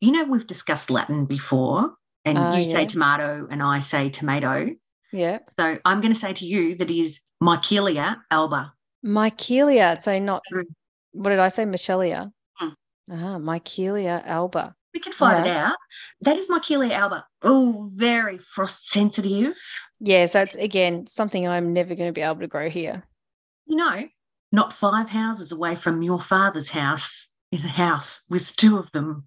you 0.00 0.12
know, 0.12 0.24
we've 0.24 0.46
discussed 0.46 0.90
Latin 0.90 1.24
before, 1.26 1.94
and 2.24 2.38
Ah, 2.38 2.56
you 2.56 2.64
say 2.64 2.86
tomato 2.86 3.48
and 3.50 3.62
I 3.62 3.80
say 3.80 4.08
tomato. 4.10 4.70
Yeah, 5.12 5.38
So 5.58 5.78
I'm 5.84 6.00
going 6.00 6.12
to 6.12 6.18
say 6.18 6.32
to 6.32 6.44
you 6.46 6.74
that 6.76 6.90
is 6.90 7.20
Michelia 7.42 8.16
alba. 8.30 8.72
Mycelia. 9.04 10.00
So 10.02 10.18
not. 10.18 10.42
Mm. 10.52 10.64
What 11.12 11.30
did 11.30 11.38
I 11.38 11.48
say? 11.48 11.64
Michelia. 11.64 12.32
Mm. 12.60 12.74
Ah, 13.10 13.38
Michelia 13.38 14.26
alba. 14.26 14.74
We 14.92 15.00
can 15.00 15.12
find 15.12 15.46
it 15.46 15.50
out. 15.50 15.76
That 16.22 16.36
is 16.38 16.48
Michelia 16.48 16.90
alba. 16.92 17.26
Oh, 17.42 17.90
very 17.94 18.38
frost 18.38 18.88
sensitive. 18.90 19.54
Yeah, 20.00 20.26
so 20.26 20.40
it's 20.40 20.56
again 20.56 21.06
something 21.06 21.46
I'm 21.46 21.72
never 21.72 21.94
going 21.94 22.08
to 22.08 22.12
be 22.12 22.22
able 22.22 22.40
to 22.40 22.46
grow 22.46 22.68
here. 22.70 23.04
You 23.66 23.76
know, 23.76 24.08
not 24.52 24.72
five 24.72 25.10
houses 25.10 25.52
away 25.52 25.76
from 25.76 26.02
your 26.02 26.20
father's 26.20 26.70
house 26.70 27.28
is 27.52 27.64
a 27.64 27.68
house 27.68 28.22
with 28.30 28.56
two 28.56 28.78
of 28.78 28.90
them. 28.92 29.24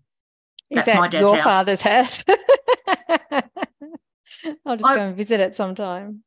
Is 0.69 0.77
That's 0.77 0.85
that 0.87 0.97
my 0.97 1.07
dad's 1.07 1.21
your 1.21 1.35
house. 1.35 1.43
father's 1.43 1.81
house? 1.81 2.23
I'll 4.65 4.77
just 4.77 4.89
I- 4.89 4.95
go 4.95 5.01
and 5.07 5.17
visit 5.17 5.39
it 5.39 5.55
sometime. 5.55 6.23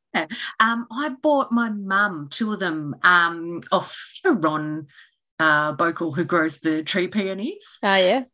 Um, 0.61 0.87
I 0.91 1.09
bought 1.23 1.53
my 1.53 1.71
mum 1.71 2.29
two 2.31 2.53
of 2.53 2.61
them 2.61 2.95
um, 3.03 3.63
off 3.73 3.97
you 4.23 4.33
know, 4.35 4.39
Ron 4.39 4.87
uh, 5.39 5.75
Bokel, 5.75 6.15
who 6.15 6.25
grows 6.25 6.59
the 6.59 6.83
tree 6.83 7.09
peonies. 7.09 7.79
Oh 7.83 7.95
yeah. 7.95 8.25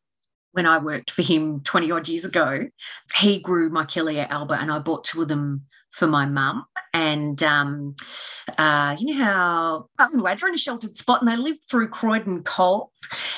when 0.53 0.67
I 0.67 0.79
worked 0.79 1.13
for 1.13 1.23
him 1.23 1.61
20 1.61 1.91
odd 1.93 2.09
years 2.09 2.25
ago, 2.25 2.67
he 3.17 3.39
grew 3.39 3.71
Michelia 3.71 4.29
alba 4.29 4.55
and 4.55 4.73
I 4.73 4.81
bought 4.81 5.05
two 5.05 5.23
of 5.23 5.29
them 5.29 5.67
for 5.93 6.09
my 6.09 6.27
mum. 6.27 6.65
And 6.93 7.41
um, 7.45 7.95
uh, 8.57 8.97
you 8.99 9.15
know 9.15 9.25
how 9.25 9.89
anyway, 10.01 10.35
they're 10.35 10.49
in 10.49 10.55
a 10.55 10.59
sheltered 10.59 10.97
spot 10.97 11.21
and 11.23 11.31
they 11.31 11.37
live 11.37 11.59
through 11.71 11.89
Croydon 11.89 12.43
cold. 12.43 12.91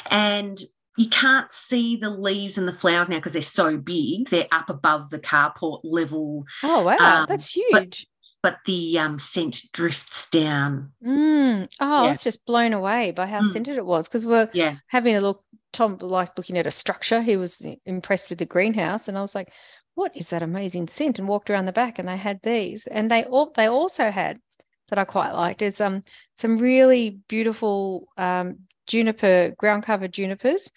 And 0.07 0.59
you 1.01 1.09
can't 1.09 1.51
see 1.51 1.97
the 1.97 2.11
leaves 2.11 2.59
and 2.59 2.69
the 2.69 2.73
flowers 2.73 3.09
now 3.09 3.17
because 3.17 3.33
they're 3.33 3.43
so 3.43 3.77
big. 3.79 4.29
They're 4.29 4.49
up 4.53 4.69
above 4.69 5.11
the 5.11 5.19
carport 5.19 5.81
level, 5.85 6.45
Oh 6.63 6.85
wow, 6.85 6.97
Um, 6.99 7.27
that's 7.27 7.53
huge. 7.53 8.07
but 8.43 8.59
the 8.67 8.99
um, 8.99 9.19
scent 9.19 9.63
drifts 9.73 10.29
down. 10.31 10.93
Mm. 11.05 11.69
Oh, 11.81 12.05
I 12.05 12.09
was 12.09 12.23
just 12.23 12.45
blown 12.45 12.73
away 12.75 13.11
by 13.13 13.27
how 13.27 13.41
Mm. 13.41 13.53
scented 13.53 13.79
it 13.79 13.87
was 13.87 14.07
because 14.07 14.27
we're 14.27 14.51
Yeah. 14.53 14.77
having 14.89 15.17
a 15.17 15.21
look. 15.21 15.43
Tom 15.73 15.97
liked 15.99 16.37
looking 16.37 16.59
at 16.59 16.67
a 16.67 16.71
structure. 16.71 17.23
He 17.23 17.37
was 17.37 17.65
impressed 17.87 18.29
with 18.29 18.39
the 18.41 18.47
greenhouse, 18.47 19.09
and 19.09 19.17
I 19.17 19.21
was 19.23 19.35
like, 19.35 19.53
"What 19.95 20.17
is 20.17 20.29
that 20.31 20.43
amazing 20.43 20.89
scent?" 20.89 21.19
And 21.19 21.29
walked 21.29 21.49
around 21.49 21.67
the 21.67 21.73
back, 21.73 21.99
and 21.99 22.09
they 22.09 22.17
had 22.17 22.41
these, 22.43 22.87
and 22.87 23.11
they 23.11 23.25
all 23.25 23.53
they 23.55 23.67
also 23.67 24.11
had 24.11 24.41
that 24.89 24.99
I 24.99 25.05
quite 25.05 25.33
liked 25.33 25.63
is 25.63 25.81
um 25.81 26.03
some 26.35 26.59
really 26.59 27.21
beautiful 27.29 28.09
um 28.17 28.59
juniper 28.87 29.55
ground 29.57 29.85
cover 29.85 30.09
junipers, 30.09 30.71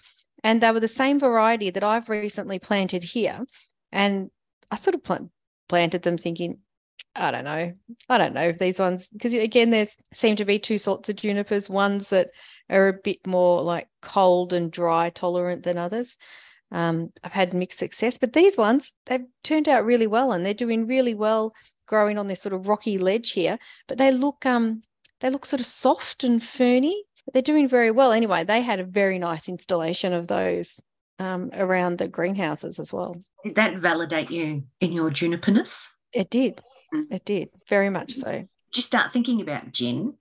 and 0.44 0.62
they 0.62 0.72
were 0.72 0.80
the 0.80 0.88
same 0.88 1.20
variety 1.20 1.70
that 1.70 1.84
I've 1.84 2.10
recently 2.10 2.60
planted 2.60 3.04
here, 3.04 3.46
and 3.92 4.30
I 4.70 4.76
sort 4.76 4.96
of 4.96 5.04
plant, 5.04 5.32
planted 5.70 6.04
them 6.04 6.18
thinking. 6.18 6.60
I 7.16 7.30
don't 7.30 7.44
know. 7.44 7.74
I 8.10 8.18
don't 8.18 8.34
know 8.34 8.50
if 8.50 8.58
these 8.58 8.80
ones 8.80 9.08
because 9.10 9.34
again, 9.34 9.70
there 9.70 9.88
seem 10.14 10.36
to 10.38 10.46
be 10.46 10.58
two 10.58 10.80
sorts 10.80 11.10
of 11.10 11.16
junipers. 11.16 11.70
Ones 11.70 12.10
that 12.10 12.30
are 12.70 12.88
a 12.88 12.94
bit 12.94 13.26
more 13.28 13.62
like 13.62 13.88
cold 14.02 14.52
and 14.52 14.72
dry 14.72 15.12
tolerant 15.12 15.64
than 15.64 15.78
others. 15.78 16.18
Um, 16.72 17.14
I've 17.24 17.32
had 17.32 17.54
mixed 17.54 17.78
success, 17.78 18.18
but 18.18 18.34
these 18.34 18.58
ones 18.58 18.92
they've 19.06 19.26
turned 19.44 19.70
out 19.70 19.86
really 19.86 20.08
well, 20.08 20.32
and 20.32 20.44
they're 20.44 20.56
doing 20.56 20.88
really 20.88 21.14
well 21.14 21.54
growing 21.86 22.18
on 22.18 22.28
this 22.28 22.42
sort 22.42 22.54
of 22.54 22.68
rocky 22.68 22.98
ledge 22.98 23.32
here. 23.32 23.60
But 23.88 24.00
they 24.00 24.12
look 24.12 24.46
um 24.46 24.82
they 25.20 25.30
look 25.30 25.46
sort 25.46 25.60
of 25.60 25.66
soft 25.66 26.24
and 26.24 26.44
ferny. 26.44 27.04
But 27.26 27.34
they're 27.34 27.42
doing 27.42 27.68
very 27.68 27.92
well 27.92 28.12
anyway. 28.12 28.44
They 28.44 28.62
had 28.62 28.80
a 28.80 28.84
very 28.84 29.20
nice 29.20 29.48
installation 29.48 30.14
of 30.14 30.28
those 30.28 30.80
um, 31.20 31.52
around 31.54 31.98
the 31.98 32.08
greenhouses 32.08 32.80
as 32.80 32.92
well. 32.92 33.16
Did 33.44 33.56
that 33.56 33.78
validate 33.78 34.32
you 34.32 34.64
in 34.82 34.92
your 34.92 35.10
juniperness? 35.10 35.88
It 36.12 36.30
did. 36.30 36.62
Mm. 36.94 37.12
It 37.12 37.26
did 37.26 37.50
very 37.70 37.90
much 37.90 38.14
so. 38.14 38.44
You 38.76 38.82
start 38.82 39.14
thinking 39.14 39.40
about 39.40 39.72
gin? 39.72 40.16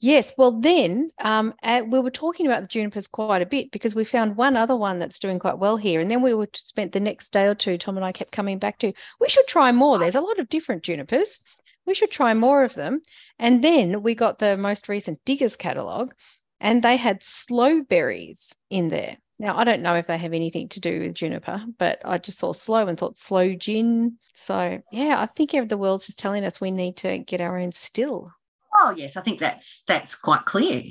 Yes, 0.00 0.32
well, 0.36 0.60
then 0.60 1.10
um, 1.20 1.54
we 1.62 2.00
were 2.00 2.10
talking 2.10 2.46
about 2.46 2.62
the 2.62 2.66
junipers 2.66 3.06
quite 3.06 3.42
a 3.42 3.46
bit 3.46 3.70
because 3.70 3.94
we 3.94 4.04
found 4.04 4.36
one 4.36 4.56
other 4.56 4.74
one 4.74 4.98
that's 4.98 5.20
doing 5.20 5.38
quite 5.38 5.58
well 5.58 5.76
here, 5.76 6.00
and 6.00 6.10
then 6.10 6.20
we 6.20 6.34
were 6.34 6.48
spent 6.52 6.90
the 6.90 6.98
next 6.98 7.30
day 7.30 7.46
or 7.46 7.54
two. 7.54 7.78
Tom 7.78 7.96
and 7.96 8.04
I 8.04 8.10
kept 8.10 8.32
coming 8.32 8.58
back 8.58 8.80
to 8.80 8.92
we 9.20 9.28
should 9.28 9.46
try 9.46 9.70
more. 9.70 9.98
There's 9.98 10.16
a 10.16 10.20
lot 10.20 10.40
of 10.40 10.48
different 10.48 10.82
junipers. 10.82 11.38
We 11.86 11.94
should 11.94 12.10
try 12.10 12.34
more 12.34 12.64
of 12.64 12.74
them. 12.74 13.02
And 13.38 13.62
then 13.62 14.02
we 14.02 14.14
got 14.14 14.38
the 14.38 14.56
most 14.56 14.88
recent 14.88 15.24
Diggers 15.24 15.56
catalogue, 15.56 16.14
and 16.62 16.82
they 16.82 16.96
had 16.96 17.22
slow 17.22 17.82
berries 17.82 18.54
in 18.70 18.88
there. 18.88 19.18
Now 19.38 19.58
I 19.58 19.64
don't 19.64 19.82
know 19.82 19.96
if 19.96 20.06
they 20.06 20.16
have 20.16 20.32
anything 20.32 20.68
to 20.70 20.80
do 20.80 21.00
with 21.00 21.14
juniper, 21.14 21.62
but 21.78 22.00
I 22.04 22.18
just 22.18 22.38
saw 22.38 22.52
slow 22.52 22.86
and 22.86 22.96
thought 22.98 23.18
slow 23.18 23.54
gin. 23.54 24.18
So 24.36 24.80
yeah, 24.92 25.20
I 25.20 25.26
think 25.26 25.50
the 25.68 25.76
world's 25.76 26.06
just 26.06 26.18
telling 26.18 26.44
us 26.44 26.60
we 26.60 26.70
need 26.70 26.96
to 26.98 27.18
get 27.18 27.40
our 27.40 27.58
own 27.58 27.72
still. 27.72 28.30
Oh 28.74 28.94
yes, 28.96 29.16
I 29.16 29.20
think 29.20 29.40
that's 29.40 29.82
that's 29.86 30.14
quite 30.14 30.44
clear. 30.44 30.82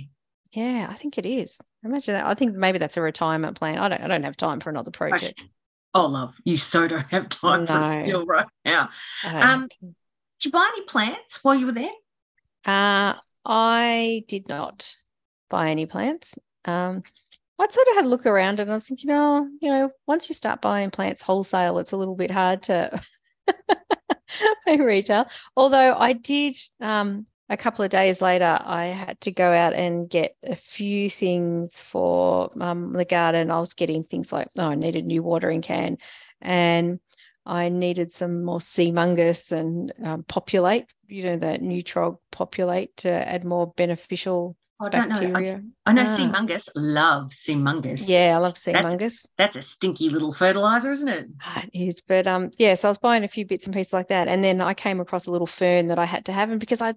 Yeah, 0.51 0.87
I 0.89 0.95
think 0.95 1.17
it 1.17 1.25
is. 1.25 1.59
Imagine 1.83 2.15
that. 2.15 2.25
I 2.25 2.33
think 2.35 2.53
maybe 2.55 2.77
that's 2.77 2.97
a 2.97 3.01
retirement 3.01 3.57
plan. 3.57 3.77
I 3.77 3.87
don't. 3.89 4.01
I 4.01 4.07
don't 4.07 4.23
have 4.23 4.37
time 4.37 4.59
for 4.59 4.69
another 4.69 4.91
project. 4.91 5.41
Oh 5.93 6.05
love, 6.05 6.35
you 6.43 6.57
so 6.57 6.87
don't 6.87 7.09
have 7.09 7.29
time 7.29 7.65
for 7.65 7.73
No. 7.73 7.79
a 7.79 7.83
still 7.83 8.25
right 8.25 8.45
now. 8.65 8.89
I 9.23 9.31
don't 9.31 9.41
have 9.41 9.51
Um, 9.63 9.67
Did 9.81 9.95
you 10.45 10.51
buy 10.51 10.69
any 10.75 10.85
plants 10.85 11.43
while 11.43 11.55
you 11.55 11.65
were 11.67 11.71
there? 11.71 11.91
Uh, 12.65 13.15
I 13.45 14.23
did 14.27 14.47
not 14.47 14.95
buy 15.51 15.69
any 15.69 15.85
plants. 15.85 16.39
Um, 16.65 17.03
I'd 17.59 17.71
sort 17.71 17.87
of 17.89 17.95
had 17.95 18.05
a 18.05 18.07
look 18.07 18.25
around 18.25 18.59
and 18.59 18.71
I 18.71 18.73
was 18.73 18.85
thinking, 18.85 19.11
oh, 19.11 19.47
you 19.61 19.69
know, 19.69 19.91
once 20.07 20.27
you 20.27 20.33
start 20.33 20.61
buying 20.61 20.89
plants 20.89 21.21
wholesale, 21.21 21.77
it's 21.77 21.91
a 21.91 21.97
little 21.97 22.15
bit 22.15 22.31
hard 22.31 22.63
to 22.63 22.99
pay 24.65 24.81
retail. 24.81 25.27
Although 25.55 25.93
I 25.95 26.13
did, 26.13 26.57
um, 26.79 27.27
a 27.49 27.57
couple 27.57 27.83
of 27.83 27.91
days 27.91 28.21
later, 28.21 28.59
I 28.63 28.85
had 28.85 29.19
to 29.21 29.31
go 29.31 29.51
out 29.51 29.73
and 29.73 30.09
get 30.09 30.35
a 30.41 30.55
few 30.55 31.09
things 31.09 31.81
for 31.81 32.49
um, 32.59 32.93
the 32.93 33.05
garden. 33.05 33.51
I 33.51 33.59
was 33.59 33.73
getting 33.73 34.05
things 34.05 34.31
like, 34.31 34.47
oh, 34.57 34.67
I 34.67 34.75
needed 34.75 35.03
a 35.03 35.07
new 35.07 35.21
watering 35.21 35.61
can 35.61 35.97
and 36.41 36.99
I 37.45 37.69
needed 37.69 38.13
some 38.13 38.43
more 38.43 38.59
Seamungus 38.59 39.51
and 39.51 39.93
um, 40.03 40.23
populate, 40.23 40.85
you 41.07 41.23
know, 41.23 41.37
that 41.37 41.61
Neutrog 41.61 42.17
populate 42.31 42.95
to 42.97 43.09
add 43.09 43.43
more 43.43 43.73
beneficial 43.75 44.55
Oh, 44.81 44.85
I 44.87 44.89
don't 44.89 45.09
know. 45.09 45.39
I. 45.39 45.61
I 45.85 45.93
know 45.93 46.01
Ah. 46.01 46.05
Seamungus. 46.05 46.69
Love 46.75 47.29
Seamungus. 47.29 48.07
Yeah, 48.07 48.33
I 48.35 48.39
love 48.39 48.57
sea 48.57 48.71
That's- 48.71 48.93
mungus. 48.95 49.25
That's 49.37 49.55
a 49.55 49.61
stinky 49.61 50.09
little 50.09 50.31
fertilizer, 50.33 50.91
isn't 50.91 51.07
it? 51.07 51.27
It 51.73 51.87
is, 51.87 52.01
but 52.07 52.25
um, 52.27 52.49
yeah. 52.57 52.73
So 52.73 52.87
I 52.87 52.91
was 52.91 52.97
buying 52.97 53.23
a 53.23 53.27
few 53.27 53.45
bits 53.45 53.65
and 53.65 53.73
pieces 53.73 53.93
like 53.93 54.07
that, 54.09 54.27
and 54.27 54.43
then 54.43 54.59
I 54.61 54.73
came 54.73 54.99
across 54.99 55.27
a 55.27 55.31
little 55.31 55.47
fern 55.47 55.87
that 55.87 55.99
I 55.99 56.05
had 56.05 56.25
to 56.25 56.33
have, 56.33 56.49
and 56.49 56.59
because 56.59 56.81
I, 56.81 56.95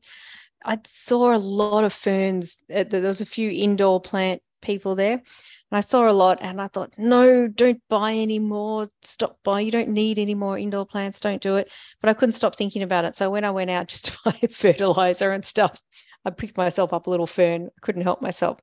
I 0.65 0.79
saw 0.87 1.35
a 1.35 1.39
lot 1.39 1.85
of 1.85 1.93
ferns. 1.93 2.59
uh, 2.75 2.85
There 2.85 3.03
was 3.03 3.21
a 3.21 3.27
few 3.27 3.51
indoor 3.51 4.01
plant 4.01 4.41
people 4.63 4.95
there. 4.95 5.23
And 5.71 5.79
I 5.79 5.81
saw 5.81 6.09
a 6.09 6.13
lot 6.13 6.39
and 6.41 6.61
I 6.61 6.69
thought, 6.69 6.93
no, 6.97 7.49
don't 7.49 7.83
buy 7.89 8.13
any 8.15 8.39
more. 8.39 8.89
Stop 9.03 9.39
buying. 9.43 9.67
You 9.67 9.73
don't 9.73 9.89
need 9.89 10.19
any 10.19 10.35
more 10.35 10.57
indoor 10.59 10.87
plants. 10.87 11.21
Don't 11.21 11.43
do 11.43 11.57
it. 11.57 11.69
But 12.01 12.11
I 12.11 12.15
couldn't 12.15 12.35
stop 12.35 12.55
thinking 12.55 12.83
about 12.83 13.05
it. 13.05 13.17
So 13.17 13.29
when 13.31 13.45
I 13.45 13.51
went 13.51 13.71
out 13.71 13.89
just 13.89 14.05
to 14.07 14.13
buy 14.25 14.39
fertilizer 14.51 15.33
and 15.33 15.45
stuff, 15.45 15.81
I 16.25 16.31
picked 16.31 16.57
myself 16.57 16.93
up 16.93 17.07
a 17.07 17.11
little 17.11 17.27
fern. 17.27 17.71
couldn't 17.81 18.03
help 18.03 18.23
myself. 18.23 18.59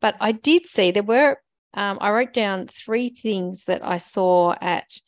But 0.00 0.16
I 0.20 0.32
did 0.32 0.66
see 0.66 0.90
there 0.90 1.02
were, 1.02 1.38
um, 1.74 1.98
I 2.00 2.10
wrote 2.10 2.32
down 2.32 2.66
three 2.66 3.10
things 3.10 3.64
that 3.64 3.84
I 3.84 3.98
saw 3.98 4.54
at 4.60 5.00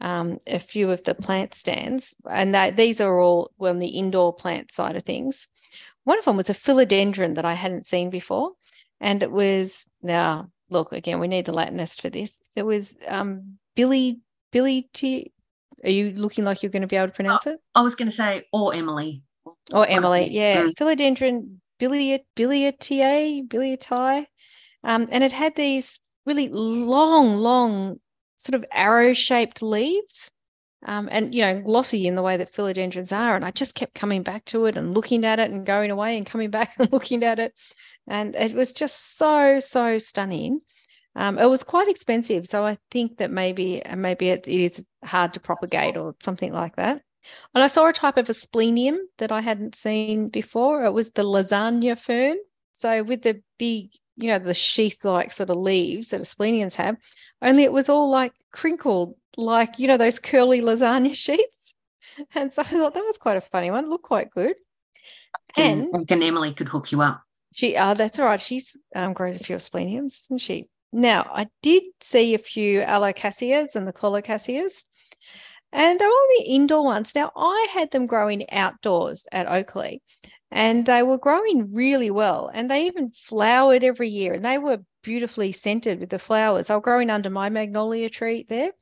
um, 0.00 0.38
a 0.46 0.58
few 0.58 0.90
of 0.90 1.02
the 1.04 1.14
plant 1.14 1.54
stands. 1.54 2.14
And 2.30 2.54
that, 2.54 2.76
these 2.76 3.00
are 3.00 3.18
all 3.20 3.50
well, 3.58 3.72
on 3.72 3.78
the 3.78 3.88
indoor 3.88 4.34
plant 4.34 4.72
side 4.72 4.96
of 4.96 5.04
things. 5.04 5.48
One 6.04 6.18
of 6.18 6.24
them 6.24 6.36
was 6.36 6.50
a 6.50 6.54
philodendron 6.54 7.34
that 7.34 7.44
I 7.44 7.54
hadn't 7.54 7.86
seen 7.86 8.10
before. 8.10 8.52
And 9.00 9.22
it 9.22 9.30
was, 9.30 9.84
now, 10.02 10.50
look, 10.70 10.92
again, 10.92 11.18
we 11.18 11.28
need 11.28 11.46
the 11.46 11.52
Latinist 11.52 12.00
for 12.00 12.10
this. 12.10 12.38
It 12.54 12.62
was 12.62 12.94
um, 13.08 13.58
Billy, 13.74 14.20
Billy 14.52 14.88
T. 14.92 15.32
Are 15.84 15.90
you 15.90 16.12
looking 16.12 16.44
like 16.44 16.62
you're 16.62 16.72
going 16.72 16.82
to 16.82 16.88
be 16.88 16.96
able 16.96 17.08
to 17.08 17.14
pronounce 17.14 17.46
it? 17.46 17.58
I 17.74 17.82
was 17.82 17.94
going 17.94 18.08
to 18.08 18.14
say, 18.14 18.44
or 18.52 18.74
Emily. 18.74 19.22
Or 19.72 19.86
Emily, 19.86 20.30
yeah. 20.30 20.62
Mm. 20.62 20.74
Philodendron 20.74 21.56
biliat, 21.80 22.24
biliatiae, 22.36 23.46
biliati. 23.48 24.26
Um, 24.84 25.08
and 25.10 25.24
it 25.24 25.32
had 25.32 25.56
these 25.56 25.98
really 26.24 26.48
long, 26.48 27.34
long, 27.36 28.00
sort 28.36 28.54
of 28.54 28.64
arrow 28.72 29.12
shaped 29.12 29.62
leaves. 29.62 30.30
Um, 30.84 31.08
and 31.10 31.34
you 31.34 31.42
know, 31.42 31.60
glossy 31.62 32.06
in 32.06 32.14
the 32.14 32.22
way 32.22 32.36
that 32.36 32.52
philodendrons 32.52 33.10
are. 33.16 33.34
And 33.34 33.44
I 33.44 33.50
just 33.50 33.74
kept 33.74 33.94
coming 33.94 34.22
back 34.22 34.44
to 34.46 34.66
it 34.66 34.76
and 34.76 34.94
looking 34.94 35.24
at 35.24 35.40
it 35.40 35.50
and 35.50 35.66
going 35.66 35.90
away 35.90 36.16
and 36.16 36.26
coming 36.26 36.50
back 36.58 36.74
and 36.78 36.92
looking 36.92 37.24
at 37.24 37.38
it. 37.38 37.54
And 38.06 38.36
it 38.36 38.54
was 38.54 38.72
just 38.72 39.16
so, 39.16 39.58
so 39.58 39.98
stunning. 39.98 40.60
Um, 41.16 41.38
it 41.38 41.46
was 41.46 41.64
quite 41.64 41.88
expensive. 41.88 42.46
So 42.46 42.64
I 42.64 42.78
think 42.90 43.16
that 43.18 43.30
maybe 43.30 43.82
maybe 43.96 44.28
it, 44.28 44.46
it 44.46 44.60
is 44.60 44.84
hard 45.02 45.32
to 45.34 45.40
propagate 45.40 45.96
or 45.96 46.14
something 46.20 46.52
like 46.52 46.76
that. 46.76 47.00
And 47.54 47.62
I 47.64 47.66
saw 47.66 47.88
a 47.88 47.92
type 47.92 48.16
of 48.16 48.28
asplenium 48.28 48.98
that 49.18 49.32
I 49.32 49.40
hadn't 49.40 49.74
seen 49.74 50.28
before. 50.28 50.84
It 50.84 50.92
was 50.92 51.10
the 51.10 51.22
lasagna 51.22 51.98
fern. 51.98 52.36
So 52.72 53.02
with 53.02 53.22
the 53.22 53.42
big, 53.58 53.90
you 54.16 54.28
know, 54.28 54.38
the 54.38 54.54
sheath-like 54.54 55.32
sort 55.32 55.50
of 55.50 55.56
leaves 55.56 56.08
that 56.08 56.20
aspleniums 56.20 56.74
have, 56.74 56.96
only 57.42 57.64
it 57.64 57.72
was 57.72 57.88
all 57.88 58.10
like 58.10 58.32
crinkled, 58.52 59.14
like, 59.36 59.78
you 59.78 59.88
know, 59.88 59.96
those 59.96 60.18
curly 60.18 60.60
lasagna 60.60 61.14
sheets. 61.24 61.74
And 62.34 62.52
so 62.52 62.62
I 62.62 62.64
thought 62.66 62.94
that 62.94 63.04
was 63.04 63.18
quite 63.18 63.36
a 63.36 63.42
funny 63.42 63.70
one. 63.70 63.84
It 63.84 63.88
looked 63.88 64.04
quite 64.04 64.30
good. 64.30 64.56
And 65.56 65.88
And, 65.92 66.10
and 66.10 66.22
Emily 66.22 66.52
could 66.52 66.68
hook 66.68 66.92
you 66.92 67.00
up. 67.02 67.22
she, 67.52 67.76
uh, 67.76 67.94
that's 67.94 68.18
all 68.18 68.26
right. 68.26 68.40
She's 68.40 68.76
um, 68.94 69.12
grows 69.14 69.36
a 69.36 69.44
few 69.44 69.56
aspleniums, 69.56 70.24
isn't 70.26 70.40
she? 70.40 70.68
Now, 70.92 71.30
I 71.34 71.48
did 71.62 71.82
see 72.00 72.34
a 72.34 72.38
few 72.38 72.80
alocasias 72.80 73.74
and 73.74 73.86
the 73.86 73.92
colocasias, 73.92 74.84
and 75.72 75.98
they 75.98 76.04
were 76.04 76.10
all 76.10 76.28
the 76.38 76.44
indoor 76.44 76.84
ones. 76.84 77.14
Now, 77.14 77.32
I 77.36 77.68
had 77.72 77.90
them 77.90 78.06
growing 78.06 78.48
outdoors 78.50 79.24
at 79.32 79.48
Oakley, 79.48 80.02
and 80.50 80.86
they 80.86 81.02
were 81.02 81.18
growing 81.18 81.72
really 81.72 82.10
well. 82.10 82.50
And 82.52 82.70
they 82.70 82.86
even 82.86 83.10
flowered 83.10 83.84
every 83.84 84.08
year, 84.08 84.34
and 84.34 84.44
they 84.44 84.58
were 84.58 84.78
beautifully 85.02 85.52
scented 85.52 86.00
with 86.00 86.10
the 86.10 86.18
flowers. 86.18 86.66
They 86.66 86.74
were 86.74 86.80
growing 86.80 87.10
under 87.10 87.30
my 87.30 87.48
magnolia 87.48 88.10
tree 88.10 88.46
there. 88.48 88.72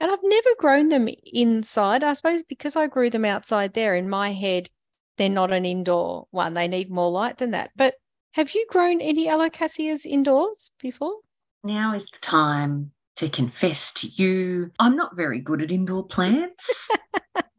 And 0.00 0.10
I've 0.10 0.18
never 0.22 0.50
grown 0.58 0.88
them 0.88 1.08
inside. 1.32 2.02
I 2.02 2.14
suppose 2.14 2.42
because 2.42 2.76
I 2.76 2.88
grew 2.88 3.10
them 3.10 3.24
outside 3.24 3.74
there 3.74 3.94
in 3.94 4.08
my 4.08 4.32
head, 4.32 4.68
they're 5.16 5.28
not 5.28 5.52
an 5.52 5.64
indoor 5.64 6.26
one. 6.30 6.54
They 6.54 6.68
need 6.68 6.90
more 6.90 7.10
light 7.10 7.38
than 7.38 7.52
that. 7.52 7.70
But 7.76 7.94
have 8.32 8.54
you 8.54 8.66
grown 8.68 9.00
any 9.00 9.28
alocasias 9.28 10.04
indoors 10.04 10.72
before? 10.80 11.18
Now 11.62 11.94
is 11.94 12.04
the 12.06 12.18
time 12.20 12.92
to 13.16 13.28
confess 13.28 13.92
to 13.94 14.06
you. 14.06 14.70
I'm 14.78 14.96
not 14.96 15.16
very 15.16 15.40
good 15.40 15.62
at 15.62 15.70
indoor 15.70 16.06
plants. 16.06 16.88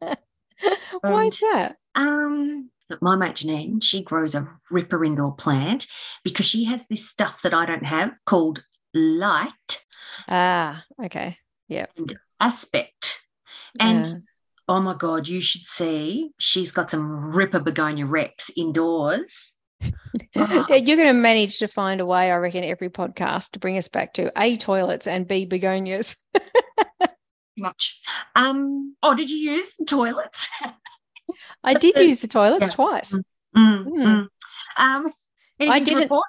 Why 1.00 1.24
is 1.26 1.38
that? 1.40 1.76
Um, 1.94 2.70
my 3.00 3.16
mate 3.16 3.36
Janine, 3.36 3.82
she 3.82 4.02
grows 4.02 4.34
a 4.34 4.48
ripper 4.70 5.04
indoor 5.04 5.34
plant 5.34 5.86
because 6.24 6.46
she 6.46 6.64
has 6.64 6.86
this 6.86 7.08
stuff 7.08 7.42
that 7.42 7.54
I 7.54 7.66
don't 7.66 7.84
have 7.84 8.12
called 8.26 8.64
light 8.94 9.82
Ah, 10.28 10.84
okay. 11.02 11.38
Yeah. 11.68 11.86
And 11.96 12.18
aspect. 12.40 13.22
And 13.78 14.04
Yeah. 14.06 14.14
oh 14.68 14.80
my 14.80 14.94
God, 14.94 15.28
you 15.28 15.40
should 15.40 15.66
see 15.66 16.30
she's 16.38 16.72
got 16.72 16.90
some 16.90 17.34
ripper 17.34 17.60
begonia 17.60 18.06
rex 18.06 18.50
indoors. 18.56 19.54
You're 20.34 20.64
going 20.96 21.06
to 21.06 21.12
manage 21.12 21.58
to 21.58 21.68
find 21.68 22.00
a 22.00 22.06
way, 22.06 22.30
I 22.30 22.36
reckon, 22.36 22.64
every 22.64 22.90
podcast 22.90 23.50
to 23.52 23.58
bring 23.58 23.76
us 23.78 23.88
back 23.88 24.14
to 24.14 24.32
A, 24.40 24.56
toilets 24.56 25.06
and 25.06 25.26
B, 25.26 25.46
begonias. 25.46 26.16
Much. 27.58 28.00
Um, 28.34 28.94
oh, 29.02 29.14
did 29.14 29.30
you 29.30 29.38
use 29.38 29.70
the 29.78 29.86
toilets? 29.86 30.48
I 31.64 31.74
did 31.74 31.96
use 32.08 32.20
the 32.20 32.28
toilets 32.28 32.66
Yeah. 32.66 32.72
twice. 32.74 33.12
Mm, 33.56 33.84
Mm. 33.86 33.88
mm. 33.96 34.26
Um, 34.76 35.12
to 35.60 35.80
didn't- 35.84 36.02
report? 36.02 36.24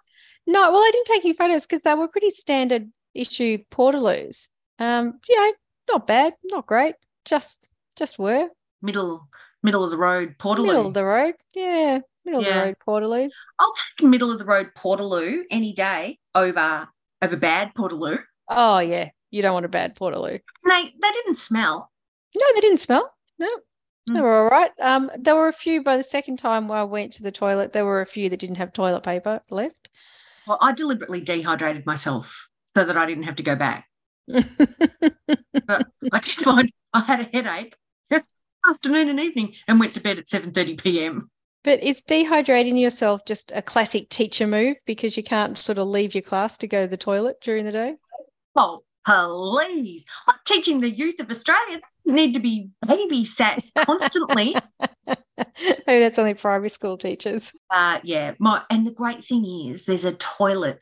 No, 0.49 0.71
well, 0.71 0.79
I 0.79 0.89
didn't 0.93 1.07
take 1.07 1.25
any 1.25 1.33
photos 1.33 1.63
because 1.63 1.81
they 1.83 1.93
were 1.93 2.07
pretty 2.07 2.29
standard 2.29 2.89
issue 3.13 3.57
portaloos. 3.69 4.47
Um, 4.79 5.19
you 5.27 5.35
know, 5.37 5.53
not 5.91 6.07
bad, 6.07 6.35
not 6.45 6.65
great, 6.65 6.95
just 7.25 7.59
just 7.97 8.17
were 8.17 8.47
Middle, 8.81 9.27
middle 9.63 9.83
of 9.83 9.89
the 9.89 9.97
road 9.97 10.35
Portaloo. 10.37 10.67
middle 10.67 10.87
of 10.87 10.93
the 10.93 11.03
road. 11.03 11.33
Yeah, 11.53 11.99
middle 12.27 12.43
Yeah. 12.43 12.49
of 12.49 12.53
the 12.55 12.61
road 12.67 12.75
portaloo. 12.85 13.29
I'll 13.59 13.73
take 13.73 14.07
middle 14.07 14.31
of 14.31 14.37
the 14.37 14.45
road 14.45 14.71
Portaloo 14.75 15.43
any 15.49 15.73
day 15.73 16.19
over 16.35 16.87
over 17.21 17.35
bad 17.37 17.73
Portaloo. 17.73 18.19
Oh 18.49 18.79
yeah, 18.79 19.09
you 19.31 19.41
don't 19.41 19.53
want 19.53 19.65
a 19.65 19.69
bad 19.69 19.95
portaloo. 19.95 20.39
They 20.65 20.83
they 21.01 21.11
didn't 21.11 21.35
smell. 21.35 21.91
No, 22.35 22.45
they 22.53 22.61
didn't 22.61 22.79
smell. 22.81 23.13
No, 23.39 23.49
they 24.07 24.19
Mm. 24.19 24.21
were 24.21 24.43
all 24.43 24.49
right. 24.49 24.71
Um, 24.79 25.09
there 25.17 25.35
were 25.35 25.47
a 25.47 25.53
few 25.53 25.81
by 25.83 25.97
the 25.97 26.03
second 26.03 26.37
time 26.37 26.69
I 26.71 26.83
went 26.83 27.13
to 27.13 27.23
the 27.23 27.31
toilet. 27.31 27.73
There 27.73 27.85
were 27.85 28.01
a 28.01 28.05
few 28.05 28.29
that 28.29 28.39
didn't 28.39 28.57
have 28.57 28.71
toilet 28.73 29.01
paper 29.03 29.41
left. 29.49 29.89
Well, 30.47 30.57
I 30.61 30.71
deliberately 30.73 31.21
dehydrated 31.21 31.85
myself 31.85 32.47
so 32.75 32.83
that 32.85 32.95
I 32.97 33.05
didn't 33.05 33.23
have 33.23 33.35
to 33.37 33.43
go 33.43 33.55
back. 33.55 33.87
but 34.27 35.87
I 36.11 36.19
did 36.19 36.35
find 36.35 36.71
I 36.93 37.01
had 37.01 37.19
a 37.21 37.23
headache 37.33 37.75
afternoon 38.69 39.09
and 39.09 39.19
evening 39.19 39.53
and 39.67 39.79
went 39.79 39.93
to 39.95 40.01
bed 40.01 40.17
at 40.19 40.27
7:30 40.27 40.77
p.m. 40.81 41.29
But 41.67 41.83
is 41.83 42.01
dehydrating 42.01 42.79
yourself 42.79 43.25
just 43.25 43.51
a 43.53 43.61
classic 43.61 44.07
teacher 44.07 44.47
move 44.47 44.77
because 44.85 45.17
you 45.17 45.23
can't 45.23 45.57
sort 45.57 45.77
of 45.77 45.89
leave 45.89 46.15
your 46.15 46.21
class 46.21 46.57
to 46.59 46.65
go 46.65 46.83
to 46.85 46.87
the 46.87 46.95
toilet 46.95 47.41
during 47.41 47.65
the 47.65 47.73
day? 47.73 47.95
Oh, 48.55 48.83
please. 49.05 50.05
I'm 50.29 50.37
teaching 50.45 50.79
the 50.79 50.89
youth 50.89 51.19
of 51.19 51.29
Australia 51.29 51.81
they 52.05 52.13
need 52.13 52.33
to 52.35 52.39
be 52.39 52.69
babysat 52.85 53.63
constantly. 53.85 54.55
Maybe 55.05 55.99
that's 55.99 56.17
only 56.17 56.35
primary 56.35 56.69
school 56.69 56.97
teachers. 56.97 57.51
Uh, 57.69 57.99
yeah, 58.01 58.35
my 58.39 58.61
and 58.69 58.87
the 58.87 58.91
great 58.91 59.25
thing 59.25 59.45
is 59.69 59.83
there's 59.83 60.05
a 60.05 60.13
toilet 60.13 60.79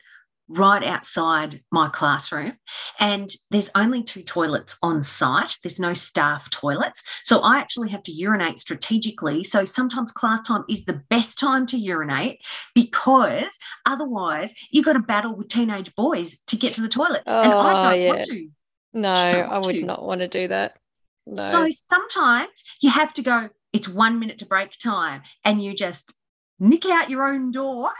right 0.48 0.84
outside 0.84 1.62
my 1.72 1.88
classroom, 1.88 2.54
and 3.00 3.30
there's 3.50 3.70
only 3.74 4.02
two 4.02 4.22
toilets 4.22 4.76
on 4.82 5.02
site. 5.02 5.56
There's 5.62 5.80
no 5.80 5.94
staff 5.94 6.48
toilets, 6.50 7.02
so 7.24 7.40
I 7.40 7.58
actually 7.58 7.88
have 7.90 8.02
to 8.04 8.12
urinate 8.12 8.58
strategically. 8.58 9.42
So 9.44 9.64
sometimes 9.64 10.12
class 10.12 10.42
time 10.42 10.64
is 10.68 10.84
the 10.84 11.02
best 11.10 11.38
time 11.38 11.66
to 11.68 11.76
urinate 11.76 12.40
because 12.74 13.58
otherwise 13.86 14.54
you've 14.70 14.84
got 14.84 14.94
to 14.94 15.00
battle 15.00 15.34
with 15.34 15.48
teenage 15.48 15.94
boys 15.94 16.36
to 16.46 16.56
get 16.56 16.74
to 16.74 16.80
the 16.80 16.88
toilet, 16.88 17.22
and 17.26 17.54
I 17.54 17.74
Oh, 17.74 17.80
don't 17.80 18.00
yeah. 18.00 18.08
want 18.08 18.22
to. 18.22 18.48
No, 18.92 19.08
I 19.10 19.58
would 19.58 19.74
to. 19.76 19.82
not 19.82 20.02
want 20.04 20.20
to 20.20 20.28
do 20.28 20.48
that. 20.48 20.78
No. 21.26 21.42
So 21.42 21.68
sometimes 21.90 22.64
you 22.80 22.90
have 22.90 23.12
to 23.14 23.22
go. 23.22 23.48
It's 23.72 23.88
one 23.88 24.18
minute 24.20 24.38
to 24.38 24.46
break 24.46 24.78
time, 24.78 25.22
and 25.44 25.62
you 25.62 25.74
just 25.74 26.14
nick 26.58 26.86
out 26.86 27.10
your 27.10 27.24
own 27.26 27.50
door 27.50 27.90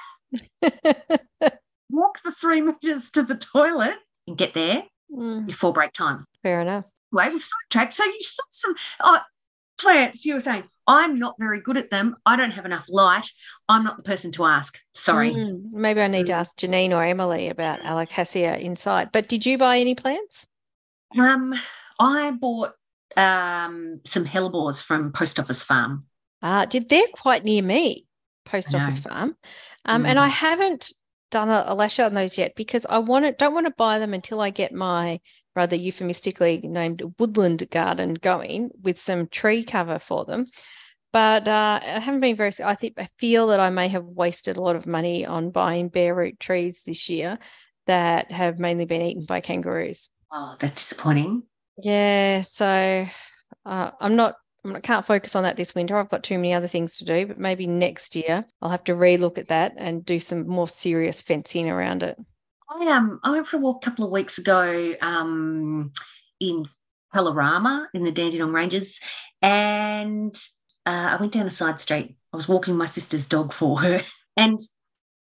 walk 1.91 2.21
the 2.23 2.33
three 2.33 2.61
meters 2.63 3.11
to 3.13 3.23
the 3.23 3.35
toilet 3.37 3.97
and 4.27 4.37
get 4.37 4.55
there 4.55 4.85
Mm, 5.13 5.47
before 5.47 5.73
break 5.73 5.93
time. 5.93 6.25
fair 6.43 6.61
enough. 6.61 6.85
Wait, 7.13 7.33
we've 7.33 7.45
sidetracked. 7.45 7.95
So 7.95 8.05
you 8.05 8.19
saw 8.21 8.43
some 8.51 8.75
oh, 9.05 9.21
plants. 9.79 10.25
You 10.27 10.35
were 10.35 10.41
saying 10.41 10.65
I'm 10.89 11.17
not 11.19 11.37
very 11.39 11.61
good 11.61 11.77
at 11.77 11.91
them. 11.91 12.17
I 12.27 12.35
don't 12.37 12.51
have 12.51 12.67
enough 12.67 12.87
light. 12.89 13.29
I'm 13.69 13.85
not 13.85 13.97
the 13.97 14.03
person 14.03 14.33
to 14.33 14.45
ask. 14.45 14.79
Sorry. 14.95 15.31
Mm, 15.31 15.71
maybe 15.73 16.01
I 16.01 16.09
need 16.09 16.27
to 16.27 16.33
Mm. 16.33 16.37
ask 16.39 16.59
Janine 16.59 16.91
or 16.91 17.05
Emily 17.05 17.49
about 17.49 17.81
alocasia 17.83 18.61
inside. 18.61 19.11
But 19.13 19.29
did 19.29 19.47
you 19.47 19.59
buy 19.59 19.79
any 19.79 19.95
plants? 19.95 20.49
Um, 21.17 21.55
I 22.01 22.33
bought 22.33 22.73
um 23.17 24.01
some 24.05 24.25
hellebores 24.27 24.83
from 24.83 25.13
Post 25.13 25.39
Office 25.39 25.63
Farm. 25.63 26.05
Uh, 26.43 26.67
did 26.67 26.89
they're 26.89 27.07
quite 27.15 27.45
near 27.45 27.63
me, 27.63 28.07
Post 28.45 28.75
Office 28.75 28.99
Farm, 28.99 29.37
um, 29.85 30.05
and 30.05 30.19
I 30.19 30.29
Mm. 30.29 30.33
haven't 30.33 30.93
done 31.31 31.49
a, 31.49 31.65
a 31.67 31.75
lash 31.75 31.99
out 31.99 32.07
on 32.07 32.15
those 32.15 32.39
yet 32.39 32.53
because 32.57 32.87
I 32.89 32.99
want 32.99 33.25
to 33.25 33.33
don't 33.33 33.55
want 33.55 33.67
to 33.67 33.75
buy 33.77 33.99
them 33.99 34.15
until 34.15 34.41
I 34.41 34.51
get 34.51 34.73
my 34.73 35.21
rather 35.55 35.77
euphemistically 35.77 36.61
named 36.63 37.03
woodland 37.19 37.69
garden 37.71 38.15
going 38.15 38.71
with 38.83 38.99
some 39.01 39.27
tree 39.29 39.65
cover 39.65 39.99
for 39.99 40.25
them. 40.25 40.47
But 41.13 41.49
uh, 41.49 41.81
I 41.83 42.01
haven't 42.01 42.21
been 42.21 42.37
very. 42.37 42.53
I 42.65 42.75
think 42.75 42.95
I 42.99 43.09
feel 43.19 43.47
that 43.49 43.61
I 43.61 43.71
may 43.71 43.89
have 43.89 44.05
wasted 44.05 44.57
a 44.57 44.63
lot 44.63 44.77
of 44.77 44.87
money 44.87 45.25
on 45.25 45.51
buying 45.51 45.89
bare 45.89 46.15
root 46.15 46.39
trees 46.39 46.83
this 46.85 47.09
year. 47.09 47.39
that 47.87 48.33
have 48.33 48.59
mainly 48.59 48.85
been 48.85 49.01
eaten 49.01 49.25
by 49.25 49.41
kangaroos. 49.41 50.11
Oh, 50.33 50.57
that's 50.59 50.75
disappointing. 50.75 51.45
Yeah, 51.83 52.43
so 52.43 53.07
uh, 53.65 53.91
I'm 54.01 54.17
not. 54.17 54.35
I 54.75 54.81
can't 54.81 55.07
focus 55.07 55.37
on 55.37 55.45
that 55.45 55.57
this 55.57 55.75
winter. 55.75 55.97
I've 55.97 56.09
got 56.09 56.23
too 56.23 56.37
many 56.37 56.55
other 56.55 56.69
things 56.69 56.97
to 56.97 57.05
do. 57.05 57.27
But 57.27 57.39
maybe 57.39 57.67
next 57.67 58.17
year 58.17 58.45
I'll 58.61 58.71
have 58.71 58.85
to 58.85 58.95
relook 58.95 59.39
at 59.39 59.49
that 59.49 59.75
and 59.77 60.05
do 60.05 60.19
some 60.19 60.47
more 60.47 60.69
serious 60.69 61.23
fencing 61.23 61.69
around 61.69 62.03
it. 62.03 62.17
I 62.69 62.89
um 62.89 63.21
I 63.23 63.31
went 63.31 63.47
for 63.47 63.57
a 63.57 63.61
walk 63.61 63.85
a 63.87 63.91
couple 63.91 64.05
of 64.05 64.11
weeks 64.11 64.39
ago 64.39 64.95
um 65.01 65.93
in 66.41 66.65
Kalorama 67.15 67.87
in 67.95 68.05
the 68.05 68.13
Dandenong 68.13 68.53
Ranges, 68.53 69.01
and 69.41 70.35
uh, 70.85 71.11
I 71.13 71.17
went 71.17 71.33
down 71.33 71.47
a 71.47 71.51
side 71.51 71.81
street. 71.81 72.17
I 72.33 72.37
was 72.37 72.49
walking 72.49 72.77
my 72.77 72.87
sister's 72.87 73.27
dog 73.27 73.53
for 73.53 73.81
her, 73.81 74.03
and 74.37 74.59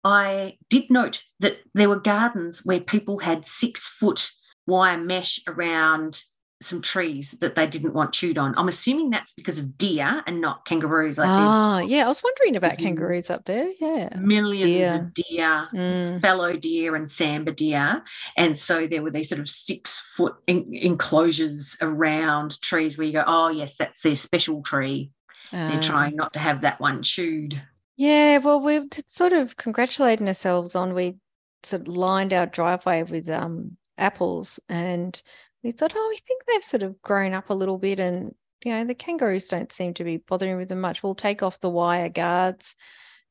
I 0.04 0.58
did 0.70 0.90
note 0.90 1.22
that 1.40 1.58
there 1.74 1.88
were 1.88 1.98
gardens 1.98 2.64
where 2.64 2.80
people 2.80 3.18
had 3.18 3.46
six 3.46 3.88
foot 3.88 4.30
wire 4.66 4.98
mesh 4.98 5.40
around 5.46 6.22
some 6.62 6.80
trees 6.80 7.32
that 7.40 7.54
they 7.54 7.66
didn't 7.66 7.92
want 7.92 8.12
chewed 8.12 8.38
on. 8.38 8.54
I'm 8.56 8.68
assuming 8.68 9.10
that's 9.10 9.32
because 9.32 9.58
of 9.58 9.76
deer 9.76 10.22
and 10.26 10.40
not 10.40 10.64
kangaroos. 10.64 11.18
Like 11.18 11.28
Ah, 11.28 11.80
yeah, 11.80 12.06
I 12.06 12.08
was 12.08 12.22
wondering 12.22 12.56
about 12.56 12.78
kangaroos 12.78 13.28
up 13.28 13.44
there. 13.44 13.70
Yeah. 13.78 14.08
millions 14.18 14.64
Deer. 14.64 14.96
of 15.00 15.12
deer, 15.14 15.68
Mm. 15.74 16.22
fallow 16.22 16.56
deer 16.56 16.96
and 16.96 17.06
sambar 17.08 17.54
deer. 17.54 18.02
And 18.38 18.56
so 18.58 18.86
there 18.86 19.02
were 19.02 19.10
these 19.10 19.28
sort 19.28 19.40
of 19.40 19.48
six 19.50 19.98
foot 20.16 20.34
en- 20.48 20.70
enclosures 20.72 21.76
around 21.82 22.60
trees 22.62 22.96
where 22.96 23.06
you 23.06 23.12
go, 23.12 23.24
oh, 23.26 23.48
yes, 23.48 23.76
that's 23.76 24.00
their 24.00 24.16
special 24.16 24.62
tree. 24.62 25.10
They're 25.52 25.76
Ah. 25.76 25.80
trying 25.80 26.16
not 26.16 26.32
to 26.34 26.38
have 26.40 26.62
that 26.62 26.80
one 26.80 27.02
chewed. 27.02 27.60
Yeah, 27.96 28.38
well, 28.38 28.60
we're 28.62 28.86
sort 29.06 29.32
of 29.32 29.56
congratulating 29.56 30.26
ourselves 30.26 30.74
on 30.74 30.94
we 30.94 31.16
sort 31.62 31.82
of 31.82 31.88
lined 31.88 32.32
our 32.32 32.46
driveway 32.46 33.02
with 33.02 33.28
um 33.28 33.76
apples 33.98 34.60
and 34.68 35.22
we 35.62 35.72
thought, 35.72 35.92
oh, 35.94 36.06
we 36.08 36.16
think 36.16 36.44
they've 36.44 36.64
sort 36.64 36.82
of 36.82 37.00
grown 37.02 37.34
up 37.34 37.50
a 37.50 37.54
little 37.54 37.78
bit 37.78 37.98
and 38.00 38.34
you 38.64 38.72
know, 38.72 38.84
the 38.84 38.94
kangaroos 38.94 39.48
don't 39.48 39.72
seem 39.72 39.94
to 39.94 40.04
be 40.04 40.16
bothering 40.16 40.56
with 40.56 40.68
them 40.68 40.80
much. 40.80 41.02
We'll 41.02 41.14
take 41.14 41.42
off 41.42 41.60
the 41.60 41.70
wire 41.70 42.08
guards. 42.08 42.74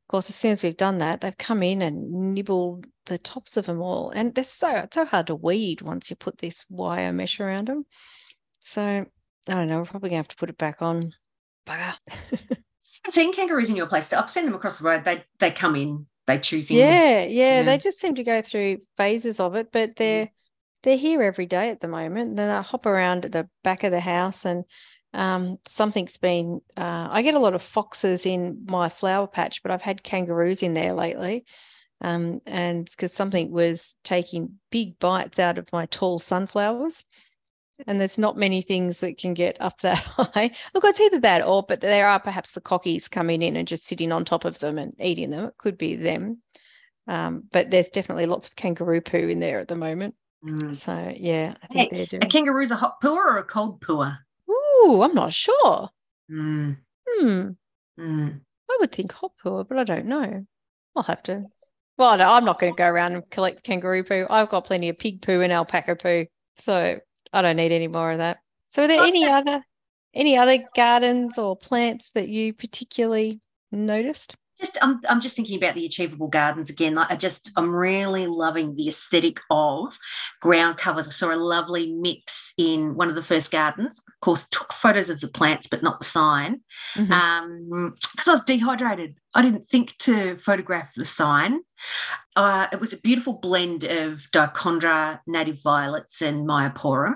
Of 0.03 0.07
course, 0.07 0.30
as 0.30 0.36
soon 0.36 0.51
as 0.51 0.63
we've 0.63 0.78
done 0.78 0.99
that, 0.99 1.21
they've 1.21 1.38
come 1.38 1.63
in 1.63 1.82
and 1.82 2.34
nibbled 2.34 2.86
the 3.07 3.17
tops 3.17 3.57
of 3.57 3.65
them 3.65 3.82
all. 3.82 4.11
And 4.11 4.36
they're 4.36 4.43
so 4.43 4.88
so 4.93 5.05
hard 5.05 5.28
to 5.28 5.36
weed 5.36 5.82
once 5.82 6.09
you 6.09 6.15
put 6.15 6.38
this 6.38 6.63
wire 6.69 7.11
mesh 7.11 7.39
around 7.39 7.67
them. 7.67 7.86
So 8.59 8.82
I 8.82 9.05
don't 9.51 9.67
know, 9.67 9.80
we're 9.80 9.86
probably 9.86 10.09
gonna 10.09 10.19
have 10.19 10.28
to 10.30 10.36
put 10.36 10.49
it 10.49 10.57
back 10.57 10.82
on. 10.82 11.13
Bugger. 11.67 11.95
I've 13.05 13.13
seen 13.13 13.34
kangaroos 13.34 13.69
in 13.69 13.76
your 13.76 13.88
place. 13.88 14.13
I've 14.13 14.30
seen 14.30 14.45
them 14.45 14.55
across 14.55 14.80
the 14.80 14.86
road. 14.86 15.03
They 15.03 15.23
they 15.39 15.51
come 15.51 15.76
in, 15.76 16.05
they 16.28 16.38
chew 16.38 16.61
things. 16.61 16.80
Yeah, 16.80 17.23
yeah, 17.23 17.26
Yeah. 17.26 17.63
they 17.63 17.78
just 17.80 17.99
seem 17.99 18.15
to 18.15 18.23
go 18.23 18.41
through 18.43 18.78
phases 18.97 19.39
of 19.39 19.55
it, 19.55 19.71
but 19.71 19.91
mm. 19.91 19.95
they're 19.97 20.32
they're 20.86 20.95
here 20.95 21.23
every 21.23 21.47
day 21.47 21.69
at 21.71 21.81
the 21.81 21.88
moment. 21.88 22.36
Then 22.38 22.49
I 22.49 22.61
hop 22.61 22.86
around 22.86 23.25
at 23.25 23.31
the 23.31 23.49
back 23.63 23.83
of 23.83 23.91
the 23.91 23.99
house 23.99 24.45
and 24.45 24.63
um, 25.13 25.57
something's 25.67 26.17
been 26.17 26.61
uh, 26.77 27.07
I 27.09 27.21
get 27.23 27.33
a 27.33 27.39
lot 27.39 27.55
of 27.55 27.61
foxes 27.63 28.25
in 28.25 28.65
my 28.67 28.88
flower 28.89 29.27
patch, 29.27 29.63
but 29.63 29.71
I've 29.71 29.81
had 29.81 30.03
kangaroos 30.03 30.61
in 30.61 30.73
there 30.73 30.93
lately. 30.93 31.45
Um, 32.01 32.41
and 32.45 32.86
because 32.86 33.13
something 33.13 33.51
was 33.51 33.95
taking 34.03 34.59
big 34.69 34.99
bites 34.99 35.39
out 35.39 35.57
of 35.57 35.71
my 35.73 35.88
tall 35.88 36.19
sunflowers. 36.19 37.03
And 37.88 37.99
there's 37.99 38.17
not 38.17 38.38
many 38.38 38.61
things 38.61 38.99
that 38.99 39.17
can 39.17 39.33
get 39.33 39.57
up 39.59 39.81
that 39.81 39.97
high. 39.97 40.51
Look, 40.73 40.86
it's 40.86 41.01
either 41.01 41.19
that 41.21 41.45
or, 41.45 41.63
but 41.67 41.81
there 41.81 42.07
are 42.07 42.19
perhaps 42.19 42.51
the 42.51 42.61
cockies 42.61 43.09
coming 43.09 43.41
in 43.41 43.55
and 43.55 43.67
just 43.67 43.88
sitting 43.88 44.11
on 44.11 44.23
top 44.23 44.45
of 44.45 44.59
them 44.59 44.77
and 44.77 44.93
eating 44.99 45.31
them. 45.31 45.45
It 45.45 45.57
could 45.57 45.77
be 45.77 45.95
them. 45.95 46.41
Um, 47.07 47.43
but 47.51 47.71
there's 47.71 47.88
definitely 47.88 48.27
lots 48.27 48.47
of 48.47 48.55
kangaroo 48.55 49.01
poo 49.01 49.27
in 49.29 49.39
there 49.39 49.59
at 49.59 49.67
the 49.67 49.75
moment. 49.75 50.15
Mm. 50.45 50.75
So 50.75 51.13
yeah, 51.15 51.55
I 51.63 51.67
think 51.67 51.91
they're 51.91 52.05
doing. 52.05 52.23
A 52.23 52.27
kangaroo's 52.27 52.71
a 52.71 52.75
hot 52.75 53.01
pooer 53.01 53.17
or 53.17 53.37
a 53.39 53.43
cold 53.43 53.81
pooer? 53.81 54.17
Ooh, 54.49 55.01
I'm 55.01 55.15
not 55.15 55.33
sure. 55.33 55.89
Mm, 56.29 56.77
Hmm. 57.07 57.49
mm. 57.99 58.39
I 58.69 58.77
would 58.79 58.91
think 58.91 59.11
hot 59.11 59.31
poo, 59.41 59.63
but 59.63 59.77
I 59.77 59.83
don't 59.83 60.05
know. 60.05 60.45
I'll 60.95 61.03
have 61.03 61.23
to. 61.23 61.45
Well, 61.97 62.17
no, 62.17 62.31
I'm 62.31 62.45
not 62.45 62.59
going 62.59 62.73
to 62.73 62.77
go 62.77 62.87
around 62.87 63.13
and 63.13 63.29
collect 63.29 63.63
kangaroo 63.63 64.03
poo. 64.03 64.27
I've 64.29 64.49
got 64.49 64.65
plenty 64.65 64.89
of 64.89 64.99
pig 64.99 65.21
poo 65.21 65.41
and 65.41 65.53
alpaca 65.53 65.95
poo, 65.95 66.25
so 66.59 66.99
I 67.31 67.41
don't 67.41 67.55
need 67.55 67.71
any 67.71 67.87
more 67.87 68.11
of 68.11 68.17
that. 68.19 68.39
So, 68.67 68.83
are 68.83 68.87
there 68.87 69.03
any 69.03 69.25
other 69.25 69.63
any 70.13 70.37
other 70.37 70.63
gardens 70.75 71.37
or 71.37 71.55
plants 71.55 72.11
that 72.15 72.29
you 72.29 72.53
particularly 72.53 73.39
noticed? 73.71 74.35
Just 74.59 74.77
I'm 74.81 75.01
I'm 75.09 75.19
just 75.21 75.35
thinking 75.35 75.57
about 75.57 75.75
the 75.75 75.85
achievable 75.85 76.27
gardens 76.27 76.69
again. 76.69 76.95
Like 76.95 77.11
I 77.11 77.15
just 77.15 77.51
I'm 77.57 77.75
really 77.75 78.25
loving 78.27 78.75
the 78.75 78.87
aesthetic 78.87 79.39
of 79.49 79.97
ground 80.41 80.77
covers. 80.77 81.07
I 81.07 81.11
saw 81.11 81.33
a 81.33 81.35
lovely 81.35 81.91
mix 81.91 82.53
in 82.57 82.95
one 82.95 83.09
of 83.09 83.15
the 83.15 83.21
first 83.21 83.51
gardens. 83.51 83.99
Of 83.99 84.19
course, 84.21 84.47
took 84.49 84.71
photos 84.71 85.09
of 85.09 85.19
the 85.19 85.27
plants, 85.27 85.67
but 85.67 85.83
not 85.83 85.99
the 85.99 86.05
sign. 86.05 86.61
Mhm. 86.95 87.11
um 87.11 87.95
because 88.15 88.27
I 88.27 88.31
was 88.31 88.43
dehydrated. 88.43 89.15
I 89.33 89.41
didn't 89.41 89.67
think 89.67 89.97
to 89.99 90.37
photograph 90.37 90.93
the 90.95 91.05
sign. 91.05 91.59
Uh, 92.35 92.67
it 92.71 92.79
was 92.79 92.93
a 92.93 92.97
beautiful 92.97 93.33
blend 93.33 93.83
of 93.83 94.21
dichondra, 94.33 95.19
native 95.27 95.61
violets, 95.61 96.21
and 96.21 96.47
myoporum, 96.47 97.15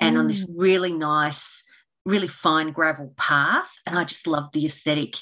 and 0.00 0.18
on 0.18 0.26
this 0.26 0.44
really 0.56 0.92
nice, 0.92 1.62
really 2.04 2.28
fine 2.28 2.72
gravel 2.72 3.12
path. 3.16 3.72
And 3.86 3.96
I 3.98 4.04
just 4.04 4.26
loved 4.26 4.54
the 4.54 4.66
aesthetic. 4.66 5.16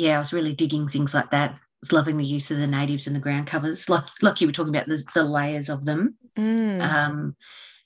Yeah, 0.00 0.16
I 0.16 0.18
was 0.18 0.32
really 0.32 0.54
digging 0.54 0.88
things 0.88 1.12
like 1.12 1.30
that. 1.30 1.50
I 1.50 1.58
was 1.80 1.92
loving 1.92 2.16
the 2.16 2.24
use 2.24 2.50
of 2.50 2.56
the 2.56 2.66
natives 2.66 3.06
and 3.06 3.14
the 3.14 3.20
ground 3.20 3.46
covers, 3.46 3.88
like 3.88 4.04
like 4.22 4.40
you 4.40 4.46
were 4.46 4.52
talking 4.52 4.74
about 4.74 4.86
the, 4.86 5.04
the 5.14 5.22
layers 5.22 5.68
of 5.68 5.84
them. 5.84 6.16
Mm. 6.38 6.80
Um, 6.80 7.36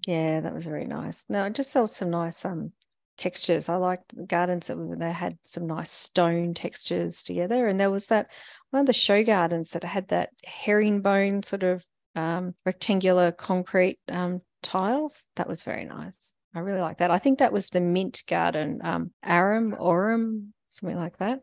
Yeah, 0.06 0.40
that 0.40 0.54
was 0.54 0.64
very 0.64 0.84
nice. 0.84 1.24
No, 1.28 1.44
it 1.44 1.54
just 1.54 1.72
saw 1.72 1.86
some 1.86 2.10
nice 2.10 2.44
um 2.44 2.72
textures. 3.16 3.68
I 3.68 3.76
liked 3.76 4.14
the 4.16 4.26
gardens 4.26 4.68
that 4.68 4.96
they 4.98 5.10
had 5.10 5.38
some 5.44 5.66
nice 5.66 5.90
stone 5.90 6.54
textures 6.54 7.24
together. 7.24 7.66
And 7.66 7.80
there 7.80 7.90
was 7.90 8.06
that 8.06 8.28
one 8.70 8.80
of 8.80 8.86
the 8.86 8.92
show 8.92 9.24
gardens 9.24 9.70
that 9.70 9.84
had 9.84 10.08
that 10.08 10.30
herringbone 10.44 11.42
sort 11.42 11.62
of 11.64 11.84
um, 12.14 12.54
rectangular 12.64 13.32
concrete 13.32 13.98
um, 14.08 14.40
tiles. 14.62 15.24
That 15.36 15.48
was 15.48 15.64
very 15.64 15.84
nice. 15.84 16.34
I 16.54 16.60
really 16.60 16.80
like 16.80 16.98
that. 16.98 17.10
I 17.10 17.18
think 17.18 17.40
that 17.40 17.52
was 17.52 17.68
the 17.68 17.80
mint 17.80 18.22
garden, 18.28 18.80
um, 18.84 19.10
arum, 19.24 19.74
aurum, 19.78 20.52
something 20.70 20.96
like 20.96 21.18
that. 21.18 21.40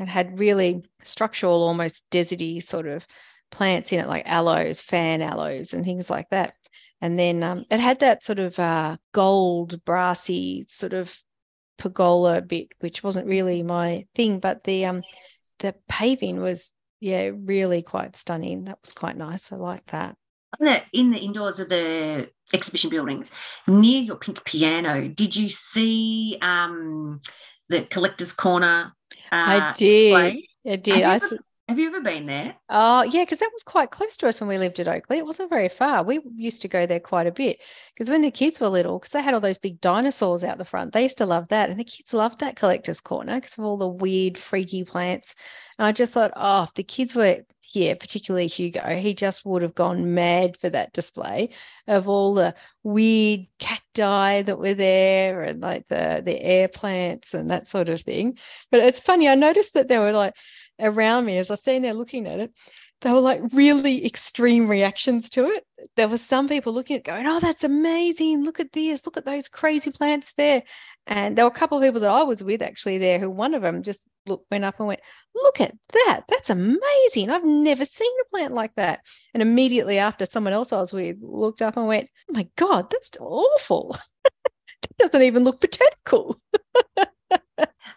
It 0.00 0.08
had 0.08 0.38
really 0.38 0.82
structural, 1.02 1.62
almost 1.62 2.04
deserty 2.10 2.62
sort 2.62 2.86
of 2.86 3.06
plants 3.50 3.92
in 3.92 4.00
it, 4.00 4.08
like 4.08 4.26
aloes, 4.26 4.80
fan 4.80 5.22
aloes, 5.22 5.74
and 5.74 5.84
things 5.84 6.08
like 6.08 6.28
that. 6.30 6.54
And 7.00 7.18
then 7.18 7.42
um, 7.42 7.64
it 7.70 7.80
had 7.80 8.00
that 8.00 8.24
sort 8.24 8.38
of 8.38 8.58
uh, 8.58 8.96
gold, 9.12 9.84
brassy 9.84 10.66
sort 10.68 10.92
of 10.92 11.14
pergola 11.78 12.40
bit, 12.40 12.68
which 12.80 13.02
wasn't 13.02 13.26
really 13.26 13.62
my 13.62 14.06
thing, 14.14 14.38
but 14.40 14.64
the 14.64 14.86
um, 14.86 15.02
the 15.58 15.74
paving 15.88 16.40
was 16.40 16.70
yeah 17.00 17.30
really 17.34 17.82
quite 17.82 18.16
stunning. 18.16 18.64
That 18.64 18.78
was 18.82 18.92
quite 18.92 19.16
nice. 19.16 19.52
I 19.52 19.56
like 19.56 19.86
that. 19.90 20.16
in 20.60 20.66
the, 20.66 20.82
in 20.92 21.10
the 21.10 21.18
indoors 21.18 21.60
of 21.60 21.68
the 21.68 22.30
exhibition 22.54 22.90
buildings 22.90 23.30
near 23.66 24.02
your 24.02 24.16
pink 24.16 24.44
piano 24.44 25.08
did 25.08 25.34
you 25.34 25.48
see 25.48 26.36
um 26.42 27.18
the 27.70 27.82
collector's 27.84 28.32
corner 28.34 28.92
uh, 29.32 29.36
I 29.46 29.60
did. 29.60 29.80
display? 29.88 30.48
I 30.66 30.76
did. 30.76 31.02
I 31.02 31.02
Have 31.02 31.06
you, 31.06 31.12
s- 31.16 31.32
ever, 31.32 31.40
have 31.72 31.78
you 31.78 31.88
ever 31.88 32.02
been 32.02 32.26
there 32.26 32.54
Oh, 32.68 33.02
yeah, 33.02 33.22
because 33.22 33.38
that 33.38 33.50
was 33.52 33.62
quite 33.62 33.90
close 33.90 34.16
to 34.18 34.28
us 34.28 34.40
when 34.40 34.48
we 34.48 34.58
lived 34.58 34.80
at 34.80 34.88
Oakley. 34.88 35.18
It 35.18 35.26
wasn't 35.26 35.50
very 35.50 35.68
far. 35.68 36.02
We 36.02 36.20
used 36.36 36.62
to 36.62 36.68
go 36.68 36.86
there 36.86 37.00
quite 37.00 37.26
a 37.26 37.32
bit 37.32 37.58
because 37.94 38.08
when 38.08 38.22
the 38.22 38.30
kids 38.30 38.60
were 38.60 38.68
little, 38.68 38.98
because 38.98 39.12
they 39.12 39.22
had 39.22 39.34
all 39.34 39.40
those 39.40 39.58
big 39.58 39.80
dinosaurs 39.80 40.44
out 40.44 40.58
the 40.58 40.64
front, 40.64 40.92
they 40.92 41.02
used 41.02 41.18
to 41.18 41.26
love 41.26 41.48
that. 41.48 41.70
And 41.70 41.78
the 41.78 41.84
kids 41.84 42.14
loved 42.14 42.40
that 42.40 42.56
collector's 42.56 43.00
corner 43.00 43.36
because 43.36 43.58
of 43.58 43.64
all 43.64 43.76
the 43.76 43.88
weird, 43.88 44.38
freaky 44.38 44.84
plants. 44.84 45.34
And 45.78 45.86
I 45.86 45.92
just 45.92 46.12
thought, 46.12 46.32
oh, 46.36 46.64
if 46.64 46.74
the 46.74 46.82
kids 46.82 47.14
were 47.14 47.42
here, 47.72 47.96
particularly 47.96 48.46
Hugo, 48.46 48.96
he 48.96 49.14
just 49.14 49.44
would 49.44 49.62
have 49.62 49.74
gone 49.74 50.14
mad 50.14 50.56
for 50.58 50.68
that 50.70 50.92
display 50.92 51.50
of 51.86 52.08
all 52.08 52.34
the 52.34 52.54
weird 52.82 53.46
cacti 53.58 54.42
that 54.42 54.58
were 54.58 54.74
there 54.74 55.42
and 55.42 55.60
like 55.60 55.88
the 55.88 56.22
the 56.24 56.40
air 56.40 56.68
plants 56.68 57.34
and 57.34 57.50
that 57.50 57.68
sort 57.68 57.88
of 57.88 58.00
thing. 58.02 58.38
But 58.70 58.80
it's 58.80 58.98
funny, 58.98 59.28
I 59.28 59.34
noticed 59.34 59.74
that 59.74 59.88
there 59.88 60.00
were 60.00 60.12
like 60.12 60.34
around 60.80 61.24
me 61.24 61.38
as 61.38 61.50
I 61.50 61.54
was 61.54 61.60
standing 61.60 61.82
there 61.82 61.94
looking 61.94 62.26
at 62.26 62.40
it, 62.40 62.52
there 63.02 63.14
were 63.14 63.20
like 63.20 63.40
really 63.52 64.06
extreme 64.06 64.68
reactions 64.68 65.28
to 65.30 65.46
it. 65.46 65.66
There 65.96 66.08
were 66.08 66.18
some 66.18 66.48
people 66.48 66.72
looking 66.72 66.96
at 66.96 67.00
it 67.00 67.04
going, 67.04 67.26
Oh, 67.26 67.40
that's 67.40 67.64
amazing. 67.64 68.44
Look 68.44 68.60
at 68.60 68.72
this. 68.72 69.04
Look 69.04 69.16
at 69.16 69.24
those 69.24 69.48
crazy 69.48 69.90
plants 69.90 70.32
there. 70.34 70.62
And 71.06 71.36
there 71.36 71.44
were 71.44 71.50
a 71.50 71.54
couple 71.54 71.78
of 71.78 71.84
people 71.84 72.00
that 72.00 72.10
I 72.10 72.22
was 72.22 72.42
with 72.42 72.62
actually 72.62 72.98
there 72.98 73.18
who 73.18 73.28
one 73.28 73.54
of 73.54 73.62
them 73.62 73.82
just 73.82 74.02
look, 74.26 74.44
went 74.50 74.64
up 74.64 74.78
and 74.78 74.86
went, 74.86 75.00
Look 75.34 75.60
at 75.60 75.74
that. 75.92 76.22
That's 76.28 76.50
amazing. 76.50 77.28
I've 77.30 77.44
never 77.44 77.84
seen 77.84 78.12
a 78.20 78.30
plant 78.30 78.54
like 78.54 78.74
that. 78.76 79.00
And 79.34 79.42
immediately 79.42 79.98
after, 79.98 80.24
someone 80.24 80.52
else 80.52 80.72
I 80.72 80.78
was 80.78 80.92
with 80.92 81.16
looked 81.20 81.60
up 81.60 81.76
and 81.76 81.88
went, 81.88 82.08
Oh 82.30 82.34
my 82.34 82.48
God, 82.56 82.90
that's 82.90 83.10
awful. 83.18 83.96
that 84.24 84.96
doesn't 84.98 85.22
even 85.22 85.42
look 85.42 85.60
botanical. 85.60 86.40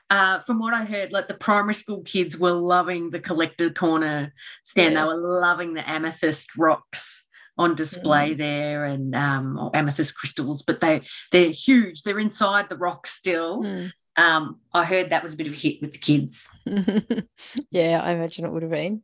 uh, 0.10 0.40
from 0.42 0.60
what 0.60 0.74
I 0.74 0.86
heard, 0.86 1.12
like 1.12 1.28
the 1.28 1.34
primary 1.34 1.74
school 1.74 2.02
kids 2.04 2.38
were 2.38 2.52
loving 2.52 3.10
the 3.10 3.20
collector 3.20 3.70
corner 3.70 4.34
stand. 4.64 4.94
Yeah. 4.94 5.02
They 5.02 5.08
were 5.08 5.40
loving 5.40 5.74
the 5.74 5.88
amethyst 5.90 6.58
rocks. 6.58 7.24
on 7.58 7.76
display 7.76 8.34
there 8.34 8.86
and 8.86 9.16
um, 9.16 9.58
or 9.58 9.72
amethyst 9.74 10.18
crystals, 10.18 10.62
but 10.62 10.82
they 10.82 11.02
they're 11.32 11.52
huge. 11.52 12.04
They're 12.04 12.20
inside 12.20 12.70
the 12.70 12.78
rock 12.78 13.08
still. 13.08 13.64
Mm. 13.64 13.92
Um, 14.18 14.60
I 14.74 14.84
heard 14.86 15.10
that 15.10 15.24
was 15.24 15.34
a 15.34 15.38
bit 15.38 15.48
of 15.48 15.54
a 15.54 15.58
hit 15.58 15.82
with 15.82 15.94
the 15.94 16.00
kids. 16.00 16.48
yeah, 17.72 18.02
I 18.04 18.12
imagine 18.12 18.46
it 18.46 18.52
would 18.52 18.64
have 18.64 18.72
been. 18.72 19.04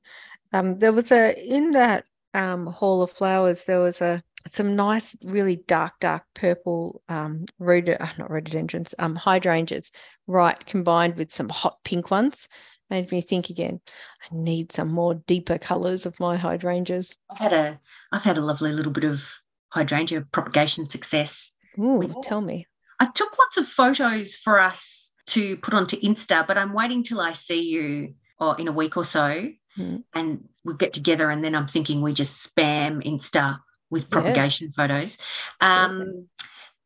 Um, 0.53 0.79
there 0.79 0.93
was 0.93 1.11
a 1.11 1.37
in 1.37 1.71
that 1.71 2.05
um, 2.33 2.67
hall 2.67 3.01
of 3.01 3.11
flowers. 3.11 3.63
There 3.65 3.79
was 3.79 4.01
a 4.01 4.23
some 4.47 4.75
nice, 4.75 5.15
really 5.23 5.57
dark, 5.67 5.93
dark 5.99 6.23
purple 6.35 7.01
um, 7.09 7.45
rhod- 7.59 7.89
uh, 7.89 8.07
not 8.17 8.29
rhododendrons, 8.31 8.93
um, 8.99 9.15
hydrangeas, 9.15 9.91
right, 10.27 10.63
combined 10.65 11.15
with 11.15 11.33
some 11.33 11.49
hot 11.49 11.77
pink 11.83 12.11
ones. 12.11 12.47
Made 12.89 13.11
me 13.11 13.21
think 13.21 13.49
again. 13.49 13.79
I 14.23 14.35
need 14.35 14.71
some 14.73 14.89
more 14.91 15.13
deeper 15.15 15.57
colours 15.57 16.05
of 16.05 16.19
my 16.19 16.35
hydrangeas. 16.37 17.15
I've 17.29 17.37
had 17.37 17.53
a 17.53 17.79
I've 18.11 18.23
had 18.23 18.37
a 18.37 18.41
lovely 18.41 18.71
little 18.73 18.91
bit 18.91 19.05
of 19.05 19.29
hydrangea 19.69 20.21
propagation 20.31 20.87
success. 20.89 21.51
Ooh, 21.79 21.93
We- 21.99 22.13
tell 22.21 22.41
me. 22.41 22.67
I 22.99 23.05
took 23.05 23.37
lots 23.39 23.57
of 23.57 23.67
photos 23.67 24.35
for 24.35 24.59
us 24.59 25.11
to 25.27 25.55
put 25.57 25.73
onto 25.73 25.99
Insta, 26.01 26.45
but 26.45 26.57
I'm 26.57 26.73
waiting 26.73 27.01
till 27.03 27.21
I 27.21 27.31
see 27.31 27.61
you 27.61 28.13
or 28.39 28.59
in 28.59 28.67
a 28.67 28.71
week 28.71 28.97
or 28.97 29.05
so 29.05 29.49
Hmm. 29.77 29.97
and 30.13 30.49
we'll 30.65 30.75
get 30.75 30.91
together 30.91 31.29
and 31.31 31.41
then 31.45 31.55
I'm 31.55 31.67
thinking 31.67 32.01
we 32.01 32.11
just 32.13 32.45
spam 32.53 33.01
Insta 33.05 33.59
with 33.91 34.03
Yeah. 34.03 34.07
propagation 34.09 34.71
photos. 34.75 35.17
Um, 35.59 36.27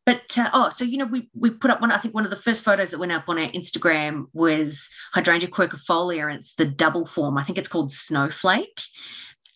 but 0.04 0.36
uh, 0.38 0.50
oh, 0.52 0.68
so 0.68 0.84
you 0.84 0.98
know, 0.98 1.06
we 1.06 1.28
we 1.34 1.50
put 1.50 1.70
up 1.70 1.80
one. 1.80 1.90
I 1.90 1.98
think 1.98 2.14
one 2.14 2.24
of 2.24 2.30
the 2.30 2.36
first 2.36 2.62
photos 2.62 2.90
that 2.90 2.98
went 2.98 3.12
up 3.12 3.24
on 3.28 3.38
our 3.38 3.48
Instagram 3.48 4.26
was 4.34 4.88
hydrangea 5.14 5.48
quercifolia, 5.48 6.28
and 6.30 6.38
it's 6.38 6.54
the 6.54 6.64
double 6.66 7.06
form. 7.06 7.38
I 7.38 7.42
think 7.42 7.58
it's 7.58 7.68
called 7.68 7.90
snowflake, 7.92 8.82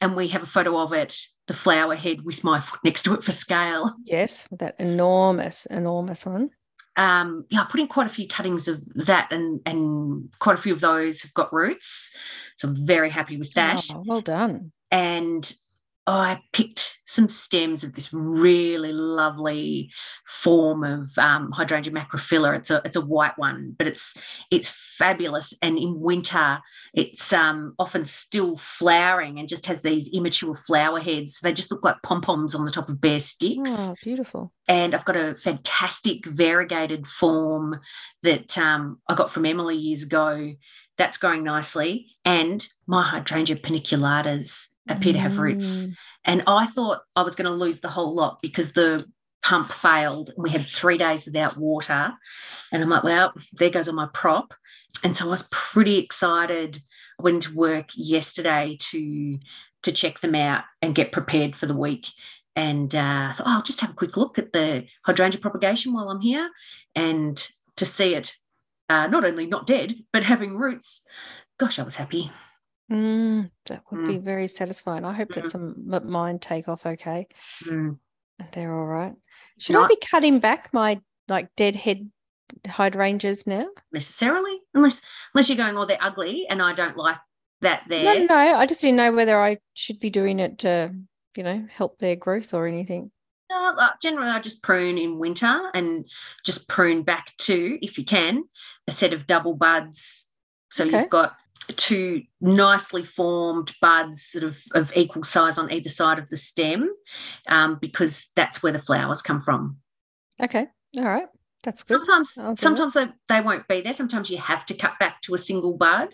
and 0.01 0.17
we 0.17 0.29
have 0.29 0.43
a 0.43 0.47
photo 0.47 0.79
of 0.79 0.93
it, 0.93 1.17
the 1.47 1.55
flower 1.55 1.95
head 1.95 2.23
with 2.25 2.43
my 2.43 2.59
foot 2.61 2.81
next 2.83 3.03
to 3.05 3.15
it 3.15 3.23
for 3.23 3.31
scale. 3.33 3.95
Yes, 4.05 4.49
that 4.59 4.75
enormous, 4.81 5.67
enormous 5.67 6.27
one. 6.27 6.51
um, 6.97 7.45
yeah, 7.51 7.61
I 7.63 7.67
put 7.71 7.79
in 7.81 7.87
quite 7.87 8.09
a 8.09 8.11
few 8.11 8.27
cuttings 8.27 8.67
of 8.67 8.83
that, 8.97 9.29
and 9.33 9.61
and 9.65 10.31
quite 10.41 10.59
a 10.59 10.63
few 10.63 10.73
of 10.73 10.81
those 10.81 11.23
have 11.23 11.33
got 11.35 11.53
roots. 11.53 12.11
So 12.57 12.69
I'm 12.69 12.87
very 12.87 13.11
happy 13.11 13.37
with 13.37 13.53
that. 13.53 13.87
Oh, 13.95 14.03
well 14.05 14.21
done. 14.21 14.73
And 14.91 15.53
I 16.09 16.41
picked 16.53 16.99
some 17.11 17.29
stems 17.29 17.83
of 17.83 17.95
this 17.97 18.13
really 18.13 18.93
lovely 18.93 19.91
form 20.25 20.85
of 20.85 21.19
um, 21.19 21.51
hydrangea 21.51 21.93
macrophylla. 21.93 22.57
It's 22.57 22.71
a 22.71 22.81
it's 22.85 22.95
a 22.95 23.01
white 23.01 23.37
one, 23.37 23.75
but 23.77 23.89
it's 23.89 24.17
it's 24.53 24.69
fabulous. 24.69 25.53
And 25.61 25.77
in 25.77 25.99
winter, 26.01 26.61
it's 26.95 27.33
um, 27.33 27.75
often 27.81 28.05
still 28.05 28.57
flowering 28.57 29.41
and 29.41 29.49
just 29.49 29.67
has 29.67 29.83
these 29.83 30.09
immature 30.13 30.55
flower 30.55 31.01
heads. 31.01 31.41
They 31.43 31.53
just 31.53 31.73
look 31.73 31.83
like 31.85 31.97
pom 32.05 32.21
poms 32.21 32.55
on 32.55 32.65
the 32.65 32.71
top 32.71 32.89
of 32.89 33.01
bare 33.01 33.19
sticks 33.19 33.73
Oh, 33.73 33.97
beautiful. 34.05 34.53
and 34.69 34.95
I've 34.95 35.05
got 35.05 35.17
a 35.17 35.35
fantastic 35.35 36.25
variegated 36.27 37.09
form 37.09 37.81
that 38.23 38.57
um, 38.57 39.01
I 39.09 39.15
got 39.15 39.33
from 39.33 39.47
Emily 39.47 39.77
years 39.77 40.05
ago. 40.05 40.53
That's 40.97 41.19
growing 41.19 41.43
nicely, 41.45 42.07
and 42.25 42.65
my 42.87 43.03
hydrangea 43.03 43.57
paniculatas 43.57 44.69
appear 44.89 45.15
to 45.15 45.19
have 45.19 45.39
roots. 45.39 45.87
Mm. 45.87 45.93
And 46.25 46.43
I 46.47 46.67
thought 46.67 47.01
I 47.17 47.23
was 47.23 47.37
going 47.37 47.51
to 47.51 47.57
lose 47.57 47.81
the 47.81 47.89
whole 47.89 48.15
lot 48.15 48.41
because 48.43 48.73
the 48.73 49.05
pump 49.43 49.71
failed. 49.71 50.33
We 50.37 50.51
had 50.51 50.69
three 50.69 50.99
days 50.99 51.25
without 51.25 51.57
water, 51.57 52.13
and 52.73 52.83
I'm 52.83 52.91
like, 52.91 53.05
well, 53.05 53.33
there 53.53 53.71
goes 53.71 53.89
all 53.89 53.95
my 53.95 54.09
prop. 54.13 54.55
And 55.03 55.17
so 55.17 55.27
I 55.27 55.31
was 55.31 55.49
pretty 55.51 55.99
excited. 55.99 56.83
I 57.19 57.23
went 57.23 57.37
into 57.37 57.57
work 57.57 57.91
yesterday 57.95 58.77
to 58.81 59.39
to 59.83 59.93
check 59.93 60.21
them 60.21 60.35
out 60.35 60.65
and 60.83 60.95
get 60.95 61.13
prepared 61.13 61.57
for 61.57 61.65
the 61.65 61.77
week 61.77 62.09
and 62.55 62.95
uh, 62.95 63.33
thought, 63.33 63.47
oh, 63.47 63.57
I'll 63.57 63.63
just 63.63 63.81
have 63.81 63.91
a 63.91 63.95
quick 63.95 64.19
look 64.19 64.39
at 64.39 64.53
the 64.53 64.85
hydrangea 65.07 65.41
propagation 65.41 65.95
while 65.95 66.11
I'm 66.11 66.21
here, 66.21 66.51
and 66.95 67.43
to 67.77 67.87
see 67.87 68.15
it 68.15 68.37
uh, 68.91 69.07
not 69.07 69.25
only 69.25 69.47
not 69.47 69.67
dead 69.67 69.95
but 70.13 70.25
having 70.25 70.57
roots. 70.57 71.03
Gosh, 71.59 71.79
I 71.79 71.83
was 71.83 71.97
happy. 71.97 72.31
Mm, 72.91 73.51
that 73.71 73.83
would 73.91 74.07
be 74.07 74.19
very 74.19 74.47
satisfying. 74.49 75.05
I 75.05 75.15
hope 75.15 75.29
Mhm. 75.31 75.35
that 75.35 75.51
some 75.51 75.93
m- 75.93 76.11
mine 76.11 76.39
take 76.39 76.69
off 76.69 76.85
okay. 76.85 77.27
Mm. 77.65 77.99
They're 78.53 78.75
all 78.77 78.87
right. 78.87 79.15
Should 79.59 79.77
I 79.77 79.87
be 79.87 79.97
cutting 79.97 80.41
back 80.41 80.73
my 80.73 81.01
like 81.29 81.49
dead 81.57 81.77
head 81.77 82.11
hydrangeas 82.67 83.47
now? 83.47 83.67
necessarily, 83.93 84.59
unless 84.75 85.01
unless 85.35 85.49
you're 85.49 85.57
going, 85.57 85.77
oh, 85.77 85.85
they're 85.87 85.99
ugly, 86.01 86.47
and 86.49 86.61
I 86.63 86.73
don't 86.73 86.97
like 86.97 87.19
that 87.61 87.83
there. 87.89 88.27
no, 88.27 88.35
I 88.37 88.67
just 88.67 88.81
didn't 88.81 88.97
know 88.97 89.13
whether 89.13 89.41
I 89.41 89.59
should 89.75 90.01
be 90.01 90.11
doing 90.11 90.39
it 90.41 90.59
to, 90.61 90.95
you 91.37 91.43
know, 91.43 91.67
help 91.71 91.99
their 91.99 92.17
growth 92.17 92.55
or 92.55 92.67
anything. 92.67 93.11
No, 93.51 93.75
uh, 93.77 93.91
generally, 94.03 94.31
I 94.31 94.39
just 94.41 94.63
prune 94.63 94.97
in 94.97 95.19
winter 95.19 95.71
and 95.75 96.09
just 96.45 96.69
prune 96.69 97.03
back 97.03 97.37
to, 97.39 97.79
if 97.83 97.99
you 97.99 98.05
can, 98.05 98.45
a 98.89 98.93
set 98.93 99.13
of 99.13 99.27
double 99.27 99.55
buds. 99.55 100.27
So 100.71 100.85
Okay. 100.85 101.01
you've 101.03 101.11
got 101.11 101.37
two 101.73 102.23
nicely 102.41 103.05
formed 103.05 103.73
buds 103.81 104.23
sort 104.23 104.45
of, 104.45 104.63
of 104.75 104.93
equal 104.97 105.23
size 105.23 105.59
on 105.59 105.73
either 105.73 105.89
side 105.89 106.19
of 106.19 106.29
the 106.29 106.37
stem 106.37 106.91
um, 107.49 107.79
because 107.81 108.29
that's 108.37 108.63
where 108.63 108.73
the 108.73 108.79
flowers 108.79 109.23
come 109.23 109.41
from. 109.41 109.79
Okay, 110.43 110.67
all 110.99 111.05
right, 111.05 111.27
that's 111.63 111.83
good. 111.83 111.99
Sometimes, 111.99 112.35
that. 112.35 112.59
sometimes 112.59 112.95
they, 112.95 113.09
they 113.29 113.41
won't 113.41 113.69
be 113.69 113.81
there. 113.81 113.93
Sometimes 113.93 114.31
you 114.31 114.39
have 114.39 114.65
to 114.67 114.75
cut 114.75 114.99
back 114.99 115.21
to 115.23 115.35
a 115.35 115.39
single 115.39 115.77
bud, 115.77 116.09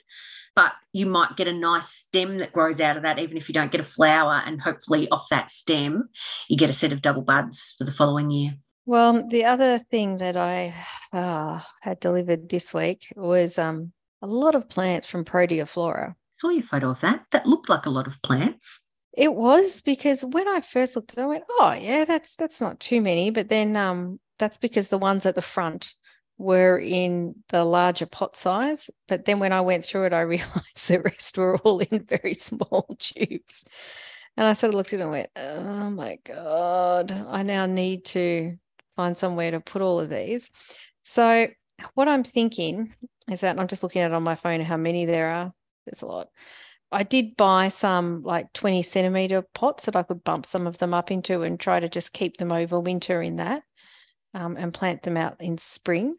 but 0.54 0.72
you 0.92 1.06
might 1.06 1.36
get 1.36 1.48
a 1.48 1.52
nice 1.52 1.88
stem 1.88 2.38
that 2.38 2.52
grows 2.52 2.80
out 2.80 2.96
of 2.96 3.02
that, 3.04 3.18
even 3.18 3.36
if 3.36 3.48
you 3.48 3.52
don't 3.52 3.70
get 3.70 3.80
a 3.80 3.84
flower. 3.84 4.42
And 4.44 4.60
hopefully, 4.60 5.08
off 5.10 5.28
that 5.30 5.50
stem, 5.50 6.08
you 6.48 6.56
get 6.56 6.70
a 6.70 6.74
set 6.74 6.92
of 6.92 7.02
double 7.02 7.22
buds 7.22 7.74
for 7.78 7.84
the 7.84 7.92
following 7.92 8.30
year. 8.30 8.54
Well, 8.86 9.28
the 9.28 9.44
other 9.44 9.80
thing 9.90 10.18
that 10.18 10.36
I 10.36 10.74
uh, 11.12 11.60
had 11.82 11.98
delivered 11.98 12.48
this 12.48 12.72
week 12.72 13.12
was 13.16 13.58
um, 13.58 13.92
a 14.26 14.32
lot 14.32 14.54
of 14.54 14.68
plants 14.68 15.06
from 15.06 15.24
Proteaflora. 15.24 16.14
saw 16.36 16.50
your 16.50 16.62
photo 16.62 16.90
of 16.90 17.00
that. 17.00 17.24
That 17.30 17.46
looked 17.46 17.68
like 17.68 17.86
a 17.86 17.90
lot 17.90 18.06
of 18.06 18.20
plants. 18.22 18.82
It 19.12 19.34
was 19.34 19.80
because 19.80 20.24
when 20.24 20.46
I 20.48 20.60
first 20.60 20.94
looked 20.96 21.12
at 21.12 21.18
it, 21.18 21.22
I 21.22 21.26
went, 21.26 21.44
"Oh, 21.48 21.72
yeah, 21.72 22.04
that's 22.04 22.36
that's 22.36 22.60
not 22.60 22.80
too 22.80 23.00
many." 23.00 23.30
But 23.30 23.48
then 23.48 23.76
um, 23.76 24.20
that's 24.38 24.58
because 24.58 24.88
the 24.88 24.98
ones 24.98 25.24
at 25.24 25.34
the 25.34 25.42
front 25.42 25.94
were 26.38 26.78
in 26.78 27.34
the 27.48 27.64
larger 27.64 28.04
pot 28.06 28.36
size. 28.36 28.90
But 29.08 29.24
then 29.24 29.38
when 29.38 29.52
I 29.52 29.62
went 29.62 29.84
through 29.86 30.04
it, 30.06 30.12
I 30.12 30.20
realized 30.36 30.88
the 30.88 31.00
rest 31.00 31.38
were 31.38 31.56
all 31.58 31.78
in 31.78 32.04
very 32.04 32.34
small 32.34 32.94
tubes. 32.98 33.64
And 34.36 34.46
I 34.46 34.52
sort 34.52 34.74
of 34.74 34.76
looked 34.76 34.92
at 34.92 35.00
it 35.00 35.02
and 35.04 35.10
went, 35.12 35.30
"Oh 35.36 35.90
my 35.90 36.18
god, 36.24 37.12
I 37.12 37.42
now 37.42 37.64
need 37.66 38.04
to 38.06 38.56
find 38.96 39.16
somewhere 39.16 39.52
to 39.52 39.60
put 39.60 39.82
all 39.82 40.00
of 40.00 40.10
these." 40.10 40.50
So 41.02 41.48
what 41.94 42.08
I'm 42.08 42.24
thinking 42.24 42.94
is 43.30 43.40
that 43.40 43.58
I'm 43.58 43.68
just 43.68 43.82
looking 43.82 44.02
at 44.02 44.10
it 44.10 44.14
on 44.14 44.22
my 44.22 44.34
phone 44.34 44.60
how 44.60 44.76
many 44.76 45.04
there 45.04 45.30
are. 45.30 45.52
There's 45.86 46.02
a 46.02 46.06
lot. 46.06 46.28
I 46.92 47.02
did 47.02 47.36
buy 47.36 47.68
some 47.68 48.22
like 48.22 48.52
20 48.52 48.82
centimeter 48.82 49.42
pots 49.54 49.86
that 49.86 49.96
I 49.96 50.02
could 50.02 50.22
bump 50.22 50.46
some 50.46 50.66
of 50.66 50.78
them 50.78 50.94
up 50.94 51.10
into 51.10 51.42
and 51.42 51.58
try 51.58 51.80
to 51.80 51.88
just 51.88 52.12
keep 52.12 52.36
them 52.36 52.52
over 52.52 52.78
winter 52.78 53.20
in 53.20 53.36
that 53.36 53.62
um, 54.34 54.56
and 54.56 54.72
plant 54.72 55.02
them 55.02 55.16
out 55.16 55.36
in 55.40 55.58
spring. 55.58 56.16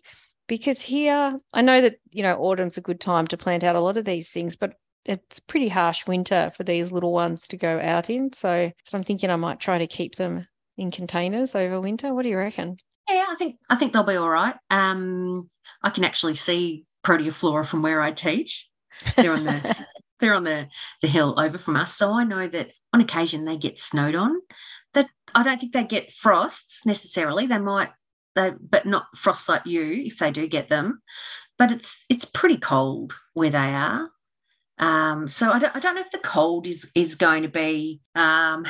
Because 0.47 0.81
here, 0.81 1.39
I 1.53 1.61
know 1.61 1.81
that, 1.81 1.97
you 2.11 2.23
know, 2.23 2.37
autumn's 2.37 2.77
a 2.77 2.81
good 2.81 3.01
time 3.01 3.27
to 3.27 3.37
plant 3.37 3.63
out 3.63 3.75
a 3.75 3.81
lot 3.81 3.97
of 3.97 4.05
these 4.05 4.29
things, 4.29 4.55
but 4.55 4.73
it's 5.05 5.39
pretty 5.39 5.69
harsh 5.69 6.05
winter 6.05 6.51
for 6.55 6.63
these 6.63 6.91
little 6.91 7.13
ones 7.13 7.47
to 7.49 7.57
go 7.57 7.79
out 7.81 8.09
in. 8.09 8.33
So, 8.33 8.71
so 8.83 8.97
I'm 8.97 9.03
thinking 9.03 9.29
I 9.29 9.35
might 9.37 9.59
try 9.59 9.77
to 9.77 9.87
keep 9.87 10.15
them 10.15 10.47
in 10.77 10.91
containers 10.91 11.55
over 11.55 11.81
winter. 11.81 12.13
What 12.13 12.23
do 12.23 12.29
you 12.29 12.37
reckon? 12.37 12.77
Yeah, 13.09 13.25
I 13.29 13.35
think 13.35 13.57
I 13.69 13.75
think 13.75 13.93
they'll 13.93 14.03
be 14.03 14.15
all 14.15 14.29
right. 14.29 14.55
Um, 14.69 15.49
I 15.81 15.89
can 15.89 16.03
actually 16.03 16.35
see 16.35 16.85
Proteaflora 17.05 17.65
from 17.65 17.81
where 17.81 18.01
I 18.01 18.11
teach. 18.11 18.69
They're 19.15 19.33
on 19.33 19.45
the 19.45 19.85
they're 20.19 20.33
on 20.33 20.43
the 20.43 20.67
the 21.01 21.07
hill 21.07 21.35
over 21.37 21.57
from 21.57 21.75
us, 21.75 21.95
so 21.95 22.11
I 22.11 22.23
know 22.23 22.47
that 22.47 22.71
on 22.93 23.01
occasion 23.01 23.45
they 23.45 23.57
get 23.57 23.79
snowed 23.79 24.15
on. 24.15 24.41
That 24.93 25.09
I 25.33 25.43
don't 25.43 25.59
think 25.59 25.73
they 25.73 25.83
get 25.83 26.11
frosts 26.11 26.85
necessarily. 26.85 27.45
They 27.45 27.59
might, 27.59 27.89
they, 28.35 28.51
but 28.59 28.85
not 28.85 29.05
frosts 29.15 29.47
like 29.47 29.65
you 29.65 30.03
if 30.05 30.17
they 30.17 30.31
do 30.31 30.47
get 30.47 30.69
them. 30.69 31.01
But 31.57 31.71
it's 31.71 32.05
it's 32.09 32.25
pretty 32.25 32.57
cold 32.57 33.13
where 33.33 33.49
they 33.49 33.73
are. 33.73 34.09
Um, 34.79 35.27
so 35.27 35.51
I 35.51 35.59
don't, 35.59 35.75
I 35.75 35.79
don't 35.79 35.95
know 35.95 36.01
if 36.01 36.11
the 36.11 36.19
cold 36.19 36.67
is 36.67 36.89
is 36.93 37.15
going 37.15 37.43
to 37.43 37.49
be 37.49 38.01
um, 38.15 38.65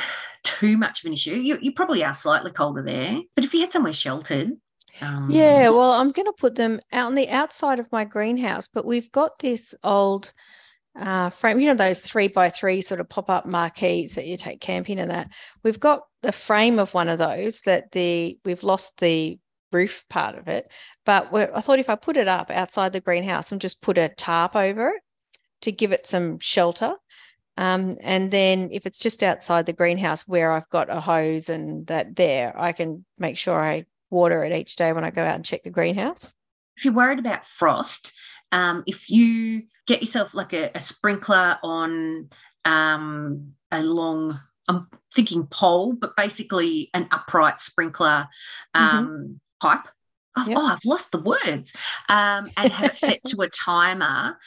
too 0.48 0.76
much 0.76 1.02
of 1.02 1.06
an 1.06 1.12
issue. 1.12 1.36
You, 1.36 1.58
you 1.60 1.72
probably 1.72 2.02
are 2.04 2.14
slightly 2.14 2.50
colder 2.50 2.82
there, 2.82 3.20
but 3.34 3.44
if 3.44 3.52
you 3.54 3.60
had 3.60 3.72
somewhere 3.72 3.92
sheltered, 3.92 4.52
um, 5.00 5.30
Yeah, 5.30 5.68
well, 5.70 5.92
I'm 5.92 6.12
going 6.12 6.26
to 6.26 6.32
put 6.32 6.54
them 6.54 6.80
out 6.92 7.06
on 7.06 7.14
the 7.14 7.28
outside 7.28 7.78
of 7.78 7.92
my 7.92 8.04
greenhouse, 8.04 8.68
but 8.68 8.84
we've 8.84 9.10
got 9.12 9.38
this 9.38 9.74
old 9.84 10.32
uh, 10.98 11.30
frame, 11.30 11.60
you 11.60 11.68
know, 11.68 11.74
those 11.74 12.00
three 12.00 12.28
by 12.28 12.50
three 12.50 12.80
sort 12.80 13.00
of 13.00 13.08
pop 13.08 13.30
up 13.30 13.46
marquees 13.46 14.14
that 14.14 14.26
you 14.26 14.36
take 14.36 14.60
camping 14.60 14.98
and 14.98 15.10
that. 15.10 15.28
We've 15.62 15.78
got 15.78 16.02
the 16.22 16.32
frame 16.32 16.78
of 16.78 16.94
one 16.94 17.08
of 17.08 17.18
those 17.18 17.60
that 17.60 17.92
the 17.92 18.38
we've 18.44 18.64
lost 18.64 18.98
the 18.98 19.38
roof 19.70 20.04
part 20.08 20.36
of 20.36 20.48
it, 20.48 20.70
but 21.04 21.28
I 21.32 21.60
thought 21.60 21.78
if 21.78 21.90
I 21.90 21.94
put 21.94 22.16
it 22.16 22.26
up 22.26 22.50
outside 22.50 22.92
the 22.92 23.00
greenhouse 23.00 23.52
and 23.52 23.60
just 23.60 23.82
put 23.82 23.98
a 23.98 24.08
tarp 24.08 24.56
over 24.56 24.88
it 24.88 25.02
to 25.60 25.72
give 25.72 25.92
it 25.92 26.06
some 26.06 26.38
shelter. 26.40 26.94
Um, 27.58 27.96
and 28.02 28.30
then 28.30 28.68
if 28.70 28.86
it's 28.86 29.00
just 29.00 29.22
outside 29.24 29.66
the 29.66 29.72
greenhouse 29.72 30.26
where 30.28 30.52
I've 30.52 30.68
got 30.68 30.88
a 30.88 31.00
hose 31.00 31.48
and 31.48 31.84
that 31.88 32.14
there, 32.14 32.58
I 32.58 32.70
can 32.72 33.04
make 33.18 33.36
sure 33.36 33.60
I 33.60 33.84
water 34.10 34.44
it 34.44 34.52
each 34.52 34.76
day 34.76 34.92
when 34.92 35.02
I 35.02 35.10
go 35.10 35.24
out 35.24 35.34
and 35.34 35.44
check 35.44 35.64
the 35.64 35.70
greenhouse. 35.70 36.32
If 36.76 36.84
you're 36.84 36.94
worried 36.94 37.18
about 37.18 37.44
frost, 37.46 38.12
um, 38.52 38.84
if 38.86 39.10
you 39.10 39.64
get 39.88 40.00
yourself 40.00 40.34
like 40.34 40.52
a, 40.52 40.70
a 40.72 40.78
sprinkler 40.80 41.58
on 41.64 42.30
um, 42.64 43.54
a 43.72 43.82
long, 43.82 44.38
I'm 44.68 44.86
thinking 45.12 45.48
pole, 45.48 45.94
but 45.94 46.16
basically 46.16 46.90
an 46.94 47.08
upright 47.10 47.58
sprinkler 47.60 48.28
um, 48.72 49.40
pipe. 49.60 49.88
Oh, 50.36 50.44
Yep. 50.46 50.56
oh, 50.56 50.66
I've 50.66 50.84
lost 50.84 51.10
the 51.10 51.20
words. 51.20 51.72
Um, 52.08 52.48
and 52.56 52.70
have 52.70 52.92
it 52.92 52.98
set 52.98 53.24
to 53.26 53.42
a 53.42 53.48
timer. 53.48 54.38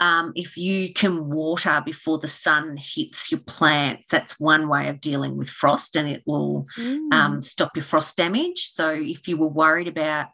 Um, 0.00 0.32
if 0.34 0.56
you 0.56 0.92
can 0.94 1.28
water 1.28 1.82
before 1.84 2.18
the 2.18 2.26
sun 2.28 2.78
hits 2.78 3.30
your 3.30 3.40
plants, 3.40 4.08
that's 4.08 4.40
one 4.40 4.66
way 4.68 4.88
of 4.88 5.00
dealing 5.00 5.36
with 5.36 5.50
frost, 5.50 5.94
and 5.96 6.08
it 6.08 6.22
will 6.26 6.66
Mm. 6.78 7.12
um, 7.12 7.42
stop 7.42 7.76
your 7.76 7.84
frost 7.84 8.16
damage. 8.16 8.70
So 8.70 8.90
if 8.90 9.28
you 9.28 9.36
were 9.36 9.48
worried 9.48 9.88
about 9.88 10.28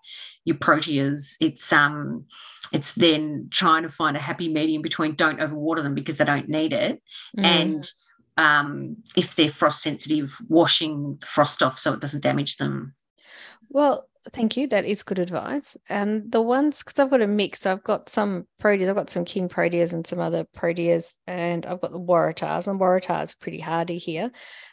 your 0.44 0.56
proteas, 0.56 1.34
it's 1.40 1.72
um 1.72 2.26
it's 2.72 2.92
then 2.94 3.48
trying 3.50 3.82
to 3.82 3.88
find 3.88 4.16
a 4.16 4.20
happy 4.20 4.48
medium 4.48 4.82
between 4.82 5.14
don't 5.14 5.40
overwater 5.40 5.82
them 5.82 5.94
because 5.94 6.16
they 6.16 6.24
don't 6.24 6.48
need 6.48 6.72
it, 6.72 7.02
Mm. 7.36 7.44
and 7.44 7.90
um, 8.38 8.96
if 9.16 9.34
they're 9.34 9.50
frost 9.50 9.82
sensitive, 9.82 10.36
washing 10.48 11.16
the 11.20 11.26
frost 11.26 11.62
off 11.62 11.78
so 11.78 11.92
it 11.94 12.00
doesn't 12.00 12.22
damage 12.22 12.58
them. 12.58 12.94
Well, 13.70 14.08
thank 14.33 14.57
you. 14.57 14.66
That 14.68 14.85
is 14.85 15.03
good 15.03 15.18
advice. 15.18 15.77
And 15.89 16.31
the 16.31 16.41
ones, 16.43 16.79
because 16.79 16.99
I've 16.99 17.11
got 17.11 17.20
a 17.20 17.27
mix, 17.27 17.66
I've 17.66 17.85
got 17.85 18.09
some 18.09 18.47
proteas, 18.61 18.89
I've 18.89 18.97
got 18.97 19.11
some 19.11 19.24
king 19.24 19.49
proteas 19.49 19.93
and 19.93 20.07
some 20.07 20.20
other 20.20 20.45
proteas, 20.57 21.16
and 21.27 21.66
I've 21.66 21.81
got 21.81 21.93
the 21.93 22.01
waratahs, 22.01 22.66
and 22.66 22.81
waratahs 22.81 23.33
are 23.33 23.39
pretty 23.41 23.61
hardy 23.61 23.99
here. 23.99 24.31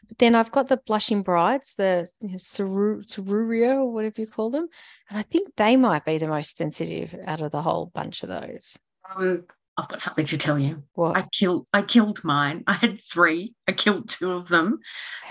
But 0.08 0.18
then 0.18 0.36
I've 0.36 0.52
got 0.52 0.70
the 0.70 0.78
blushing 0.78 1.22
brides, 1.22 1.74
the 1.78 2.08
you 2.22 2.30
know, 2.30 2.38
ceru- 2.38 3.04
Serruria 3.04 3.76
or 3.76 3.92
whatever 3.92 4.22
you 4.22 4.28
call 4.28 4.50
them. 4.50 4.68
And 5.10 5.20
I 5.20 5.24
think 5.24 5.56
they 5.56 5.76
might 5.78 6.06
be 6.06 6.18
the 6.18 6.28
most 6.28 6.58
sensitive 6.58 7.16
out 7.26 7.42
of 7.42 7.52
the 7.52 7.62
whole 7.62 7.88
bunch 7.94 8.24
of 8.24 8.30
those. 8.30 8.78
Um, 9.16 9.46
I've 9.78 9.88
got 9.88 10.02
something 10.02 10.26
to 10.26 10.38
tell 10.38 10.60
you. 10.60 10.84
What? 10.94 11.18
I 11.18 11.28
killed 11.32 11.68
I 11.74 11.82
killed 11.82 12.24
mine. 12.24 12.64
I 12.68 12.74
had 12.74 13.02
three. 13.02 13.54
I 13.68 13.72
killed 13.72 14.10
two 14.10 14.32
of 14.32 14.48
them. 14.48 14.80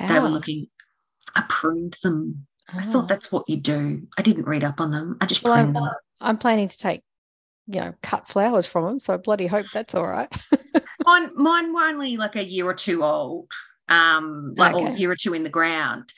They 0.01 0.18
were 0.18 0.29
looking. 0.29 0.66
I 1.35 1.45
pruned 1.49 1.97
them. 2.03 2.47
I 2.75 2.79
Oh. 2.79 2.91
thought 2.91 3.09
that's 3.09 3.31
what 3.31 3.49
you 3.49 3.57
do. 3.57 4.07
I 4.18 4.23
didn't 4.23 4.47
read 4.47 4.64
up 4.64 4.81
on 4.81 4.91
them. 4.91 5.16
I 5.20 5.27
just 5.27 5.45
Well, 5.45 5.53
I'm, 5.53 5.73
pruned 5.73 5.77
them. 5.77 5.95
I'm 6.20 6.39
planning 6.39 6.68
to 6.68 6.79
take, 6.79 7.03
you 7.66 7.81
know, 7.81 7.95
cut 8.03 8.29
flowers 8.29 8.66
from 8.66 8.85
them. 8.85 9.01
So 9.01 9.14
I 9.14 9.16
bloody 9.18 9.47
hope 9.47 9.66
that's 9.73 9.95
all 9.95 10.07
right. 10.07 10.33
Mine, 11.05 11.31
mine 11.35 11.75
were 11.75 11.83
only 11.83 12.16
like 12.16 12.37
a 12.37 12.45
year 12.45 12.64
or 12.64 12.75
two 12.75 13.03
old, 13.03 13.51
um, 13.89 14.55
like 14.57 14.75
or 14.77 14.87
a 14.87 14.93
year 14.93 15.11
or 15.11 15.16
two 15.16 15.35
in 15.35 15.43
the 15.43 15.49
ground, 15.49 16.12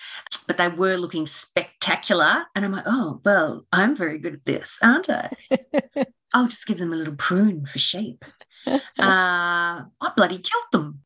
but 0.47 0.59
they 0.59 0.69
were 0.69 0.97
looking 0.99 1.27
spectacular. 1.27 2.45
And 2.55 2.67
I'm 2.67 2.73
like, 2.73 2.85
oh 2.87 3.19
well, 3.25 3.65
I'm 3.73 3.97
very 3.97 4.19
good 4.19 4.35
at 4.35 4.45
this, 4.45 4.79
aren't 4.83 5.09
I? 5.09 5.31
I'll 6.35 6.49
just 6.49 6.67
give 6.67 6.77
them 6.79 6.93
a 6.93 6.97
little 6.97 7.15
prune 7.15 7.65
for 7.67 7.79
shape. 7.79 8.25
Uh, 8.67 8.81
I 8.99 10.13
bloody 10.17 10.39
killed 10.39 10.65
them. 10.73 11.01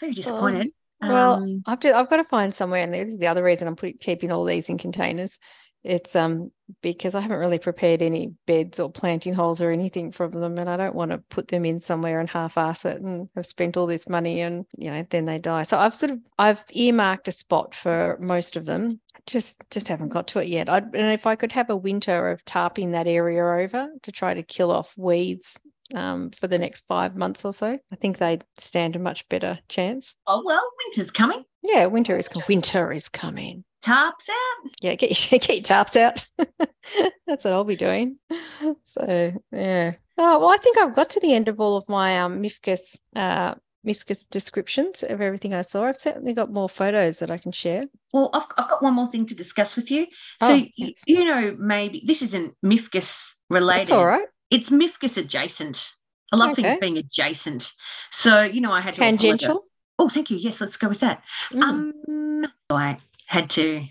Very 0.00 0.12
disappointed. 0.12 0.72
Well, 1.00 1.34
Um, 1.34 1.62
I've 1.66 1.80
just, 1.80 1.94
I've 1.94 2.10
got 2.10 2.16
to 2.16 2.24
find 2.24 2.54
somewhere, 2.54 2.82
and 2.82 2.92
this 2.92 3.14
is 3.14 3.18
the 3.18 3.26
other 3.26 3.42
reason 3.42 3.68
I'm 3.68 3.76
putting, 3.76 3.98
keeping 3.98 4.32
all 4.32 4.44
these 4.44 4.68
in 4.68 4.78
containers. 4.78 5.38
It's 5.84 6.16
um 6.16 6.50
because 6.82 7.14
I 7.14 7.20
haven't 7.20 7.38
really 7.38 7.60
prepared 7.60 8.02
any 8.02 8.32
beds 8.46 8.80
or 8.80 8.90
planting 8.90 9.34
holes 9.34 9.60
or 9.60 9.70
anything 9.70 10.10
from 10.10 10.32
them, 10.32 10.58
and 10.58 10.68
I 10.68 10.76
don't 10.76 10.96
want 10.96 11.12
to 11.12 11.18
put 11.30 11.46
them 11.46 11.64
in 11.64 11.78
somewhere 11.78 12.18
and 12.18 12.28
half-ass 12.28 12.84
it 12.84 13.00
and 13.00 13.28
have 13.36 13.46
spent 13.46 13.76
all 13.76 13.86
this 13.86 14.08
money 14.08 14.40
and 14.40 14.66
you 14.76 14.90
know 14.90 15.06
then 15.10 15.26
they 15.26 15.38
die. 15.38 15.62
So 15.62 15.78
I've 15.78 15.94
sort 15.94 16.10
of 16.10 16.18
I've 16.38 16.64
earmarked 16.72 17.28
a 17.28 17.32
spot 17.32 17.74
for 17.74 18.18
most 18.20 18.56
of 18.56 18.64
them. 18.64 19.00
Just 19.26 19.58
just 19.70 19.86
haven't 19.86 20.08
got 20.08 20.26
to 20.28 20.40
it 20.40 20.48
yet. 20.48 20.68
I'd, 20.68 20.92
and 20.94 21.12
if 21.12 21.24
I 21.24 21.36
could 21.36 21.52
have 21.52 21.70
a 21.70 21.76
winter 21.76 22.28
of 22.30 22.44
tarping 22.44 22.92
that 22.92 23.06
area 23.06 23.44
over 23.44 23.88
to 24.02 24.12
try 24.12 24.34
to 24.34 24.42
kill 24.42 24.72
off 24.72 24.92
weeds 24.96 25.56
um, 25.94 26.30
for 26.30 26.48
the 26.48 26.58
next 26.58 26.84
five 26.88 27.14
months 27.16 27.44
or 27.44 27.52
so, 27.52 27.78
I 27.92 27.96
think 27.96 28.18
they'd 28.18 28.44
stand 28.58 28.96
a 28.96 28.98
much 28.98 29.28
better 29.28 29.58
chance. 29.68 30.14
oh 30.26 30.42
well, 30.44 30.62
winter's 30.84 31.10
coming. 31.10 31.44
Yeah, 31.62 31.86
winter 31.86 32.16
is 32.18 32.28
com- 32.28 32.42
winter 32.48 32.92
is 32.92 33.08
coming. 33.08 33.64
Tarps 33.84 34.28
out. 34.28 34.70
Yeah, 34.80 34.94
get 34.96 35.10
your, 35.30 35.38
get 35.40 35.48
your 35.48 35.62
tarps 35.62 35.96
out. 35.96 36.26
That's 37.26 37.44
what 37.44 37.52
I'll 37.52 37.64
be 37.64 37.76
doing. 37.76 38.18
So 38.84 39.32
yeah. 39.52 39.92
Oh 40.18 40.40
well, 40.40 40.48
I 40.50 40.56
think 40.56 40.78
I've 40.78 40.94
got 40.94 41.10
to 41.10 41.20
the 41.20 41.34
end 41.34 41.48
of 41.48 41.60
all 41.60 41.76
of 41.76 41.88
my 41.88 42.18
um 42.20 42.40
MIFGUS 42.42 42.98
uh 43.14 43.54
descriptions 44.30 45.02
of 45.04 45.20
everything 45.20 45.54
I 45.54 45.62
saw. 45.62 45.84
I've 45.84 45.96
certainly 45.96 46.32
got 46.34 46.52
more 46.52 46.68
photos 46.68 47.18
that 47.20 47.30
I 47.30 47.38
can 47.38 47.52
share. 47.52 47.84
Well, 48.12 48.30
I've, 48.32 48.42
I've 48.58 48.68
got 48.68 48.82
one 48.82 48.94
more 48.94 49.08
thing 49.08 49.26
to 49.26 49.34
discuss 49.34 49.76
with 49.76 49.90
you. 49.90 50.06
So, 50.42 50.54
Oh, 50.54 50.56
y- 50.56 50.72
yes. 50.76 50.94
you 51.06 51.24
know, 51.24 51.54
maybe 51.58 52.02
this 52.04 52.22
isn't 52.22 52.54
MIFGUS 52.64 53.34
related. 53.50 53.80
That's 53.82 53.90
all 53.92 54.06
right. 54.06 54.26
It's 54.50 54.70
MIFGUS 54.70 55.16
adjacent. 55.18 55.92
I 56.32 56.36
love 56.36 56.56
things 56.56 56.74
being 56.80 56.98
adjacent. 56.98 57.72
So, 58.10 58.42
you 58.42 58.60
know, 58.60 58.72
I 58.72 58.80
had 58.80 58.94
to 58.94 59.00
Tangential? 59.00 59.62
Oh, 59.98 60.08
thank 60.08 60.30
you. 60.30 60.36
Yes, 60.36 60.60
let's 60.60 60.76
go 60.76 60.88
with 60.88 61.00
that. 61.00 61.22
Mm. 61.52 61.62
Um, 61.62 62.46
I 62.70 62.98
had 63.26 63.48
to 63.50 63.84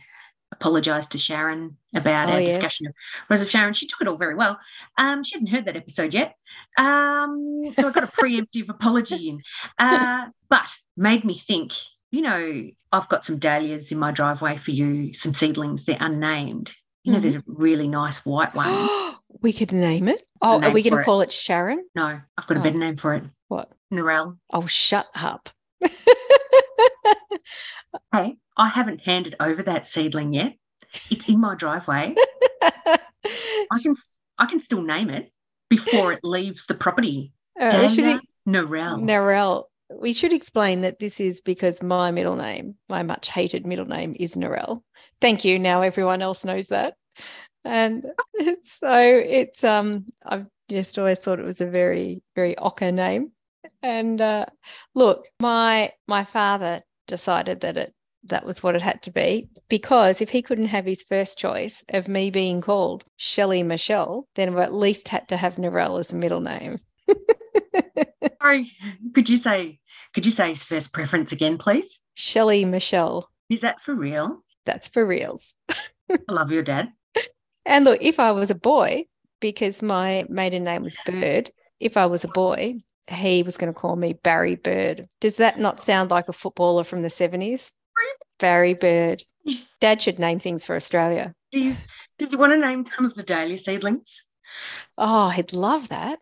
apologise 0.51 1.08
to 1.08 1.18
Sharon 1.18 1.78
about 1.93 2.30
Oh, 2.30 2.34
our 2.34 2.41
yes. 2.41 2.53
discussion 2.53 2.88
of 2.88 2.93
Rose 3.30 3.41
of 3.41 3.49
Sharon. 3.49 3.74
She 3.74 3.88
took 3.88 4.01
it 4.01 4.08
all 4.08 4.18
very 4.18 4.36
well. 4.36 4.60
Um, 4.97 5.24
she 5.24 5.36
hadn't 5.36 5.47
heard 5.49 5.66
that 5.66 5.76
episode 5.76 6.14
yet. 6.14 6.36
Um, 6.78 7.74
so 7.78 7.88
I 7.88 7.91
got 7.91 8.03
a 8.03 8.08
preemptive 8.08 8.70
apology 8.70 9.30
in. 9.30 9.41
Uh, 9.80 10.28
but 10.49 10.70
made 10.95 11.26
me 11.26 11.34
think, 11.38 11.74
you 12.12 12.22
know, 12.22 12.70
I've 12.91 13.10
got 13.10 13.26
some 13.26 13.39
dahlias 13.39 13.91
in 13.91 13.97
my 13.97 14.12
driveway 14.12 14.58
for 14.58 14.72
you, 14.72 15.14
some 15.14 15.34
seedlings, 15.34 15.86
they're 15.86 15.97
unnamed. 15.99 16.74
You 17.03 17.14
know, 17.14 17.20
Mhm. 17.20 17.22
there's 17.22 17.36
a 17.36 17.43
really 17.47 17.88
nice 17.88 18.26
white 18.26 18.53
one. 18.56 18.68
we 19.41 19.53
could 19.53 19.71
name 19.71 20.07
it. 20.07 20.21
Oh, 20.41 20.61
are 20.61 20.71
we 20.71 20.81
going 20.83 20.97
to 20.97 21.03
call 21.03 21.21
it 21.21 21.31
Sharon? 21.31 21.86
No, 21.95 22.19
I've 22.38 22.47
got 22.47 22.57
a 22.57 22.59
Oh. 22.59 22.63
better 22.63 22.77
name 22.77 22.97
for 22.97 23.13
it. 23.15 23.23
What? 23.47 23.71
Narelle. 23.93 24.38
Oh, 24.51 24.65
shut 24.67 25.07
up. 25.15 25.49
Hey, 28.11 28.38
I 28.57 28.69
haven't 28.69 29.01
handed 29.01 29.36
over 29.39 29.61
that 29.63 29.86
seedling 29.88 30.33
yet. 30.33 30.53
It's 31.09 31.27
in 31.27 31.39
my 31.39 31.55
driveway. 31.55 32.15
I 32.63 33.79
can 33.81 33.95
I 34.38 34.45
can 34.45 34.59
still 34.59 34.81
name 34.81 35.09
it 35.09 35.31
before 35.69 36.11
it 36.13 36.19
leaves 36.23 36.65
the 36.65 36.75
property. 36.75 37.31
Uh, 37.57 37.71
we 37.83 37.88
should 37.88 38.03
Dahlia 38.03 38.17
e- 38.21 38.49
Narelle. 38.51 39.01
Narelle. 39.01 39.63
We 39.89 40.11
should 40.11 40.33
explain 40.33 40.81
that 40.81 40.99
this 40.99 41.21
is 41.21 41.39
because 41.39 41.81
my 41.81 42.11
middle 42.11 42.36
name, 42.36 42.75
my 42.89 43.01
much 43.01 43.29
hated 43.29 43.65
middle 43.65 43.86
name, 43.86 44.13
is 44.19 44.36
Narelle. 44.36 44.81
Thank 45.21 45.45
you. 45.45 45.57
Now 45.57 45.81
everyone 45.81 46.21
else 46.21 46.43
knows 46.43 46.67
that. 46.67 46.95
And 47.63 48.05
so 48.63 48.93
it's 48.93 49.63
um 49.63 50.05
I've 50.26 50.45
just 50.70 50.97
always 50.97 51.20
thought 51.20 51.39
it 51.39 51.45
was 51.45 51.61
a 51.61 51.68
very, 51.68 52.22
very 52.36 52.57
ochre 52.57 52.91
name. 52.91 53.32
And 53.82 54.22
uh 54.22 54.45
look, 54.93 55.28
my 55.39 55.91
my 56.07 56.24
father 56.24 56.84
decided 57.07 57.61
that 57.61 57.78
it 57.78 57.93
that 58.28 58.45
was 58.45 58.63
what 58.63 58.76
it 58.76 58.82
had 58.82 59.01
to 59.03 59.11
be 59.11 59.47
because 59.70 60.20
if 60.20 60.30
he 60.30 60.41
couldn't 60.41 60.68
have 60.68 60.86
his 60.86 61.03
first 61.03 61.38
choice 61.38 61.84
of 61.89 62.07
me 62.07 62.32
being 62.32 62.59
called 62.59 63.03
Shelley 63.18 63.61
Michelle, 63.61 64.28
then 64.36 64.55
we 64.55 64.61
at 64.61 64.74
least 64.74 65.09
had 65.09 65.28
to 65.28 65.38
have 65.38 65.57
Narelle 65.57 65.99
as 65.99 66.11
a 66.11 66.16
middle 66.16 66.41
name. 66.41 66.80
Sorry, 68.41 68.72
could 69.13 69.30
you 69.30 69.38
say 69.38 69.80
could 70.13 70.26
you 70.26 70.32
say 70.32 70.49
his 70.49 70.63
first 70.63 70.93
preference 70.93 71.32
again, 71.32 71.57
please? 71.57 71.99
Shelley 72.16 72.66
Michelle. 72.66 73.30
Is 73.49 73.61
that 73.61 73.82
for 73.82 73.93
real? 73.93 74.43
That's 74.66 74.88
for 74.88 75.05
reals. 75.05 75.53
I 75.70 76.18
love 76.30 76.51
your 76.51 76.63
dad. 76.63 76.91
And 77.66 77.86
look, 77.86 77.99
if 78.01 78.20
I 78.20 78.32
was 78.32 78.49
a 78.51 78.55
boy, 78.55 79.05
because 79.39 79.82
my 79.82 80.26
maiden 80.30 80.63
name 80.63 80.84
was 80.84 80.95
Bird, 81.05 81.51
if 81.80 81.97
I 81.97 82.05
was 82.05 82.24
a 82.24 82.30
boy, 82.30 82.76
he 83.07 83.43
was 83.43 83.57
going 83.57 83.74
to 83.74 83.80
call 83.80 83.95
me 83.95 84.13
Barry 84.13 84.55
Bird. 84.55 85.07
Does 85.20 85.36
that 85.36 85.59
not 85.59 85.82
sound 85.82 86.11
like 86.11 86.30
a 86.30 86.34
footballer 86.34 86.84
from 86.84 87.01
the 87.01 87.07
70s? 87.09 87.72
Barry 88.39 88.74
Bird. 88.74 89.24
Dad 89.80 90.01
should 90.01 90.20
name 90.20 90.39
things 90.39 90.63
for 90.63 90.76
Australia. 90.76 91.34
Do 91.51 91.59
you 91.59 91.76
did 92.18 92.32
you 92.32 92.38
want 92.38 92.53
to 92.53 92.57
name 92.57 92.86
some 92.95 93.05
of 93.05 93.13
the 93.13 93.24
Dahlia 93.24 93.57
seedlings? 93.57 94.24
Oh, 94.97 95.30
he'd 95.30 95.53
love 95.53 95.89
that. 95.89 96.20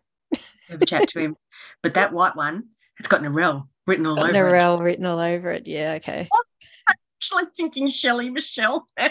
Have 0.68 0.82
a 0.82 0.86
chat 0.86 1.08
to 1.10 1.20
him. 1.20 1.36
But 1.82 1.94
that 1.94 2.12
white 2.12 2.36
one, 2.36 2.64
it's 2.98 3.08
got 3.08 3.22
Narelle 3.22 3.68
written 3.86 4.06
all 4.06 4.16
Got 4.16 4.30
over 4.30 4.48
it. 4.48 4.52
Narelle 4.52 4.82
written 4.82 5.06
all 5.06 5.18
over 5.18 5.50
it. 5.50 5.66
Yeah, 5.66 5.94
okay. 5.94 6.28
I'm 6.88 6.94
Actually 7.18 7.44
thinking 7.56 7.88
Shelley 7.88 8.28
Michelle. 8.30 8.86
now. 8.98 9.10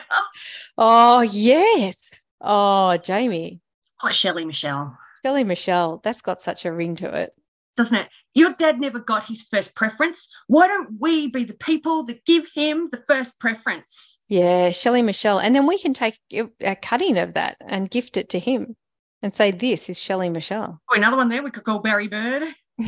Oh, 0.77 1.21
yes. 1.21 2.11
Oh, 2.43 2.97
Jamie. 2.97 3.61
oh, 4.03 4.09
Shelley 4.09 4.45
Michelle. 4.45 4.97
Shelley 5.23 5.43
Michelle. 5.45 6.01
That's 6.03 6.21
got 6.21 6.41
such 6.41 6.65
a 6.65 6.73
ring 6.73 6.95
to 6.97 7.07
it. 7.07 7.33
doesn't 7.77 7.97
it? 7.97 8.09
Your 8.35 8.53
dad 8.57 8.79
never 8.79 8.99
got 8.99 9.25
his 9.25 9.41
first 9.43 9.73
preference. 9.75 10.27
Why 10.47 10.67
don't 10.67 10.99
we 10.99 11.27
be 11.27 11.43
the 11.45 11.53
people 11.53 12.03
that 12.05 12.25
give 12.25 12.45
him 12.53 12.89
the 12.91 13.03
first 13.07 13.39
preference? 13.39 14.19
Yeah, 14.27 14.71
Shelley 14.71 15.01
Michelle. 15.01 15.39
And 15.39 15.55
then 15.55 15.65
we 15.67 15.77
can 15.77 15.93
take 15.93 16.19
a 16.61 16.75
cutting 16.75 17.17
of 17.17 17.35
that 17.35 17.57
and 17.61 17.89
gift 17.89 18.17
it 18.17 18.29
to 18.29 18.39
him 18.39 18.75
and 19.21 19.33
say, 19.35 19.51
This 19.51 19.89
is 19.89 19.99
Shelley 19.99 20.29
Michelle. 20.29 20.81
Oh, 20.91 20.95
another 20.95 21.15
one 21.17 21.29
there 21.29 21.43
we 21.43 21.51
could 21.51 21.63
call 21.63 21.79
Barry 21.79 22.07
Bird. 22.09 22.43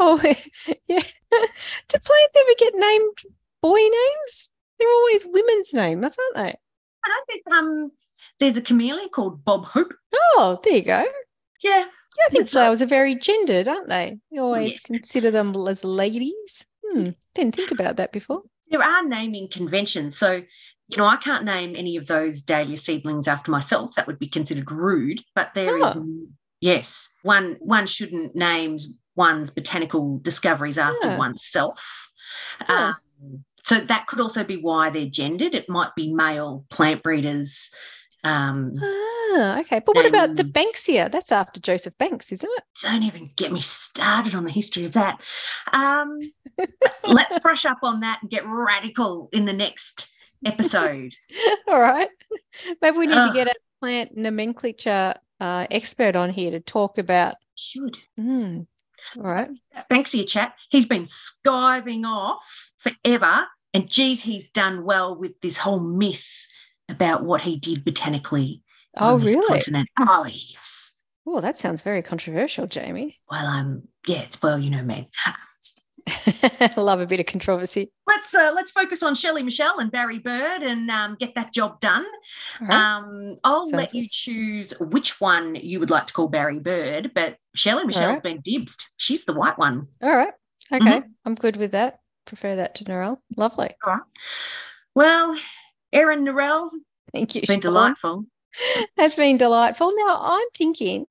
oh, 0.00 0.20
yeah. 0.88 1.02
Do 1.88 1.98
plants 1.98 2.36
ever 2.36 2.54
get 2.58 2.74
named 2.74 3.18
boy 3.62 3.78
names? 3.78 4.50
They're 4.78 4.88
always 4.88 5.24
women's 5.26 5.72
names, 5.72 6.04
aren't 6.18 6.36
they? 6.36 6.56
I 7.04 7.08
don't 7.08 7.26
think 7.26 7.42
um 7.54 7.90
there's 8.40 8.56
a 8.56 8.62
camellia 8.62 9.08
called 9.08 9.44
Bob 9.44 9.66
Hope. 9.66 9.92
Oh, 10.14 10.60
there 10.64 10.74
you 10.76 10.82
go. 10.84 11.04
Yeah. 11.62 11.84
Yeah, 12.16 12.26
I 12.26 12.28
think 12.30 12.48
flowers 12.48 12.80
are 12.80 12.86
very 12.86 13.16
gendered, 13.16 13.66
aren't 13.66 13.88
they? 13.88 14.18
You 14.30 14.42
always 14.42 14.70
Yes. 14.72 14.80
consider 14.82 15.30
them 15.32 15.54
as 15.66 15.82
ladies. 15.82 16.64
Hmm, 16.86 17.10
didn't 17.34 17.56
think 17.56 17.72
about 17.72 17.96
that 17.96 18.12
before. 18.12 18.42
There 18.70 18.82
are 18.82 19.02
naming 19.04 19.48
conventions. 19.50 20.16
So, 20.16 20.34
you 20.88 20.96
know, 20.96 21.06
I 21.06 21.16
can't 21.16 21.44
name 21.44 21.74
any 21.74 21.96
of 21.96 22.06
those 22.06 22.40
dahlia 22.42 22.76
seedlings 22.76 23.26
after 23.26 23.50
myself. 23.50 23.94
That 23.96 24.06
would 24.06 24.20
be 24.20 24.28
considered 24.28 24.70
rude. 24.70 25.22
But 25.34 25.54
there 25.54 25.76
is, 25.78 25.96
Oh. 25.96 26.26
yes, 26.60 27.08
one 27.22 27.56
one 27.60 27.86
shouldn't 27.88 28.36
name 28.36 28.76
one's 29.16 29.50
botanical 29.50 30.18
discoveries 30.18 30.78
after 30.78 31.08
Yeah. 31.08 31.18
oneself. 31.18 32.10
Yeah. 32.68 32.94
Um, 33.22 33.44
so 33.64 33.80
that 33.80 34.06
could 34.06 34.20
also 34.20 34.44
be 34.44 34.56
why 34.56 34.90
they're 34.90 35.06
gendered. 35.06 35.54
It 35.54 35.68
might 35.68 35.94
be 35.96 36.12
male 36.12 36.64
plant 36.70 37.02
breeders. 37.02 37.70
Um, 38.22 38.74
Ah, 39.36 39.58
okay. 39.60 39.80
But 39.84 39.96
what 39.96 40.06
about 40.06 40.34
the 40.34 40.44
Banksia? 40.44 41.10
That's 41.10 41.32
after 41.32 41.60
Joseph 41.60 41.96
Banks, 41.98 42.30
isn't 42.32 42.50
it? 42.56 42.64
don't 42.82 43.02
even 43.02 43.30
get 43.36 43.52
me 43.52 43.60
started 43.60 44.34
on 44.34 44.44
the 44.44 44.50
history 44.52 44.84
of 44.84 44.92
that. 44.92 45.20
Um, 45.72 46.20
let's 47.04 47.38
brush 47.40 47.64
up 47.64 47.78
on 47.82 48.00
that 48.00 48.20
and 48.22 48.30
get 48.30 48.46
radical 48.46 49.28
in 49.32 49.44
the 49.44 49.52
next 49.52 50.08
episode. 50.46 51.14
All 51.68 51.80
right. 51.80 52.08
Maybe 52.80 52.96
we 52.96 53.06
need 53.06 53.14
to 53.14 53.32
get 53.34 53.48
a 53.48 53.54
plant 53.80 54.16
nomenclature 54.16 55.14
uh, 55.40 55.66
expert 55.70 56.16
on 56.16 56.30
here 56.30 56.50
to 56.52 56.60
talk 56.60 56.98
about. 56.98 57.34
Should. 57.56 57.98
Hmm. 58.16 58.62
All 59.16 59.22
right. 59.22 59.50
Banksia 59.90 60.26
chat, 60.26 60.54
he's 60.70 60.86
been 60.86 61.04
skiving 61.04 62.04
off 62.06 62.72
forever. 62.78 63.46
And 63.72 63.88
geez, 63.88 64.22
he's 64.22 64.50
done 64.50 64.84
well 64.84 65.18
with 65.18 65.40
this 65.40 65.56
whole 65.58 65.80
myth 65.80 66.46
about 66.88 67.24
what 67.24 67.40
he 67.40 67.56
did 67.56 67.84
botanically 67.84 68.62
Oh, 68.96 69.14
on 69.14 69.20
this 69.20 69.34
really? 69.34 69.48
continent. 69.48 69.88
Oh, 69.98 70.24
yes. 70.26 71.00
Oh, 71.26 71.40
that 71.40 71.58
sounds 71.58 71.82
very 71.82 72.02
controversial, 72.02 72.66
Jamie. 72.66 73.18
Well, 73.30 73.46
um, 73.46 73.88
yeah, 74.06 74.20
it's 74.20 74.40
well, 74.42 74.58
you 74.58 74.70
know 74.70 74.82
me. 74.82 75.08
Love 76.76 77.00
a 77.00 77.06
bit 77.06 77.20
of 77.20 77.26
controversy. 77.26 77.90
Let's 78.06 78.34
uh, 78.34 78.52
let's 78.54 78.70
focus 78.70 79.02
on 79.02 79.14
Shelley 79.14 79.42
Michelle 79.42 79.78
and 79.78 79.90
Barry 79.90 80.18
Bird 80.18 80.62
and 80.62 80.90
um, 80.90 81.16
get 81.18 81.34
that 81.34 81.52
job 81.52 81.80
done. 81.80 82.04
Right. 82.60 82.70
Um, 82.70 83.36
I'll 83.42 83.66
Sounds 83.66 83.72
let 83.72 83.92
good. 83.92 83.98
you 83.98 84.08
choose 84.10 84.72
which 84.80 85.20
one 85.20 85.54
you 85.54 85.80
would 85.80 85.90
like 85.90 86.06
to 86.08 86.12
call 86.12 86.28
Barry 86.28 86.58
Bird, 86.58 87.12
but 87.14 87.36
Shelley 87.54 87.84
Michelle's 87.84 88.14
right. 88.14 88.22
been 88.22 88.40
dibsed. 88.42 88.90
She's 88.96 89.24
the 89.24 89.32
white 89.32 89.58
one. 89.58 89.88
All 90.02 90.14
right. 90.14 90.34
Okay. 90.72 90.84
Mm-hmm. 90.84 91.08
I'm 91.24 91.34
good 91.34 91.56
with 91.56 91.72
that. 91.72 92.00
Prefer 92.26 92.56
that 92.56 92.74
to 92.76 92.84
Narelle. 92.84 93.18
Lovely. 93.36 93.70
All 93.84 93.94
right. 93.94 94.02
Well, 94.94 95.38
Erin 95.92 96.24
Narelle, 96.24 96.70
Thank 97.12 97.34
you. 97.34 97.40
it's 97.40 97.46
been 97.46 97.60
delightful. 97.60 98.24
Has 98.96 99.16
been 99.16 99.36
delightful. 99.36 99.92
Now 99.96 100.20
I'm 100.20 100.46
thinking 100.56 101.06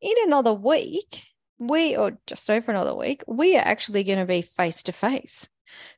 in 0.00 0.14
another 0.24 0.52
week, 0.52 1.22
we 1.68 1.96
or 1.96 2.18
just 2.26 2.50
over 2.50 2.70
another 2.70 2.94
week, 2.94 3.22
we 3.26 3.56
are 3.56 3.64
actually 3.66 4.04
going 4.04 4.18
to 4.18 4.24
be 4.24 4.42
face 4.42 4.82
to 4.84 4.92
face. 4.92 5.48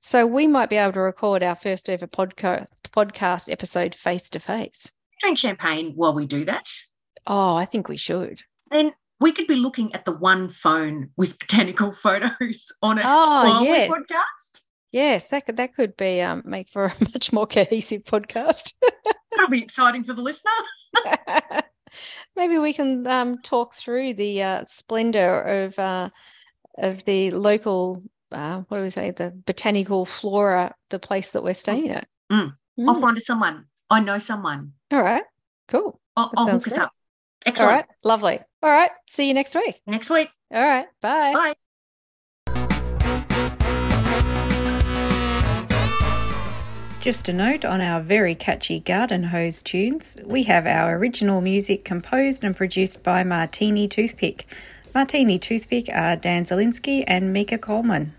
So 0.00 0.26
we 0.26 0.46
might 0.46 0.70
be 0.70 0.76
able 0.76 0.92
to 0.92 1.00
record 1.00 1.42
our 1.42 1.54
first 1.56 1.88
ever 1.90 2.06
podcast 2.06 2.66
podcast 2.92 3.50
episode 3.50 3.94
face 3.94 4.30
to 4.30 4.38
face. 4.38 4.90
Drink 5.20 5.38
champagne 5.38 5.92
while 5.96 6.14
we 6.14 6.26
do 6.26 6.44
that. 6.44 6.68
Oh, 7.26 7.56
I 7.56 7.64
think 7.64 7.88
we 7.88 7.96
should. 7.96 8.42
Then 8.70 8.92
we 9.20 9.32
could 9.32 9.46
be 9.46 9.56
looking 9.56 9.92
at 9.94 10.04
the 10.04 10.12
one 10.12 10.48
phone 10.48 11.10
with 11.16 11.38
botanical 11.38 11.92
photos 12.02 12.70
on 12.82 12.98
it 12.98 13.04
Oh, 13.06 13.44
while 13.44 13.64
yes. 13.64 13.90
we 13.90 13.96
podcast. 13.96 14.60
Yes, 14.92 15.24
that 15.28 15.46
could 15.46 15.56
that 15.56 15.74
could 15.74 15.96
be 15.96 16.20
um 16.22 16.42
make 16.44 16.68
for 16.70 16.84
a 16.86 16.94
much 17.12 17.32
more 17.32 17.46
cohesive 17.46 18.04
podcast. 18.04 18.74
That'll 19.32 19.50
be 19.50 19.62
exciting 19.62 20.04
for 20.04 20.12
the 20.12 20.22
listener. 20.22 21.62
Maybe 22.36 22.58
we 22.58 22.72
can 22.72 23.06
um, 23.06 23.38
talk 23.38 23.74
through 23.74 24.14
the 24.14 24.42
uh, 24.42 24.64
splendor 24.66 25.40
of 25.40 25.78
uh, 25.78 26.10
of 26.78 27.04
the 27.04 27.30
local, 27.30 28.02
uh, 28.32 28.62
what 28.68 28.78
do 28.78 28.82
we 28.82 28.90
say, 28.90 29.10
the 29.10 29.32
botanical 29.46 30.04
flora, 30.04 30.74
the 30.90 30.98
place 30.98 31.32
that 31.32 31.44
we're 31.44 31.54
staying 31.54 31.90
at. 31.90 32.08
Mm. 32.30 32.54
Mm. 32.78 32.88
I'll 32.88 33.00
find 33.00 33.18
someone. 33.18 33.66
I 33.90 34.00
know 34.00 34.18
someone. 34.18 34.72
All 34.90 35.02
right, 35.02 35.24
cool. 35.68 36.00
I'll, 36.16 36.32
I'll 36.36 36.48
hook 36.48 36.66
us 36.66 36.78
up. 36.78 36.92
Excellent. 37.46 37.70
All 37.70 37.76
right, 37.76 37.86
lovely. 38.02 38.40
All 38.62 38.70
right, 38.70 38.90
see 39.08 39.28
you 39.28 39.34
next 39.34 39.54
week. 39.54 39.80
Next 39.86 40.10
week. 40.10 40.30
All 40.52 40.62
right, 40.64 40.86
bye. 41.00 41.54
Bye. 42.46 43.80
Just 47.04 47.28
a 47.28 47.34
note 47.34 47.66
on 47.66 47.82
our 47.82 48.00
very 48.00 48.34
catchy 48.34 48.80
garden 48.80 49.24
hose 49.24 49.60
tunes. 49.60 50.16
We 50.24 50.44
have 50.44 50.64
our 50.64 50.96
original 50.96 51.42
music 51.42 51.84
composed 51.84 52.42
and 52.42 52.56
produced 52.56 53.02
by 53.02 53.22
Martini 53.24 53.86
Toothpick. 53.86 54.46
Martini 54.94 55.38
Toothpick 55.38 55.90
are 55.92 56.16
Dan 56.16 56.46
Zielinski 56.46 57.04
and 57.06 57.30
Mika 57.30 57.58
Coleman. 57.58 58.14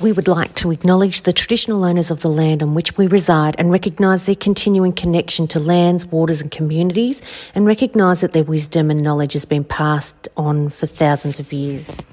We 0.00 0.12
would 0.12 0.28
like 0.28 0.54
to 0.54 0.70
acknowledge 0.70 1.22
the 1.22 1.32
traditional 1.32 1.82
owners 1.82 2.12
of 2.12 2.20
the 2.20 2.30
land 2.30 2.62
on 2.62 2.74
which 2.74 2.96
we 2.96 3.08
reside 3.08 3.56
and 3.58 3.72
recognise 3.72 4.24
their 4.26 4.36
continuing 4.36 4.92
connection 4.92 5.48
to 5.48 5.58
lands, 5.58 6.06
waters, 6.06 6.42
and 6.42 6.52
communities, 6.52 7.22
and 7.56 7.66
recognise 7.66 8.20
that 8.20 8.34
their 8.34 8.44
wisdom 8.44 8.88
and 8.88 9.02
knowledge 9.02 9.32
has 9.32 9.44
been 9.44 9.64
passed 9.64 10.28
on 10.36 10.68
for 10.68 10.86
thousands 10.86 11.40
of 11.40 11.52
years. 11.52 12.04